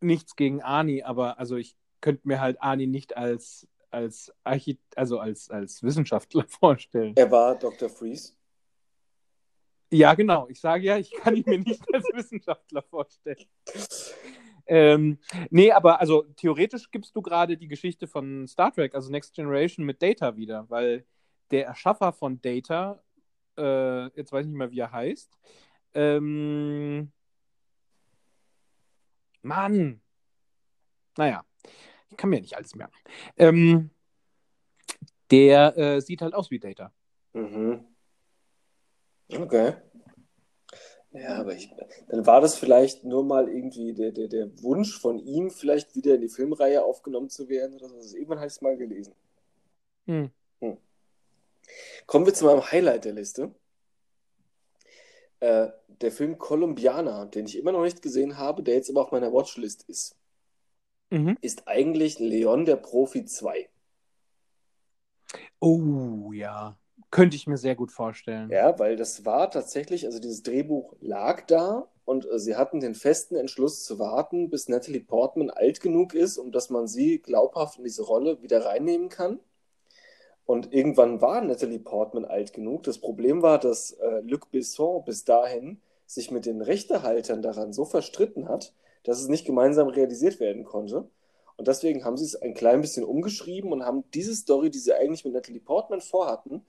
nichts 0.00 0.36
gegen 0.36 0.62
Ani, 0.62 1.02
aber 1.02 1.38
also 1.38 1.56
ich 1.56 1.76
könnte 2.04 2.28
mir 2.28 2.38
halt 2.38 2.60
Ani 2.60 2.86
nicht 2.86 3.16
als, 3.16 3.66
als 3.90 4.30
Archit 4.44 4.78
also 4.94 5.18
als, 5.18 5.48
als 5.48 5.82
Wissenschaftler 5.82 6.44
vorstellen. 6.48 7.14
er 7.16 7.30
war 7.30 7.58
Dr. 7.58 7.88
Freeze? 7.88 8.34
Ja, 9.90 10.12
genau. 10.12 10.46
Ich 10.50 10.60
sage 10.60 10.84
ja, 10.84 10.98
ich 10.98 11.10
kann 11.12 11.34
ihn 11.34 11.44
mir 11.46 11.58
nicht 11.60 11.82
als 11.94 12.04
Wissenschaftler 12.12 12.82
vorstellen. 12.82 13.46
Ähm, 14.66 15.18
nee, 15.48 15.72
aber 15.72 15.98
also 15.98 16.24
theoretisch 16.36 16.90
gibst 16.90 17.16
du 17.16 17.22
gerade 17.22 17.56
die 17.56 17.68
Geschichte 17.68 18.06
von 18.06 18.46
Star 18.48 18.70
Trek, 18.70 18.94
also 18.94 19.10
Next 19.10 19.34
Generation, 19.34 19.86
mit 19.86 20.02
Data 20.02 20.36
wieder, 20.36 20.68
weil 20.68 21.06
der 21.50 21.66
Erschaffer 21.66 22.12
von 22.12 22.40
Data, 22.42 23.02
äh, 23.56 24.04
jetzt 24.16 24.30
weiß 24.30 24.44
ich 24.44 24.50
nicht 24.50 24.58
mehr, 24.58 24.70
wie 24.70 24.80
er 24.80 24.92
heißt, 24.92 25.38
ähm, 25.94 27.12
Mann, 29.42 30.02
naja, 31.16 31.44
ich 32.14 32.18
kann 32.18 32.30
mir 32.30 32.40
nicht 32.40 32.56
alles 32.56 32.74
merken. 32.74 32.94
Ähm, 33.36 33.90
der 35.30 35.76
äh, 35.76 36.00
sieht 36.00 36.22
halt 36.22 36.34
aus 36.34 36.50
wie 36.50 36.60
Data. 36.60 36.92
Mhm. 37.32 37.84
Okay. 39.28 39.74
Ja, 41.12 41.36
aber 41.38 41.54
ich, 41.54 41.70
dann 42.08 42.26
war 42.26 42.40
das 42.40 42.56
vielleicht 42.56 43.04
nur 43.04 43.24
mal 43.24 43.48
irgendwie 43.48 43.94
der, 43.94 44.10
der, 44.10 44.28
der 44.28 44.62
Wunsch 44.62 44.98
von 44.98 45.18
ihm, 45.18 45.50
vielleicht 45.50 45.94
wieder 45.94 46.16
in 46.16 46.20
die 46.20 46.28
Filmreihe 46.28 46.82
aufgenommen 46.84 47.30
zu 47.30 47.48
werden 47.48 47.76
oder 47.76 47.88
so. 47.88 47.96
Also 47.96 48.16
irgendwann 48.16 48.38
habe 48.38 48.48
ich 48.48 48.54
es 48.54 48.60
mal 48.60 48.76
gelesen. 48.76 49.14
Hm. 50.06 50.30
Kommen 52.06 52.26
wir 52.26 52.34
zu 52.34 52.44
meinem 52.44 52.70
Highlight 52.70 53.04
der 53.04 53.12
Liste. 53.12 53.54
Äh, 55.40 55.68
der 56.00 56.12
Film 56.12 56.38
Columbiana, 56.38 57.24
den 57.26 57.46
ich 57.46 57.58
immer 57.58 57.72
noch 57.72 57.82
nicht 57.82 58.02
gesehen 58.02 58.36
habe, 58.38 58.62
der 58.62 58.74
jetzt 58.74 58.90
aber 58.90 59.02
auf 59.02 59.12
meiner 59.12 59.32
Watchlist 59.32 59.84
ist, 59.88 60.16
Mhm. 61.10 61.36
ist 61.40 61.68
eigentlich 61.68 62.18
Leon 62.18 62.64
der 62.64 62.76
Profi 62.76 63.24
2. 63.24 63.68
Oh 65.60 66.32
ja, 66.32 66.76
könnte 67.10 67.36
ich 67.36 67.46
mir 67.46 67.56
sehr 67.56 67.74
gut 67.74 67.92
vorstellen. 67.92 68.50
Ja, 68.50 68.78
weil 68.78 68.96
das 68.96 69.24
war 69.24 69.50
tatsächlich, 69.50 70.04
also 70.06 70.18
dieses 70.18 70.42
Drehbuch 70.42 70.94
lag 71.00 71.46
da 71.46 71.88
und 72.04 72.26
äh, 72.30 72.38
sie 72.38 72.56
hatten 72.56 72.80
den 72.80 72.94
festen 72.94 73.36
Entschluss 73.36 73.84
zu 73.84 73.98
warten, 73.98 74.50
bis 74.50 74.68
Natalie 74.68 75.00
Portman 75.00 75.50
alt 75.50 75.80
genug 75.80 76.14
ist, 76.14 76.38
um 76.38 76.52
dass 76.52 76.70
man 76.70 76.86
sie 76.86 77.18
glaubhaft 77.20 77.78
in 77.78 77.84
diese 77.84 78.02
Rolle 78.02 78.42
wieder 78.42 78.64
reinnehmen 78.64 79.08
kann. 79.08 79.40
Und 80.46 80.74
irgendwann 80.74 81.22
war 81.22 81.40
Natalie 81.40 81.78
Portman 81.78 82.26
alt 82.26 82.52
genug. 82.52 82.82
Das 82.82 82.98
Problem 82.98 83.40
war, 83.40 83.58
dass 83.58 83.92
äh, 83.92 84.20
Luc 84.20 84.50
Besson 84.50 85.02
bis 85.04 85.24
dahin 85.24 85.80
sich 86.06 86.30
mit 86.30 86.44
den 86.44 86.60
Rechtehaltern 86.60 87.40
daran 87.40 87.72
so 87.72 87.84
verstritten 87.86 88.48
hat, 88.48 88.74
dass 89.04 89.20
es 89.20 89.28
nicht 89.28 89.46
gemeinsam 89.46 89.88
realisiert 89.88 90.40
werden 90.40 90.64
konnte. 90.64 91.08
Und 91.56 91.68
deswegen 91.68 92.04
haben 92.04 92.16
sie 92.16 92.24
es 92.24 92.34
ein 92.34 92.54
klein 92.54 92.80
bisschen 92.80 93.04
umgeschrieben 93.04 93.72
und 93.72 93.84
haben 93.84 94.04
diese 94.12 94.34
Story, 94.34 94.70
die 94.70 94.78
sie 94.78 94.92
eigentlich 94.92 95.24
mit 95.24 95.34
Natalie 95.34 95.60
Portman 95.60 96.00
vorhatten, 96.00 96.64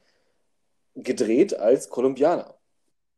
gedreht 0.96 1.58
als 1.58 1.90
Kolumbianer. 1.90 2.56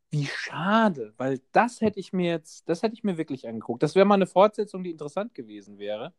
Wie 0.09 0.25
schade, 0.25 1.13
weil 1.17 1.41
das 1.51 1.81
hätte 1.81 1.99
ich 1.99 2.13
mir 2.13 2.31
jetzt, 2.31 2.69
das 2.69 2.81
hätte 2.81 2.93
ich 2.93 3.03
mir 3.03 3.17
wirklich 3.17 3.47
angeguckt. 3.47 3.83
Das 3.83 3.95
wäre 3.95 4.05
mal 4.05 4.15
eine 4.15 4.27
Fortsetzung, 4.27 4.83
die 4.83 4.91
interessant 4.91 5.35
gewesen 5.35 5.77
wäre. 5.79 6.13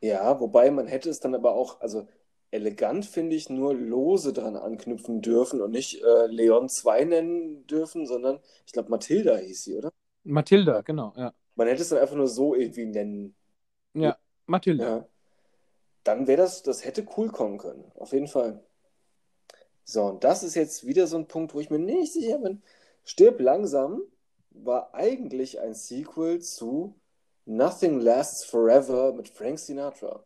Ja, 0.00 0.40
wobei 0.40 0.70
man 0.70 0.88
hätte 0.88 1.08
es 1.10 1.20
dann 1.20 1.34
aber 1.34 1.54
auch, 1.54 1.80
also 1.80 2.08
elegant 2.50 3.06
finde 3.06 3.36
ich, 3.36 3.48
nur 3.48 3.74
lose 3.74 4.32
dran 4.32 4.56
anknüpfen 4.56 5.20
dürfen 5.20 5.60
und 5.60 5.70
nicht 5.70 6.02
äh, 6.02 6.26
Leon 6.26 6.68
2 6.68 7.04
nennen 7.04 7.66
dürfen, 7.66 8.06
sondern 8.06 8.40
ich 8.66 8.72
glaube 8.72 8.90
Mathilda 8.90 9.36
hieß 9.36 9.64
sie, 9.64 9.76
oder? 9.76 9.92
Mathilda, 10.24 10.80
genau, 10.82 11.12
ja. 11.16 11.32
Man 11.58 11.66
hätte 11.66 11.82
es 11.82 11.88
dann 11.88 11.98
einfach 11.98 12.14
nur 12.14 12.28
so 12.28 12.54
irgendwie 12.54 12.86
nennen. 12.86 13.34
Ja, 13.92 14.16
Mathilda. 14.46 14.84
Ja. 14.84 15.08
Dann 16.04 16.26
wäre 16.26 16.40
das, 16.42 16.62
das 16.62 16.84
hätte 16.84 17.04
cool 17.16 17.30
kommen 17.30 17.58
können, 17.58 17.90
auf 17.96 18.12
jeden 18.12 18.28
Fall. 18.28 18.64
So, 19.84 20.04
und 20.04 20.22
das 20.22 20.42
ist 20.42 20.54
jetzt 20.54 20.86
wieder 20.86 21.06
so 21.06 21.18
ein 21.18 21.26
Punkt, 21.26 21.54
wo 21.54 21.60
ich 21.60 21.68
mir 21.68 21.80
nicht 21.80 22.12
sicher 22.12 22.38
bin. 22.38 22.62
Stirb 23.04 23.40
langsam 23.40 24.02
war 24.50 24.94
eigentlich 24.94 25.60
ein 25.60 25.74
Sequel 25.74 26.40
zu 26.40 26.94
Nothing 27.44 28.00
Lasts 28.00 28.44
Forever 28.44 29.12
mit 29.12 29.28
Frank 29.28 29.58
Sinatra. 29.58 30.24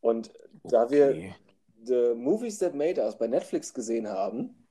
Und 0.00 0.32
da 0.62 0.90
wir 0.90 1.08
Okay. 1.08 1.34
The 1.84 2.14
Movies 2.14 2.58
That 2.58 2.74
Made 2.74 3.00
Us 3.00 3.16
bei 3.16 3.28
Netflix 3.28 3.72
gesehen 3.72 4.08
haben, 4.08 4.66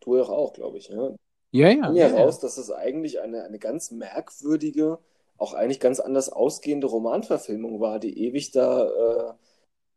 du 0.00 0.16
ja 0.16 0.24
auch, 0.24 0.52
glaube 0.54 0.78
ich, 0.78 0.90
ne? 0.90 0.96
Ja, 0.96 1.27
ja. 1.52 1.68
ja, 1.70 1.92
ja 1.92 2.08
ja. 2.08 2.08
raus, 2.08 2.38
dass 2.40 2.58
es 2.58 2.70
eigentlich 2.70 3.20
eine, 3.20 3.44
eine 3.44 3.58
ganz 3.58 3.90
merkwürdige, 3.90 4.98
auch 5.36 5.54
eigentlich 5.54 5.80
ganz 5.80 6.00
anders 6.00 6.30
ausgehende 6.30 6.86
Romanverfilmung 6.88 7.80
war, 7.80 7.98
die 8.00 8.18
ewig 8.26 8.50
da 8.52 9.30
äh, 9.30 9.34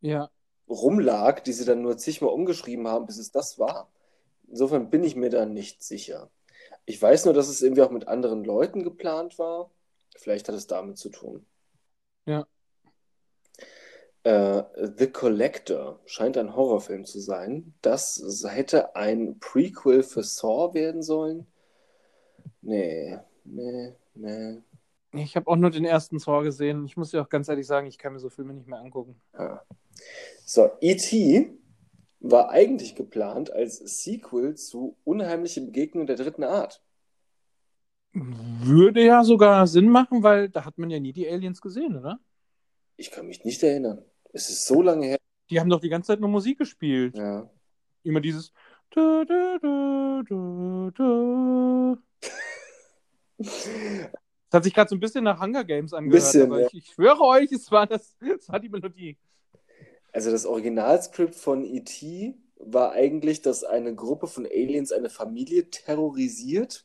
Ja. 0.00 0.30
rumlag, 0.68 1.40
die 1.44 1.52
sie 1.52 1.64
dann 1.64 1.82
nur 1.82 1.96
zigmal 1.98 2.32
umgeschrieben 2.32 2.88
haben, 2.88 3.06
bis 3.06 3.18
es 3.18 3.30
das 3.32 3.58
war. 3.58 3.90
Insofern 4.48 4.90
bin 4.90 5.04
ich 5.04 5.16
mir 5.16 5.30
da 5.30 5.46
nicht 5.46 5.82
sicher. 5.82 6.30
Ich 6.86 7.00
weiß 7.00 7.24
nur, 7.26 7.34
dass 7.34 7.48
es 7.48 7.62
irgendwie 7.62 7.82
auch 7.82 7.90
mit 7.90 8.08
anderen 8.08 8.44
Leuten 8.44 8.82
geplant 8.84 9.38
war. 9.38 9.70
Vielleicht 10.16 10.48
hat 10.48 10.54
es 10.56 10.66
damit 10.66 10.98
zu 10.98 11.10
tun. 11.10 11.46
Ja. 12.26 12.46
Äh, 14.24 14.62
The 14.96 15.08
Collector 15.08 16.00
scheint 16.06 16.36
ein 16.36 16.54
Horrorfilm 16.54 17.04
zu 17.04 17.20
sein. 17.20 17.74
Das 17.82 18.44
hätte 18.48 18.94
ein 18.94 19.38
Prequel 19.40 20.02
für 20.02 20.22
Saw 20.22 20.74
werden 20.74 21.02
sollen. 21.02 21.46
Nee, 22.60 23.18
nee, 23.44 23.94
nee. 24.14 24.62
Ich 25.14 25.36
habe 25.36 25.48
auch 25.48 25.56
nur 25.56 25.70
den 25.70 25.84
ersten 25.84 26.18
Saw 26.18 26.42
gesehen. 26.42 26.84
Ich 26.84 26.96
muss 26.96 27.10
dir 27.10 27.20
auch 27.20 27.28
ganz 27.28 27.48
ehrlich 27.48 27.66
sagen, 27.66 27.86
ich 27.86 27.98
kann 27.98 28.12
mir 28.12 28.20
so 28.20 28.30
Filme 28.30 28.54
nicht 28.54 28.68
mehr 28.68 28.78
angucken. 28.78 29.20
Ah. 29.32 29.60
So, 30.44 30.70
E.T. 30.80 31.50
war 32.20 32.50
eigentlich 32.50 32.94
geplant 32.94 33.52
als 33.52 33.76
Sequel 33.78 34.54
zu 34.54 34.96
Unheimliche 35.04 35.60
Begegnung 35.60 36.06
der 36.06 36.16
dritten 36.16 36.44
Art. 36.44 36.82
Würde 38.14 39.04
ja 39.04 39.24
sogar 39.24 39.66
Sinn 39.66 39.88
machen, 39.88 40.22
weil 40.22 40.48
da 40.48 40.64
hat 40.64 40.78
man 40.78 40.90
ja 40.90 41.00
nie 41.00 41.12
die 41.12 41.28
Aliens 41.28 41.60
gesehen, 41.60 41.96
oder? 41.96 42.20
Ich 42.96 43.10
kann 43.10 43.26
mich 43.26 43.44
nicht 43.44 43.62
erinnern. 43.62 44.04
Es 44.32 44.48
ist 44.48 44.66
so 44.66 44.82
lange 44.82 45.06
her. 45.06 45.18
Die 45.50 45.60
haben 45.60 45.68
doch 45.68 45.80
die 45.80 45.88
ganze 45.88 46.08
Zeit 46.08 46.20
nur 46.20 46.30
Musik 46.30 46.58
gespielt. 46.58 47.16
Ja. 47.16 47.48
Immer 48.02 48.20
dieses. 48.20 48.52
Du, 48.90 49.24
du, 49.24 50.92
du. 50.92 51.96
Das 53.38 54.58
hat 54.58 54.64
sich 54.64 54.74
gerade 54.74 54.90
so 54.90 54.96
ein 54.96 55.00
bisschen 55.00 55.24
nach 55.24 55.40
Hunger 55.40 55.64
Games 55.64 55.94
angehört, 55.94 56.22
Bisschen, 56.22 56.52
ja. 56.52 56.66
ich, 56.66 56.74
ich 56.74 56.86
schwöre 56.92 57.20
euch, 57.20 57.50
es 57.52 57.70
war, 57.70 57.86
das, 57.86 58.16
es 58.20 58.48
war 58.48 58.60
die 58.60 58.68
Melodie. 58.68 59.16
Also 60.12 60.30
das 60.30 60.44
Originalskript 60.44 61.34
von 61.34 61.64
E.T. 61.64 62.34
war 62.56 62.92
eigentlich, 62.92 63.40
dass 63.40 63.64
eine 63.64 63.94
Gruppe 63.94 64.26
von 64.26 64.44
Aliens 64.44 64.92
eine 64.92 65.08
Familie 65.08 65.70
terrorisiert. 65.70 66.84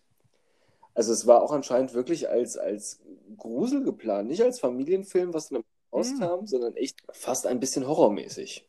Also 0.93 1.11
es 1.11 1.27
war 1.27 1.43
auch 1.43 1.51
anscheinend 1.51 1.93
wirklich 1.93 2.29
als, 2.29 2.57
als 2.57 3.01
Grusel 3.35 3.83
geplant, 3.83 4.29
nicht 4.29 4.43
als 4.43 4.59
Familienfilm, 4.59 5.33
was 5.33 5.49
dann 5.49 5.63
rauskam, 5.97 6.45
sondern 6.45 6.75
echt 6.75 7.01
fast 7.11 7.47
ein 7.47 7.59
bisschen 7.59 7.87
horrormäßig. 7.87 8.67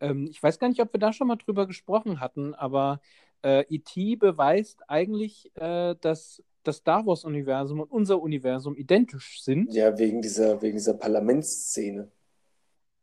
Ähm, 0.00 0.28
ich 0.30 0.42
weiß 0.42 0.58
gar 0.58 0.68
nicht, 0.68 0.80
ob 0.80 0.92
wir 0.92 1.00
da 1.00 1.12
schon 1.12 1.28
mal 1.28 1.36
drüber 1.36 1.66
gesprochen 1.66 2.20
hatten, 2.20 2.54
aber 2.54 3.00
äh, 3.42 3.64
E.T. 3.68 4.16
beweist 4.16 4.88
eigentlich, 4.88 5.50
äh, 5.56 5.94
dass 6.00 6.42
das 6.62 6.78
Star 6.78 7.06
Wars-Universum 7.06 7.80
und 7.80 7.90
unser 7.90 8.20
Universum 8.20 8.76
identisch 8.76 9.42
sind. 9.42 9.72
Ja, 9.72 9.96
wegen 9.98 10.20
dieser, 10.20 10.60
wegen 10.62 10.76
dieser 10.76 10.94
Parlamentsszene. 10.94 12.10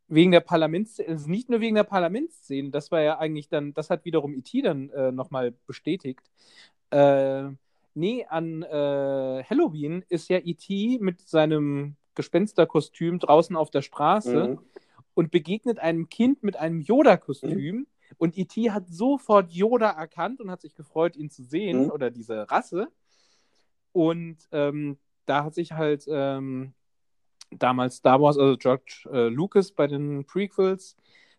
Wegen 0.10 0.32
der 0.32 0.42
Parlamentsszene, 0.42 1.10
also 1.10 1.30
nicht 1.30 1.50
nur 1.50 1.62
wegen 1.62 1.76
der 1.76 1.86
Parlamentsszene, 1.86 2.70
das 2.72 2.92
war 2.92 3.02
ja 3.02 3.18
eigentlich 3.20 3.48
dann, 3.48 3.74
das 3.74 3.90
hat 3.90 4.06
wiederum 4.06 4.36
E.T. 4.36 4.62
dann 4.62 4.90
äh, 4.90 5.12
nochmal 5.12 5.54
bestätigt. 5.66 6.30
Äh, 6.92 7.50
nee, 7.96 8.26
an 8.28 8.64
äh, 8.64 9.44
Halloween 9.50 10.04
ist 10.10 10.30
ja 10.30 10.40
E.T. 10.44 11.00
mit 11.00 11.22
seinem 11.22 11.96
Gespensterkostüm 12.16 13.20
draußen 13.20 13.56
auf 13.56 13.70
der 13.72 13.82
Straße 13.82 14.48
Mhm. 14.50 14.60
und 15.14 15.32
begegnet 15.32 15.80
einem 15.80 16.10
Kind 16.10 16.44
mit 16.44 16.56
einem 16.58 16.82
Yoda-Kostüm. 16.82 17.88
Und 18.18 18.38
E.T. 18.38 18.70
hat 18.72 18.88
sofort 18.88 19.52
Yoda 19.52 19.90
erkannt 19.90 20.40
und 20.40 20.52
hat 20.52 20.62
sich 20.62 20.76
gefreut, 20.76 21.16
ihn 21.16 21.30
zu 21.32 21.44
sehen 21.44 21.86
Mhm. 21.86 21.92
oder 21.92 22.12
diese 22.12 22.50
Rasse. 22.52 22.88
Und 23.92 24.38
ähm, 24.52 24.98
da 25.26 25.44
hat 25.46 25.56
sich 25.56 25.72
halt 25.74 26.06
ähm, 26.08 26.74
damals 27.52 27.98
Star 27.98 28.22
Wars, 28.22 28.38
also 28.38 28.58
George 28.58 29.08
äh, 29.12 29.28
Lucas 29.30 29.72
bei 29.72 29.88
den 29.88 30.26
Prequels, 30.26 30.96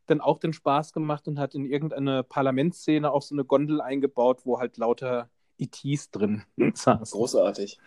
dann 0.06 0.20
auch 0.20 0.38
den 0.38 0.52
Spaß 0.52 0.92
gemacht 0.92 1.26
und 1.28 1.38
hat 1.38 1.54
in 1.54 1.64
irgendeine 1.64 2.22
Parlamentsszene 2.22 3.10
auch 3.10 3.22
so 3.22 3.34
eine 3.34 3.44
Gondel 3.44 3.80
eingebaut, 3.80 4.40
wo 4.44 4.58
halt 4.58 4.76
lauter 4.76 5.30
ETs 5.58 6.10
drin 6.10 6.42
saßen. 6.74 7.16
Großartig. 7.18 7.78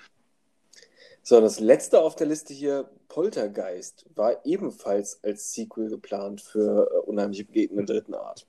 So, 1.30 1.42
das 1.42 1.60
letzte 1.60 2.00
auf 2.02 2.16
der 2.16 2.28
Liste 2.28 2.54
hier, 2.54 2.90
Poltergeist, 3.10 4.06
war 4.16 4.46
ebenfalls 4.46 5.22
als 5.26 5.52
Sequel 5.52 5.90
geplant 5.90 6.40
für 6.40 6.90
äh, 6.90 7.00
Unheimliche 7.00 7.44
Begegnungen 7.44 7.86
der 7.86 7.98
dritten 7.98 8.14
Art. 8.14 8.48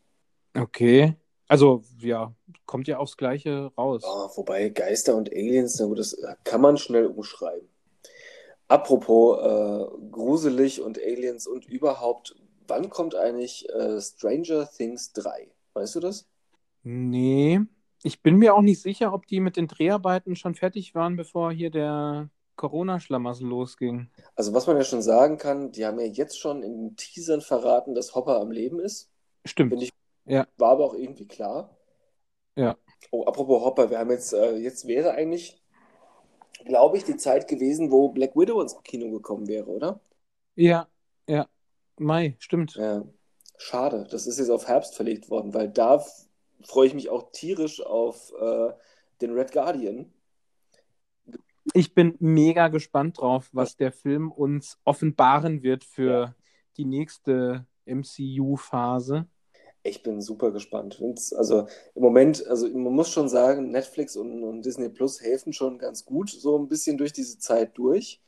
Okay. 0.57 1.17
Also, 1.49 1.83
ja, 1.99 2.33
kommt 2.67 2.87
ja 2.87 2.99
aufs 2.99 3.17
Gleiche 3.17 3.73
raus. 3.77 4.05
Ah, 4.05 4.31
wobei 4.37 4.69
Geister 4.69 5.17
und 5.17 5.29
Aliens, 5.29 5.81
na 5.81 5.87
gut, 5.87 5.99
das 5.99 6.17
kann 6.45 6.61
man 6.61 6.79
schnell 6.79 7.07
umschreiben. 7.07 7.69
Apropos 8.69 9.41
äh, 9.41 10.11
gruselig 10.13 10.81
und 10.81 11.01
Aliens 11.01 11.49
und 11.49 11.65
überhaupt, 11.67 12.37
wann 12.69 12.91
kommt 12.91 13.17
eigentlich 13.17 13.69
äh, 13.71 14.01
Stranger 14.01 14.71
Things 14.71 15.13
3? 15.15 15.49
Weißt 15.73 15.97
du 15.97 15.99
das? 15.99 16.29
Nee, 16.85 17.61
ich 18.05 18.23
bin 18.23 18.37
mir 18.37 18.55
auch 18.55 18.63
nicht 18.63 18.81
sicher, 18.81 19.13
ob 19.13 19.27
die 19.27 19.41
mit 19.41 19.57
den 19.57 19.67
Dreharbeiten 19.67 20.37
schon 20.37 20.55
fertig 20.55 20.95
waren, 20.95 21.17
bevor 21.17 21.51
hier 21.51 21.71
der 21.71 22.31
Corona-Schlamassel 22.59 23.47
losging. 23.49 24.11
Also 24.37 24.53
was 24.53 24.67
man 24.67 24.77
ja 24.77 24.85
schon 24.85 25.01
sagen 25.01 25.39
kann, 25.39 25.73
die 25.73 25.87
haben 25.87 25.99
ja 25.99 26.07
jetzt 26.07 26.39
schon 26.39 26.63
in 26.63 26.77
den 26.77 26.97
Teasern 26.97 27.41
verraten, 27.41 27.95
dass 27.95 28.15
Hopper 28.15 28.39
am 28.41 28.51
Leben 28.51 28.79
ist. 28.81 29.11
Stimmt. 29.47 29.83
Ich, 29.83 29.93
Ja. 30.27 30.47
war 30.59 30.73
aber 30.73 30.85
auch 30.85 30.95
irgendwie 30.95 31.27
klar. 31.27 31.75
Ja. 32.57 32.77
Oh, 33.11 33.25
apropos 33.25 33.65
Hopper, 33.65 33.89
wir 33.89 33.99
haben 33.99 34.11
jetzt, 34.11 34.35
äh, 34.35 34.57
jetzt 34.57 34.87
wäre 34.87 35.13
eigentlich, 35.13 35.63
glaube 36.67 36.97
ich, 36.99 37.05
die 37.05 37.17
Zeit 37.17 37.49
gewesen, 37.49 37.91
wo 37.91 38.09
Black 38.11 38.37
Widow 38.37 38.61
ins 38.61 38.77
Kino 38.83 39.11
gekommen 39.11 39.47
wäre, 39.49 39.67
oder? 39.69 40.01
Ja, 40.57 40.89
ja. 41.29 41.47
Mai, 41.99 42.37
stimmt. 42.41 42.75
Ja. 42.75 43.05
Schade, 43.57 44.07
das 44.11 44.27
ist 44.27 44.39
jetzt 44.39 44.51
auf 44.51 44.69
Herbst 44.69 44.95
verlegt 44.95 45.31
worden, 45.31 45.55
weil 45.55 45.69
da 45.69 46.05
freue 46.65 46.87
ich 46.89 46.95
mich 46.95 47.09
auch 47.09 47.31
tierisch 47.33 47.81
auf 47.85 48.33
äh, 48.41 48.73
den 49.21 49.33
Red 49.33 49.53
Guardian. 49.53 50.13
Ich 51.75 51.95
bin 51.95 52.15
mega 52.19 52.69
gespannt 52.69 53.21
drauf, 53.21 53.49
was 53.53 53.77
der 53.77 53.93
Film 53.93 54.31
uns 54.31 54.79
offenbaren 54.85 55.63
wird 55.63 55.85
für 55.85 56.35
die 56.77 56.85
nächste 56.85 57.67
MCU-Phase. 57.87 59.27
Ich 59.83 60.03
bin 60.03 60.21
super 60.21 60.51
gespannt. 60.51 61.01
Also 61.37 61.67
im 61.95 62.03
Moment, 62.03 62.47
also 62.47 62.69
man 62.69 62.93
muss 62.93 63.11
schon 63.11 63.29
sagen, 63.29 63.71
Netflix 63.71 64.17
und, 64.17 64.43
und 64.43 64.63
Disney 64.65 64.89
Plus 64.89 65.21
helfen 65.21 65.53
schon 65.53 65.79
ganz 65.79 66.05
gut 66.05 66.31
so 66.31 66.59
ein 66.59 66.69
bisschen 66.69 66.99
durch 66.99 67.13
diese 67.13 67.39
Zeit 67.39 67.77
durch. 67.79 68.21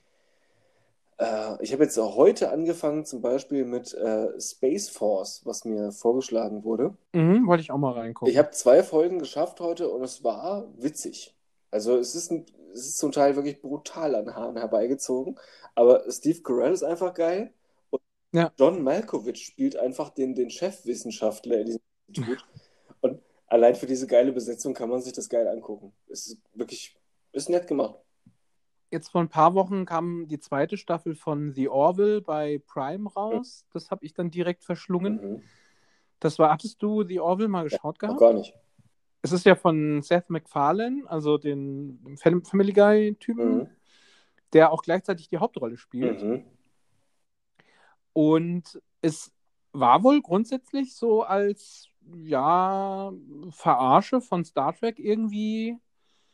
Äh, 1.19 1.63
ich 1.63 1.73
habe 1.73 1.85
jetzt 1.85 1.99
auch 1.99 2.17
heute 2.17 2.51
angefangen, 2.51 3.05
zum 3.05 3.21
Beispiel 3.21 3.65
mit 3.65 3.93
äh, 3.95 4.41
Space 4.41 4.89
Force, 4.89 5.43
was 5.45 5.65
mir 5.65 5.93
vorgeschlagen 5.93 6.65
wurde. 6.65 6.95
Mhm, 7.13 7.47
wollte 7.47 7.63
ich 7.63 7.71
auch 7.71 7.79
mal 7.79 7.93
reingucken. 7.93 8.33
Ich 8.33 8.39
habe 8.39 8.51
zwei 8.51 8.83
Folgen 8.83 9.19
geschafft 9.19 9.61
heute 9.61 9.91
und 9.91 10.03
es 10.03 10.25
war 10.25 10.67
witzig. 10.79 11.35
Also 11.71 11.97
es 11.97 12.15
ist, 12.15 12.31
ein, 12.31 12.47
es 12.73 12.81
ist 12.87 12.99
zum 12.99 13.13
Teil 13.13 13.37
wirklich 13.37 13.61
brutal 13.61 14.15
an 14.15 14.35
Haaren 14.35 14.57
herbeigezogen, 14.57 15.39
aber 15.75 16.11
Steve 16.11 16.43
Carell 16.43 16.73
ist 16.73 16.83
einfach 16.83 17.15
geil 17.15 17.53
und 17.91 18.03
Ja. 18.33 18.53
John 18.59 18.83
Malkovich 18.83 19.45
spielt 19.45 19.77
einfach 19.77 20.11
den, 20.11 20.35
den 20.35 20.51
Chefwissenschaftler 20.51 21.59
in 21.61 21.67
diesem 21.67 21.81
Institut 22.09 22.45
und 23.01 23.21
allein 23.47 23.75
für 23.77 23.87
diese 23.87 24.07
geile 24.07 24.33
Besetzung 24.33 24.75
kann 24.75 24.89
man 24.89 25.01
sich 25.01 25.13
das 25.13 25.29
geil 25.29 25.47
angucken. 25.49 25.93
Es 26.09 26.27
ist 26.27 26.39
wirklich, 26.55 26.97
ist 27.33 27.49
nett 27.49 27.67
gemacht. 27.67 27.97
Jetzt 28.93 29.11
vor 29.11 29.21
ein 29.21 29.29
paar 29.29 29.55
Wochen 29.55 29.85
kam 29.87 30.27
die 30.27 30.41
zweite 30.41 30.77
Staffel 30.77 31.15
von 31.15 31.53
The 31.53 31.69
Orville 31.69 32.23
bei 32.23 32.61
Prime 32.67 33.09
raus. 33.09 33.65
Das 33.73 33.93
habe 33.93 34.05
ich 34.05 34.15
dann 34.15 34.33
direkt 34.33 34.65
verschlungen. 34.65 35.15
Mhm. 35.35 35.43
Das 36.19 36.41
war, 36.41 36.51
hattest 36.51 36.83
du 36.83 37.05
The 37.05 37.21
Orville 37.21 37.49
mal 37.49 37.63
geschaut 37.63 37.95
Noch 37.95 37.99
gehabt? 37.99 38.19
gar 38.19 38.33
nicht. 38.33 38.53
Es 39.23 39.33
ist 39.33 39.45
ja 39.45 39.55
von 39.55 40.03
Seth 40.03 40.31
MacFarlane, 40.31 41.03
also 41.07 41.37
den 41.39 41.99
Fam- 42.17 42.45
Family 42.45 42.73
Guy-Typen, 42.73 43.59
Mhm. 43.59 43.69
der 44.53 44.73
auch 44.73 44.83
gleichzeitig 44.83 45.29
die 45.29 45.39
Hauptrolle 45.39 45.77
spielt. 45.77 46.23
Mhm. 46.23 46.45
Und 48.13 48.81
es 49.03 49.33
war 49.73 50.03
wohl 50.03 50.21
grundsätzlich 50.23 50.95
so 50.95 51.23
als, 51.23 51.89
ja, 52.17 53.13
Verarsche 53.51 54.21
von 54.21 54.45
Star 54.45 54.75
Trek 54.75 54.99
irgendwie 54.99 55.77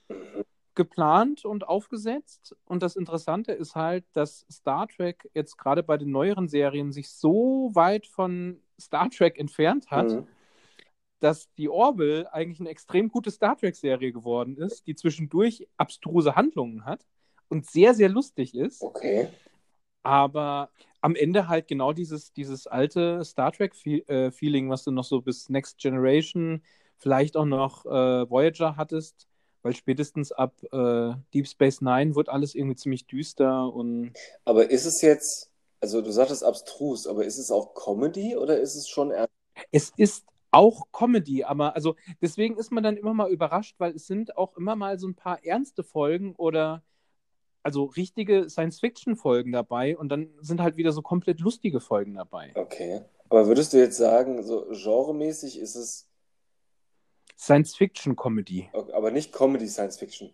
Mhm. 0.08 0.44
geplant 0.74 1.44
und 1.44 1.66
aufgesetzt. 1.68 2.56
Und 2.66 2.82
das 2.82 2.96
Interessante 2.96 3.52
ist 3.52 3.74
halt, 3.74 4.04
dass 4.12 4.46
Star 4.50 4.86
Trek 4.86 5.28
jetzt 5.34 5.58
gerade 5.58 5.82
bei 5.82 5.96
den 5.96 6.10
neueren 6.10 6.48
Serien 6.48 6.92
sich 6.92 7.10
so 7.10 7.70
weit 7.74 8.06
von 8.06 8.60
Star 8.80 9.10
Trek 9.10 9.38
entfernt 9.38 9.90
hat, 9.90 10.10
Mhm. 10.12 10.26
Dass 11.20 11.52
die 11.54 11.68
Orville 11.68 12.32
eigentlich 12.32 12.60
eine 12.60 12.70
extrem 12.70 13.08
gute 13.08 13.30
Star 13.30 13.56
Trek-Serie 13.56 14.12
geworden 14.12 14.56
ist, 14.56 14.86
die 14.86 14.94
zwischendurch 14.94 15.66
abstruse 15.76 16.36
Handlungen 16.36 16.84
hat 16.84 17.06
und 17.48 17.66
sehr, 17.66 17.94
sehr 17.94 18.08
lustig 18.08 18.54
ist, 18.54 18.88
Okay. 18.88 19.28
aber 20.02 20.70
am 21.00 21.14
Ende 21.16 21.48
halt 21.48 21.68
genau 21.68 21.92
dieses, 21.92 22.32
dieses 22.32 22.66
alte 22.66 23.24
Star 23.24 23.52
Trek-Feeling, 23.52 24.70
was 24.70 24.84
du 24.84 24.90
noch 24.90 25.04
so 25.04 25.20
bis 25.20 25.48
Next 25.48 25.78
Generation, 25.78 26.62
vielleicht 26.98 27.36
auch 27.36 27.44
noch 27.44 27.84
äh, 27.86 28.28
Voyager 28.30 28.76
hattest, 28.76 29.28
weil 29.62 29.74
spätestens 29.74 30.32
ab 30.32 30.54
äh, 30.72 31.14
Deep 31.34 31.46
Space 31.48 31.80
Nine 31.80 32.14
wird 32.14 32.28
alles 32.28 32.54
irgendwie 32.54 32.76
ziemlich 32.76 33.06
düster 33.06 33.72
und 33.72 34.14
Aber 34.44 34.70
ist 34.70 34.86
es 34.86 35.02
jetzt, 35.02 35.50
also 35.80 36.00
du 36.00 36.10
sagtest 36.10 36.42
abstrus, 36.44 37.06
aber 37.06 37.24
ist 37.24 37.38
es 37.38 37.50
auch 37.50 37.74
Comedy 37.74 38.36
oder 38.36 38.58
ist 38.58 38.74
es 38.76 38.88
schon 38.88 39.10
ernst? 39.10 39.32
es 39.70 39.90
ist 39.96 40.24
auch 40.56 40.86
Comedy, 40.90 41.44
aber 41.44 41.74
also 41.74 41.96
deswegen 42.22 42.56
ist 42.56 42.72
man 42.72 42.82
dann 42.82 42.96
immer 42.96 43.14
mal 43.14 43.30
überrascht, 43.30 43.76
weil 43.78 43.94
es 43.94 44.06
sind 44.06 44.36
auch 44.36 44.56
immer 44.56 44.74
mal 44.74 44.98
so 44.98 45.06
ein 45.06 45.14
paar 45.14 45.44
ernste 45.44 45.84
Folgen 45.84 46.34
oder 46.36 46.82
also 47.62 47.84
richtige 47.84 48.48
Science-Fiction-Folgen 48.48 49.52
dabei 49.52 49.98
und 49.98 50.08
dann 50.08 50.30
sind 50.40 50.60
halt 50.60 50.76
wieder 50.76 50.92
so 50.92 51.02
komplett 51.02 51.40
lustige 51.40 51.80
Folgen 51.80 52.14
dabei. 52.14 52.52
Okay. 52.54 53.02
Aber 53.28 53.46
würdest 53.48 53.72
du 53.72 53.78
jetzt 53.78 53.96
sagen, 53.96 54.42
so 54.42 54.66
genremäßig 54.70 55.58
ist 55.58 55.74
es, 55.74 56.08
Science-Fiction-Comedy. 57.36 58.70
aber 58.72 59.10
nicht 59.10 59.32
Comedy 59.32 59.68
Science 59.68 59.98
Fiction? 59.98 60.30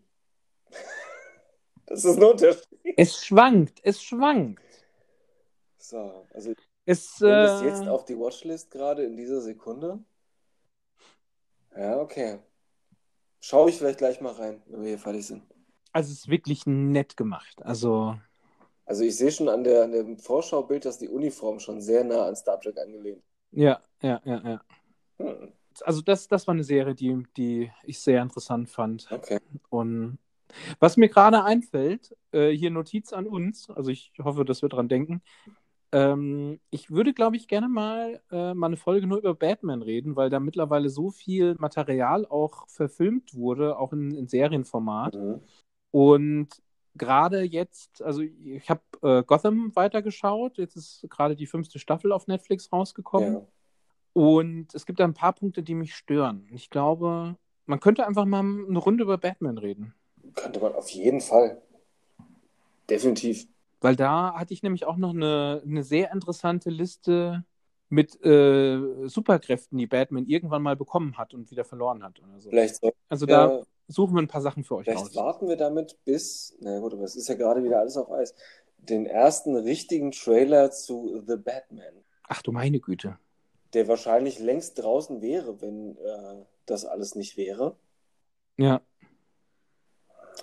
Das 1.86 2.06
ist 2.06 2.16
ein 2.16 2.24
Unterschied. 2.24 2.68
Es 2.96 3.22
schwankt, 3.22 3.80
es 3.82 4.02
schwankt. 4.02 4.62
So, 5.76 6.26
also 6.32 6.54
Es, 6.86 7.20
äh, 7.20 7.64
jetzt 7.66 7.86
auf 7.86 8.06
die 8.06 8.18
Watchlist 8.18 8.70
gerade 8.70 9.04
in 9.04 9.16
dieser 9.16 9.42
Sekunde. 9.42 9.98
Ja, 11.76 11.98
okay. 12.00 12.38
Schaue 13.40 13.68
ich 13.68 13.76
vielleicht 13.76 13.98
gleich 13.98 14.22
mal 14.22 14.32
rein, 14.32 14.62
wenn 14.68 14.80
wir 14.80 14.88
hier 14.88 14.98
fertig 14.98 15.26
sind. 15.26 15.42
Also 15.92 16.12
es 16.12 16.20
ist 16.20 16.28
wirklich 16.28 16.66
nett 16.66 17.16
gemacht. 17.16 17.62
Also 17.62 18.18
Also 18.84 19.02
ich 19.04 19.16
sehe 19.16 19.32
schon 19.32 19.48
an, 19.48 19.64
der, 19.64 19.84
an 19.84 19.92
dem 19.92 20.18
Vorschaubild, 20.18 20.84
dass 20.84 20.98
die 20.98 21.08
Uniform 21.08 21.58
schon 21.58 21.80
sehr 21.80 22.04
nah 22.04 22.26
an 22.26 22.36
Star 22.36 22.60
Trek 22.60 22.78
angelehnt. 22.78 23.22
ja, 23.52 23.80
ja, 24.02 24.20
ja, 24.24 24.40
ja. 24.44 24.60
Hm, 25.18 25.52
Also 25.84 26.02
das, 26.02 26.28
das 26.28 26.46
war 26.46 26.54
eine 26.54 26.64
Serie, 26.64 26.94
die, 26.94 27.22
die 27.36 27.70
ich 27.84 28.00
sehr 28.00 28.22
interessant 28.22 28.68
fand. 28.68 29.08
okay. 29.10 29.38
Und 29.70 30.18
was 30.80 30.96
mir 30.98 31.08
gerade 31.08 31.44
einfällt, 31.44 32.14
äh, 32.32 32.50
hier 32.50 32.70
Notiz 32.70 33.12
an 33.12 33.26
uns, 33.26 33.70
also 33.70 33.90
ich 33.90 34.12
hoffe, 34.22 34.44
dass 34.44 34.60
wir 34.62 34.68
dran 34.68 34.88
denken. 34.88 35.22
Ähm, 35.92 36.58
ich 36.70 36.90
würde, 36.90 37.12
glaube 37.12 37.36
ich, 37.36 37.48
gerne 37.48 37.68
mal, 37.68 38.20
äh, 38.30 38.54
mal 38.54 38.68
eine 38.68 38.78
Folge 38.78 39.06
nur 39.06 39.18
über 39.18 39.34
Batman 39.34 39.82
reden, 39.82 40.16
weil 40.16 40.30
da 40.30 40.40
mittlerweile 40.40 40.88
so 40.88 41.10
viel 41.10 41.54
Material 41.58 42.26
auch 42.26 42.66
verfilmt 42.68 43.34
wurde, 43.34 43.78
auch 43.78 43.92
in, 43.92 44.10
in 44.14 44.26
Serienformat. 44.26 45.14
Mhm. 45.14 45.40
Und 45.90 46.48
gerade 46.94 47.42
jetzt, 47.42 48.02
also 48.02 48.22
ich 48.22 48.70
habe 48.70 48.80
äh, 49.02 49.22
Gotham 49.22 49.74
weitergeschaut, 49.74 50.56
jetzt 50.56 50.76
ist 50.76 51.06
gerade 51.10 51.36
die 51.36 51.46
fünfte 51.46 51.78
Staffel 51.78 52.12
auf 52.12 52.26
Netflix 52.26 52.72
rausgekommen. 52.72 53.34
Ja. 53.34 53.46
Und 54.14 54.74
es 54.74 54.86
gibt 54.86 55.00
da 55.00 55.04
ein 55.04 55.14
paar 55.14 55.32
Punkte, 55.34 55.62
die 55.62 55.74
mich 55.74 55.94
stören. 55.94 56.46
Ich 56.52 56.70
glaube, 56.70 57.36
man 57.66 57.80
könnte 57.80 58.06
einfach 58.06 58.24
mal 58.24 58.40
eine 58.40 58.78
Runde 58.78 59.04
über 59.04 59.18
Batman 59.18 59.58
reden. 59.58 59.94
Könnte 60.34 60.60
man 60.60 60.74
auf 60.74 60.88
jeden 60.90 61.20
Fall. 61.20 61.60
Definitiv. 62.88 63.46
Weil 63.82 63.96
da 63.96 64.34
hatte 64.34 64.54
ich 64.54 64.62
nämlich 64.62 64.86
auch 64.86 64.96
noch 64.96 65.10
eine, 65.10 65.62
eine 65.66 65.82
sehr 65.82 66.12
interessante 66.12 66.70
Liste 66.70 67.44
mit 67.88 68.24
äh, 68.24 69.06
Superkräften, 69.08 69.76
die 69.78 69.86
Batman 69.86 70.26
irgendwann 70.26 70.62
mal 70.62 70.76
bekommen 70.76 71.18
hat 71.18 71.34
und 71.34 71.50
wieder 71.50 71.64
verloren 71.64 72.02
hat. 72.02 72.20
Oder 72.20 72.40
so. 72.40 72.50
Vielleicht, 72.50 72.76
soll, 72.76 72.92
Also 73.08 73.26
da 73.26 73.58
ja, 73.58 73.62
suchen 73.88 74.14
wir 74.14 74.22
ein 74.22 74.28
paar 74.28 74.40
Sachen 74.42 74.64
für 74.64 74.76
euch 74.76 74.88
vielleicht 74.88 75.02
aus. 75.08 75.14
warten 75.14 75.48
wir 75.48 75.56
damit 75.56 75.98
bis, 76.04 76.56
na 76.60 76.78
gut, 76.80 76.94
aber 76.94 77.04
es 77.04 77.16
ist 77.16 77.28
ja 77.28 77.34
gerade 77.34 77.62
wieder 77.64 77.80
alles 77.80 77.96
auf 77.96 78.10
Eis, 78.10 78.34
den 78.78 79.06
ersten 79.06 79.56
richtigen 79.56 80.12
Trailer 80.12 80.70
zu 80.70 81.22
The 81.26 81.36
Batman, 81.36 82.04
Ach 82.24 82.42
du 82.42 82.50
meine 82.52 82.80
Güte. 82.80 83.18
der 83.74 83.88
wahrscheinlich 83.88 84.38
längst 84.38 84.78
draußen 84.82 85.20
wäre, 85.22 85.60
wenn 85.60 85.96
äh, 85.98 86.44
das 86.66 86.84
alles 86.84 87.14
nicht 87.16 87.36
wäre. 87.36 87.76
Ja, 88.56 88.80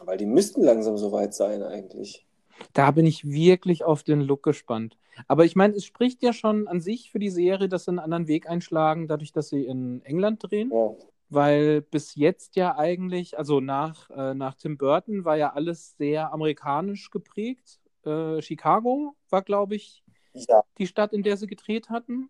Weil 0.04 0.18
die 0.18 0.26
müssten 0.26 0.62
langsam 0.64 0.98
soweit 0.98 1.34
sein 1.34 1.64
eigentlich. 1.64 2.28
Da 2.74 2.92
bin 2.92 3.06
ich 3.06 3.30
wirklich 3.30 3.84
auf 3.84 4.04
den 4.04 4.22
Look 4.22 4.44
gespannt. 4.44 4.98
Aber 5.28 5.46
ich 5.46 5.56
meine, 5.56 5.76
es 5.76 5.86
spricht 5.86 6.22
ja 6.22 6.34
schon 6.34 6.68
an 6.68 6.80
sich 6.80 7.12
für 7.12 7.20
die 7.20 7.30
Serie, 7.30 7.68
dass 7.68 7.86
sie 7.86 7.92
einen 7.92 8.00
anderen 8.00 8.28
Weg 8.28 8.50
einschlagen, 8.50 9.08
dadurch, 9.08 9.32
dass 9.32 9.50
sie 9.50 9.66
in 9.66 10.02
England 10.04 10.44
drehen. 10.44 10.72
Ja. 10.72 10.96
Weil 11.30 11.82
bis 11.82 12.16
jetzt 12.16 12.56
ja 12.56 12.78
eigentlich, 12.78 13.38
also 13.38 13.60
nach, 13.60 14.10
äh, 14.10 14.34
nach 14.34 14.56
Tim 14.56 14.78
Burton 14.78 15.26
war 15.26 15.38
ja 15.38 15.54
alles 15.54 15.96
sehr 15.98 16.34
amerikanisch 16.34 17.12
geprägt. 17.12 17.80
Äh, 18.04 18.42
Chicago 18.42 19.16
war, 19.30 19.44
glaube 19.44 19.76
ich, 19.76 20.04
Ja, 20.34 20.64
die 20.78 20.88
Stadt, 20.88 21.14
in 21.14 21.22
der 21.22 21.38
sie 21.38 21.48
gedreht 21.48 21.90
hatten. 21.90 22.30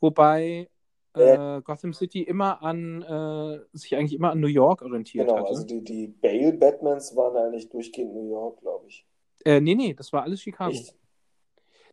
Wobei 0.00 0.68
äh, 1.14 1.60
Gotham 1.62 1.92
City 1.92 2.22
immer 2.22 2.62
an, 2.62 3.02
äh, 3.02 3.76
sich 3.76 3.94
eigentlich 3.96 4.14
immer 4.14 4.30
an 4.30 4.40
New 4.40 4.46
York 4.46 4.82
orientiert 4.82 5.26
genau. 5.26 5.40
hatte. 5.40 5.48
Also 5.48 5.64
die, 5.64 5.82
die 5.82 6.08
Bale-Batmans 6.08 7.14
waren 7.16 7.36
eigentlich 7.36 7.68
durchgehend 7.68 8.14
New 8.14 8.28
York, 8.28 8.60
glaube 8.60 8.86
ich. 8.88 9.06
Äh, 9.44 9.60
nee, 9.60 9.74
nee, 9.74 9.94
das 9.94 10.12
war 10.12 10.22
alles 10.22 10.40
Chicago. 10.40 10.72
Echt? 10.72 10.94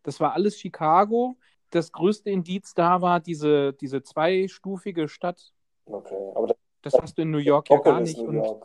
Das 0.04 0.20
war 0.20 0.34
alles 0.34 0.60
Chicago. 0.60 1.36
Das 1.70 1.92
größte 1.92 2.30
Indiz 2.30 2.74
da 2.74 3.02
war 3.02 3.20
diese, 3.20 3.74
diese 3.74 4.04
zweistufige 4.04 5.08
Stadt. 5.08 5.54
Okay. 5.86 6.32
Aber 6.36 6.48
das 6.48 6.58
Das 6.82 6.94
hast 7.02 7.18
du 7.18 7.22
in 7.22 7.32
New 7.32 7.38
York 7.38 7.70
ja 7.70 7.78
gar 7.78 8.02
nicht. 8.02 8.18
New 8.18 8.42
Und. 8.42 8.64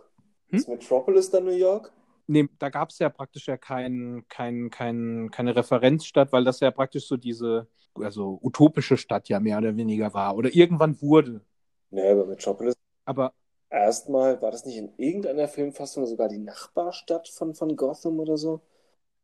Hm? 0.49 0.59
Ist 0.59 0.69
Metropolis 0.69 1.31
dann 1.31 1.45
New 1.45 1.51
York? 1.51 1.93
nee, 2.27 2.49
da 2.59 2.69
gab 2.69 2.91
es 2.91 2.99
ja 2.99 3.09
praktisch 3.09 3.49
ja 3.49 3.57
kein, 3.57 4.25
kein, 4.29 4.71
kein, 4.71 5.31
keine 5.31 5.57
Referenzstadt, 5.57 6.33
weil 6.33 6.45
das 6.45 6.61
ja 6.61 6.71
praktisch 6.71 7.07
so 7.07 7.17
diese, 7.17 7.69
also 7.95 8.39
utopische 8.43 8.97
Stadt 8.97 9.29
ja 9.29 9.41
mehr 9.41 9.59
oder 9.59 9.77
weniger 9.77 10.13
war. 10.15 10.37
Oder 10.37 10.55
irgendwann 10.55 11.01
wurde. 11.01 11.41
Nee, 11.91 12.09
aber 12.11 12.27
Metropolis 12.27 12.75
Aber 13.05 13.33
erstmal, 13.71 14.41
war 14.43 14.51
das 14.51 14.65
nicht 14.67 14.77
in 14.77 14.93
irgendeiner 14.97 15.49
Filmfassung 15.49 16.07
sogar 16.07 16.29
die 16.29 16.39
Nachbarstadt 16.39 17.29
von, 17.29 17.55
von 17.55 17.77
Gotham 17.77 18.19
oder 18.19 18.37
so? 18.37 18.61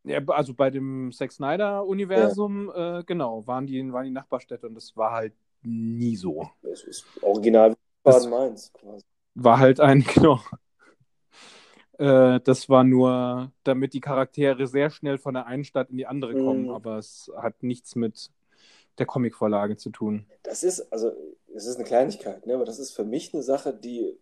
Ja, 0.04 0.20
also 0.28 0.54
bei 0.54 0.70
dem 0.70 1.12
Zack 1.12 1.32
Snyder-Universum, 1.32 2.72
äh, 2.74 3.02
genau, 3.04 3.46
waren 3.46 3.66
die, 3.66 3.92
waren 3.92 4.04
die 4.04 4.10
Nachbarstädte 4.10 4.66
und 4.66 4.74
das 4.74 4.96
war 4.96 5.12
halt 5.12 5.32
nie 5.62 6.16
so. 6.16 6.48
Es 6.62 6.82
ist 6.84 7.04
original 7.22 7.76
Das- 8.02 8.24
Baden-Mainz 8.24 8.72
quasi. 8.72 9.04
war 9.34 9.58
halt 9.58 9.78
ein, 9.80 10.04
genau. 10.14 10.40
Äh, 11.98 12.40
das 12.40 12.68
war 12.68 12.84
nur, 12.84 13.52
damit 13.64 13.92
die 13.92 14.00
Charaktere 14.00 14.66
sehr 14.66 14.90
schnell 14.90 15.18
von 15.18 15.34
der 15.34 15.46
einen 15.46 15.64
Stadt 15.64 15.90
in 15.90 15.98
die 15.98 16.06
andere 16.06 16.32
kommen, 16.34 16.64
Mhm. 16.64 16.70
aber 16.70 16.98
es 16.98 17.30
hat 17.36 17.62
nichts 17.62 17.94
mit 17.94 18.30
der 18.98 19.06
Comicvorlage 19.06 19.76
zu 19.76 19.90
tun. 19.90 20.26
Das 20.42 20.62
ist, 20.62 20.80
also, 20.92 21.12
es 21.54 21.66
ist 21.66 21.76
eine 21.76 21.84
Kleinigkeit, 21.84 22.46
ne? 22.46 22.54
aber 22.54 22.64
das 22.64 22.78
ist 22.78 22.92
für 22.92 23.04
mich 23.04 23.32
eine 23.32 23.42
Sache, 23.42 23.72
die 23.72 24.18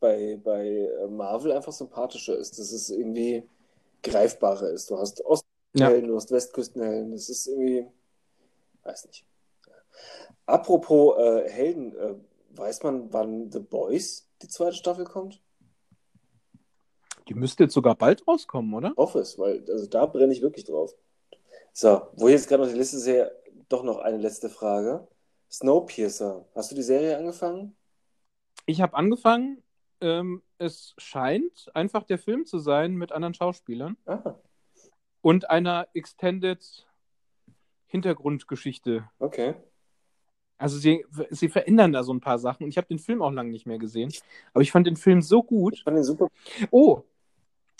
bei, 0.00 0.38
bei 0.42 0.88
Marvel 1.08 1.52
einfach 1.52 1.72
sympathischer 1.72 2.36
ist. 2.36 2.58
Das 2.58 2.72
ist 2.72 2.90
irgendwie 2.90 3.44
greifbarer 4.02 4.70
ist. 4.70 4.90
Du 4.90 4.98
hast 4.98 5.24
Ostküstenhelden, 5.24 6.08
du 6.08 6.16
hast 6.16 6.30
Westküstenhelden. 6.30 7.12
Das 7.12 7.28
ist 7.28 7.46
irgendwie, 7.46 7.86
weiß 8.82 9.06
nicht. 9.06 9.26
Apropos 10.46 11.18
äh, 11.18 11.48
Helden, 11.48 11.96
äh, 11.96 12.14
weiß 12.50 12.82
man, 12.82 13.12
wann 13.12 13.50
The 13.50 13.60
Boys 13.60 14.28
die 14.42 14.48
zweite 14.48 14.76
Staffel 14.76 15.04
kommt? 15.04 15.40
Die 17.28 17.34
müsste 17.34 17.64
jetzt 17.64 17.74
sogar 17.74 17.94
bald 17.94 18.26
rauskommen, 18.26 18.74
oder? 18.74 18.92
Office, 18.96 19.38
weil 19.38 19.64
also 19.70 19.86
da 19.86 20.06
brenne 20.06 20.32
ich 20.32 20.42
wirklich 20.42 20.64
drauf. 20.64 20.94
So, 21.72 22.02
wo 22.16 22.28
ich 22.28 22.34
jetzt 22.34 22.48
gerade 22.48 22.64
noch 22.64 22.70
die 22.70 22.76
Liste 22.76 22.98
sehe, 22.98 23.32
doch 23.68 23.82
noch 23.84 23.98
eine 23.98 24.18
letzte 24.18 24.50
Frage. 24.50 25.06
Snowpiercer, 25.50 26.44
hast 26.54 26.70
du 26.70 26.74
die 26.74 26.82
Serie 26.82 27.16
angefangen? 27.16 27.76
Ich 28.66 28.80
habe 28.80 28.94
angefangen. 28.94 29.62
Ähm, 30.00 30.42
es 30.62 30.94
scheint 30.98 31.70
einfach 31.74 32.04
der 32.04 32.18
Film 32.18 32.46
zu 32.46 32.58
sein 32.58 32.94
mit 32.94 33.12
anderen 33.12 33.34
Schauspielern 33.34 33.96
Ah, 34.06 34.34
und 35.20 35.50
einer 35.50 35.88
Extended 35.94 36.86
Hintergrundgeschichte. 37.86 39.04
okay. 39.18 39.54
Also 40.58 40.78
sie, 40.78 41.04
sie 41.30 41.48
verändern 41.48 41.92
da 41.92 42.04
so 42.04 42.14
ein 42.14 42.20
paar 42.20 42.38
Sachen 42.38 42.62
und 42.62 42.68
ich 42.70 42.76
habe 42.76 42.86
den 42.86 43.00
Film 43.00 43.20
auch 43.20 43.32
lange 43.32 43.50
nicht 43.50 43.66
mehr 43.66 43.78
gesehen. 43.78 44.12
Aber 44.54 44.62
ich 44.62 44.70
fand 44.70 44.86
den 44.86 44.94
Film 44.96 45.20
so 45.20 45.42
gut. 45.42 45.74
Ich 45.74 45.82
fand 45.82 45.96
den 45.96 46.04
super. 46.04 46.28
Oh, 46.70 47.02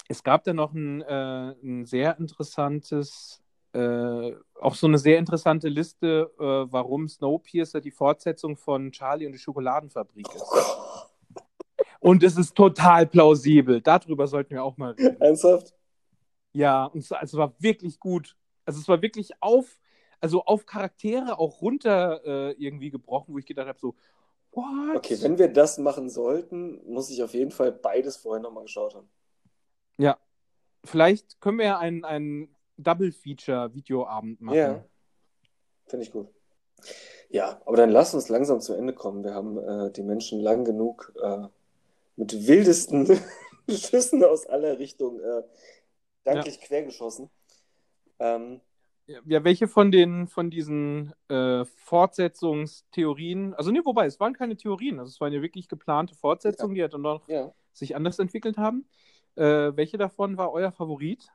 es 0.08 0.24
gab 0.24 0.42
da 0.42 0.52
noch 0.52 0.72
ein, 0.74 1.00
äh, 1.02 1.54
ein 1.62 1.84
sehr 1.86 2.18
interessantes, 2.18 3.40
äh, 3.72 4.32
auch 4.60 4.74
so 4.74 4.88
eine 4.88 4.98
sehr 4.98 5.18
interessante 5.18 5.68
Liste, 5.68 6.32
äh, 6.40 6.42
warum 6.42 7.08
Snowpiercer 7.08 7.80
die 7.80 7.92
Fortsetzung 7.92 8.56
von 8.56 8.90
Charlie 8.90 9.26
und 9.26 9.32
die 9.32 9.38
Schokoladenfabrik 9.38 10.26
ist. 10.34 10.52
Und 12.02 12.24
es 12.24 12.36
ist 12.36 12.56
total 12.56 13.06
plausibel. 13.06 13.80
Darüber 13.80 14.26
sollten 14.26 14.50
wir 14.50 14.64
auch 14.64 14.76
mal 14.76 14.90
reden. 14.90 15.20
Ernsthaft? 15.20 15.72
Ja, 16.52 16.86
und 16.86 16.98
es, 16.98 17.12
also 17.12 17.38
war 17.38 17.54
wirklich 17.60 18.00
gut. 18.00 18.36
Also 18.64 18.80
es 18.80 18.88
war 18.88 19.00
wirklich 19.00 19.30
auf, 19.40 19.78
also 20.20 20.44
auf 20.44 20.66
Charaktere 20.66 21.38
auch 21.38 21.62
runter 21.62 22.20
äh, 22.24 22.52
irgendwie 22.54 22.90
gebrochen, 22.90 23.32
wo 23.32 23.38
ich 23.38 23.46
gedacht 23.46 23.68
habe, 23.68 23.78
so, 23.78 23.94
what? 24.50 24.96
Okay, 24.96 25.16
wenn 25.22 25.38
wir 25.38 25.46
das 25.46 25.78
machen 25.78 26.10
sollten, 26.10 26.80
muss 26.92 27.08
ich 27.08 27.22
auf 27.22 27.34
jeden 27.34 27.52
Fall 27.52 27.70
beides 27.70 28.16
vorher 28.16 28.42
nochmal 28.42 28.64
geschaut 28.64 28.96
haben. 28.96 29.08
Ja. 29.96 30.18
Vielleicht 30.84 31.40
können 31.40 31.58
wir 31.58 31.66
ja 31.66 31.78
einen, 31.78 32.04
einen 32.04 32.56
Double-Feature-Videoabend 32.78 34.40
machen. 34.40 34.58
Ja. 34.58 34.84
Finde 35.86 36.04
ich 36.04 36.10
gut. 36.10 36.28
Ja, 37.30 37.62
aber 37.64 37.76
dann 37.76 37.90
lass 37.90 38.12
uns 38.12 38.28
langsam 38.28 38.60
zu 38.60 38.74
Ende 38.74 38.92
kommen. 38.92 39.22
Wir 39.22 39.34
haben 39.34 39.56
äh, 39.56 39.92
die 39.92 40.02
Menschen 40.02 40.40
lang 40.40 40.64
genug 40.64 41.12
äh, 41.22 41.46
mit 42.16 42.46
wildesten 42.46 43.06
Schüssen 43.68 44.24
aus 44.24 44.46
aller 44.46 44.78
Richtung 44.78 45.20
äh, 45.20 45.42
danklich 46.24 46.60
quergeschossen. 46.60 47.30
Ähm, 48.18 48.60
Ja, 49.06 49.44
welche 49.44 49.66
von 49.66 49.90
den 49.90 50.28
von 50.28 50.50
diesen 50.50 51.12
äh, 51.28 51.64
Fortsetzungstheorien, 51.64 53.54
also 53.54 53.70
nee, 53.70 53.80
wobei, 53.84 54.06
es 54.06 54.20
waren 54.20 54.32
keine 54.32 54.56
Theorien, 54.56 55.00
also 55.00 55.10
es 55.10 55.20
waren 55.20 55.32
ja 55.32 55.42
wirklich 55.42 55.68
geplante 55.68 56.14
Fortsetzungen, 56.14 56.74
die 56.74 56.82
halt 56.82 56.94
dann 56.94 57.02
noch 57.02 57.28
ja. 57.28 57.52
sich 57.72 57.96
anders 57.96 58.18
entwickelt 58.18 58.58
haben. 58.58 58.86
Äh, 59.34 59.76
welche 59.76 59.98
davon 59.98 60.36
war 60.36 60.52
euer 60.52 60.72
Favorit? 60.72 61.28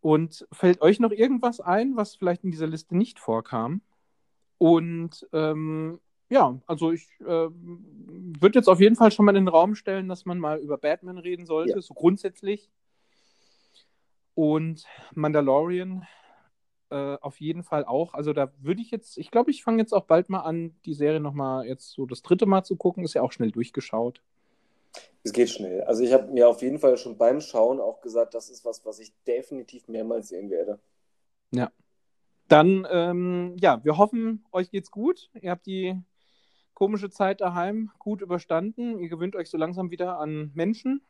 Und 0.00 0.46
fällt 0.52 0.80
euch 0.80 1.00
noch 1.00 1.10
irgendwas 1.10 1.60
ein, 1.60 1.96
was 1.96 2.14
vielleicht 2.14 2.44
in 2.44 2.52
dieser 2.52 2.68
Liste 2.68 2.96
nicht 2.96 3.18
vorkam? 3.18 3.82
Und 4.56 5.28
ähm, 5.32 6.00
ja, 6.30 6.58
also 6.66 6.92
ich 6.92 7.08
äh, 7.20 7.24
würde 7.24 8.58
jetzt 8.58 8.68
auf 8.68 8.80
jeden 8.80 8.96
Fall 8.96 9.10
schon 9.10 9.24
mal 9.24 9.36
in 9.36 9.44
den 9.44 9.48
Raum 9.48 9.74
stellen, 9.74 10.08
dass 10.08 10.26
man 10.26 10.38
mal 10.38 10.58
über 10.58 10.76
Batman 10.78 11.18
reden 11.18 11.46
sollte, 11.46 11.74
Ja. 11.76 11.80
so 11.80 11.94
grundsätzlich. 11.94 12.70
Und 14.34 14.84
Mandalorian 15.14 16.06
äh, 16.90 17.16
auf 17.20 17.40
jeden 17.40 17.62
Fall 17.62 17.84
auch. 17.84 18.14
Also 18.14 18.32
da 18.32 18.52
würde 18.60 18.80
ich 18.80 18.90
jetzt, 18.90 19.18
ich 19.18 19.30
glaube, 19.30 19.50
ich 19.50 19.62
fange 19.62 19.78
jetzt 19.78 19.92
auch 19.92 20.04
bald 20.04 20.28
mal 20.28 20.40
an, 20.40 20.74
die 20.84 20.94
Serie 20.94 21.20
nochmal 21.20 21.66
jetzt 21.66 21.90
so 21.90 22.06
das 22.06 22.22
dritte 22.22 22.46
Mal 22.46 22.62
zu 22.64 22.76
gucken. 22.76 23.04
Ist 23.04 23.14
ja 23.14 23.22
auch 23.22 23.32
schnell 23.32 23.50
durchgeschaut. 23.50 24.22
Es 25.22 25.32
geht 25.32 25.50
schnell. 25.50 25.82
Also 25.82 26.02
ich 26.02 26.12
habe 26.12 26.32
mir 26.32 26.48
auf 26.48 26.62
jeden 26.62 26.78
Fall 26.78 26.96
schon 26.96 27.18
beim 27.18 27.40
Schauen 27.40 27.80
auch 27.80 28.00
gesagt, 28.00 28.34
das 28.34 28.48
ist 28.48 28.64
was, 28.64 28.84
was 28.86 28.98
ich 29.00 29.12
definitiv 29.26 29.88
mehrmals 29.88 30.28
sehen 30.28 30.50
werde. 30.50 30.78
Ja. 31.50 31.70
Dann, 32.48 32.86
ähm, 32.90 33.56
ja, 33.60 33.84
wir 33.84 33.98
hoffen, 33.98 34.44
euch 34.52 34.70
geht's 34.70 34.90
gut. 34.90 35.30
Ihr 35.34 35.50
habt 35.50 35.66
die 35.66 36.00
komische 36.78 37.10
Zeit 37.10 37.40
daheim 37.40 37.90
gut 37.98 38.22
überstanden. 38.22 39.00
Ihr 39.00 39.08
gewöhnt 39.08 39.34
euch 39.34 39.50
so 39.50 39.58
langsam 39.58 39.90
wieder 39.90 40.20
an 40.20 40.52
Menschen. 40.54 41.02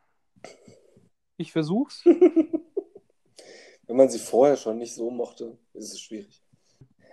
Ich 1.37 1.51
versuch's. 1.51 2.03
Wenn 3.85 3.95
man 3.95 4.09
sie 4.09 4.17
vorher 4.17 4.57
schon 4.57 4.79
nicht 4.79 4.95
so 4.95 5.11
mochte, 5.11 5.59
ist 5.75 5.93
es 5.93 6.01
schwierig. 6.01 6.41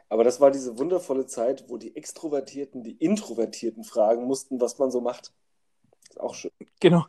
Aber 0.09 0.25
das 0.25 0.41
war 0.41 0.51
diese 0.51 0.79
wundervolle 0.79 1.27
Zeit, 1.27 1.69
wo 1.69 1.77
die 1.77 1.97
Extrovertierten 1.97 2.83
die 2.83 2.93
Introvertierten 2.97 3.85
fragen 3.85 4.25
mussten, 4.25 4.59
was 4.59 4.79
man 4.79 4.91
so 4.91 5.03
macht. 5.03 5.35
Ist 6.09 6.19
auch 6.19 6.35
schön. 6.35 6.51
Genau. 6.81 7.05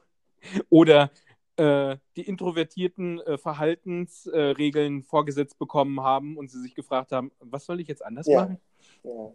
Oder 0.70 1.12
äh, 1.56 1.96
die 2.18 2.28
introvertierten 2.28 3.22
äh, 3.22 3.38
Verhaltensregeln 3.38 5.02
vorgesetzt 5.02 5.58
bekommen 5.58 6.02
haben 6.02 6.36
und 6.36 6.52
sie 6.52 6.60
sich 6.62 6.76
gefragt 6.76 7.14
haben, 7.14 7.32
was 7.40 7.64
soll 7.64 7.80
ich 7.80 7.88
jetzt 7.88 8.04
anders 8.04 8.28
Ja. 8.28 8.42
machen? 8.42 8.60
Ja. 9.04 9.32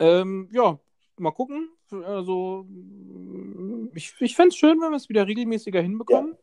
Ähm, 0.00 0.48
ja, 0.52 0.78
mal 1.20 1.32
gucken. 1.32 1.70
Also, 1.90 2.66
ich, 3.94 4.14
ich 4.20 4.36
fände 4.36 4.48
es 4.48 4.56
schön, 4.56 4.80
wenn 4.80 4.90
wir 4.90 4.96
es 4.96 5.08
wieder 5.08 5.26
regelmäßiger 5.26 5.80
hinbekommen. 5.80 6.36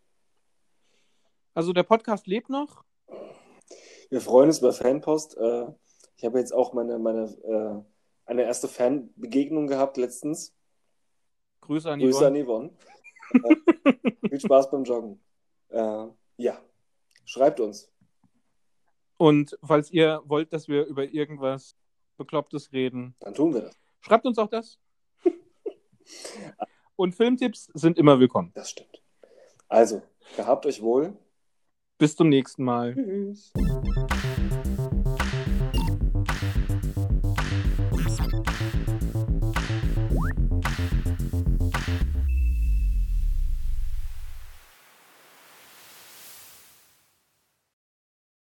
Also, 1.53 1.73
der 1.73 1.83
Podcast 1.83 2.27
lebt 2.27 2.49
noch. 2.49 2.83
Wir 4.09 4.21
freuen 4.21 4.47
uns 4.47 4.59
über 4.59 4.73
Fanpost. 4.73 5.37
Äh, 5.37 5.67
ich 6.17 6.25
habe 6.25 6.39
jetzt 6.39 6.53
auch 6.53 6.73
meine, 6.73 6.99
meine 6.99 7.25
äh, 7.43 7.81
eine 8.25 8.43
erste 8.43 8.67
Fanbegegnung 8.67 9.67
gehabt 9.67 9.97
letztens. 9.97 10.53
Grüße 11.61 11.89
an 11.89 11.99
Grüße 11.99 12.25
an 12.25 12.35
Yvonne. 12.35 12.71
Yvonne. 13.33 13.57
äh, 13.85 14.29
viel 14.29 14.39
Spaß 14.39 14.69
beim 14.71 14.83
Joggen. 14.83 15.19
Ja, 16.37 16.61
schreibt 17.25 17.59
uns. 17.59 17.91
Und 19.17 19.57
falls 19.63 19.91
ihr 19.91 20.21
wollt, 20.25 20.53
dass 20.53 20.67
wir 20.67 20.85
über 20.85 21.05
irgendwas 21.05 21.75
Beklopptes 22.17 22.71
reden, 22.71 23.15
Dann 23.19 23.33
tun 23.33 23.53
wir 23.53 23.61
das. 23.61 23.77
Schreibt 24.05 24.25
uns 24.25 24.37
auch 24.37 24.49
das. 24.49 24.77
Und 26.95 27.15
Filmtipps 27.15 27.69
sind 27.73 27.97
immer 27.97 28.19
willkommen. 28.19 28.51
Das 28.53 28.69
stimmt. 28.69 29.01
Also, 29.67 30.03
gehabt 30.37 30.65
euch 30.65 30.81
wohl. 30.81 31.17
Bis 31.97 32.15
zum 32.15 32.29
nächsten 32.29 32.63
Mal. 32.63 32.93
Tschüss. 32.93 33.51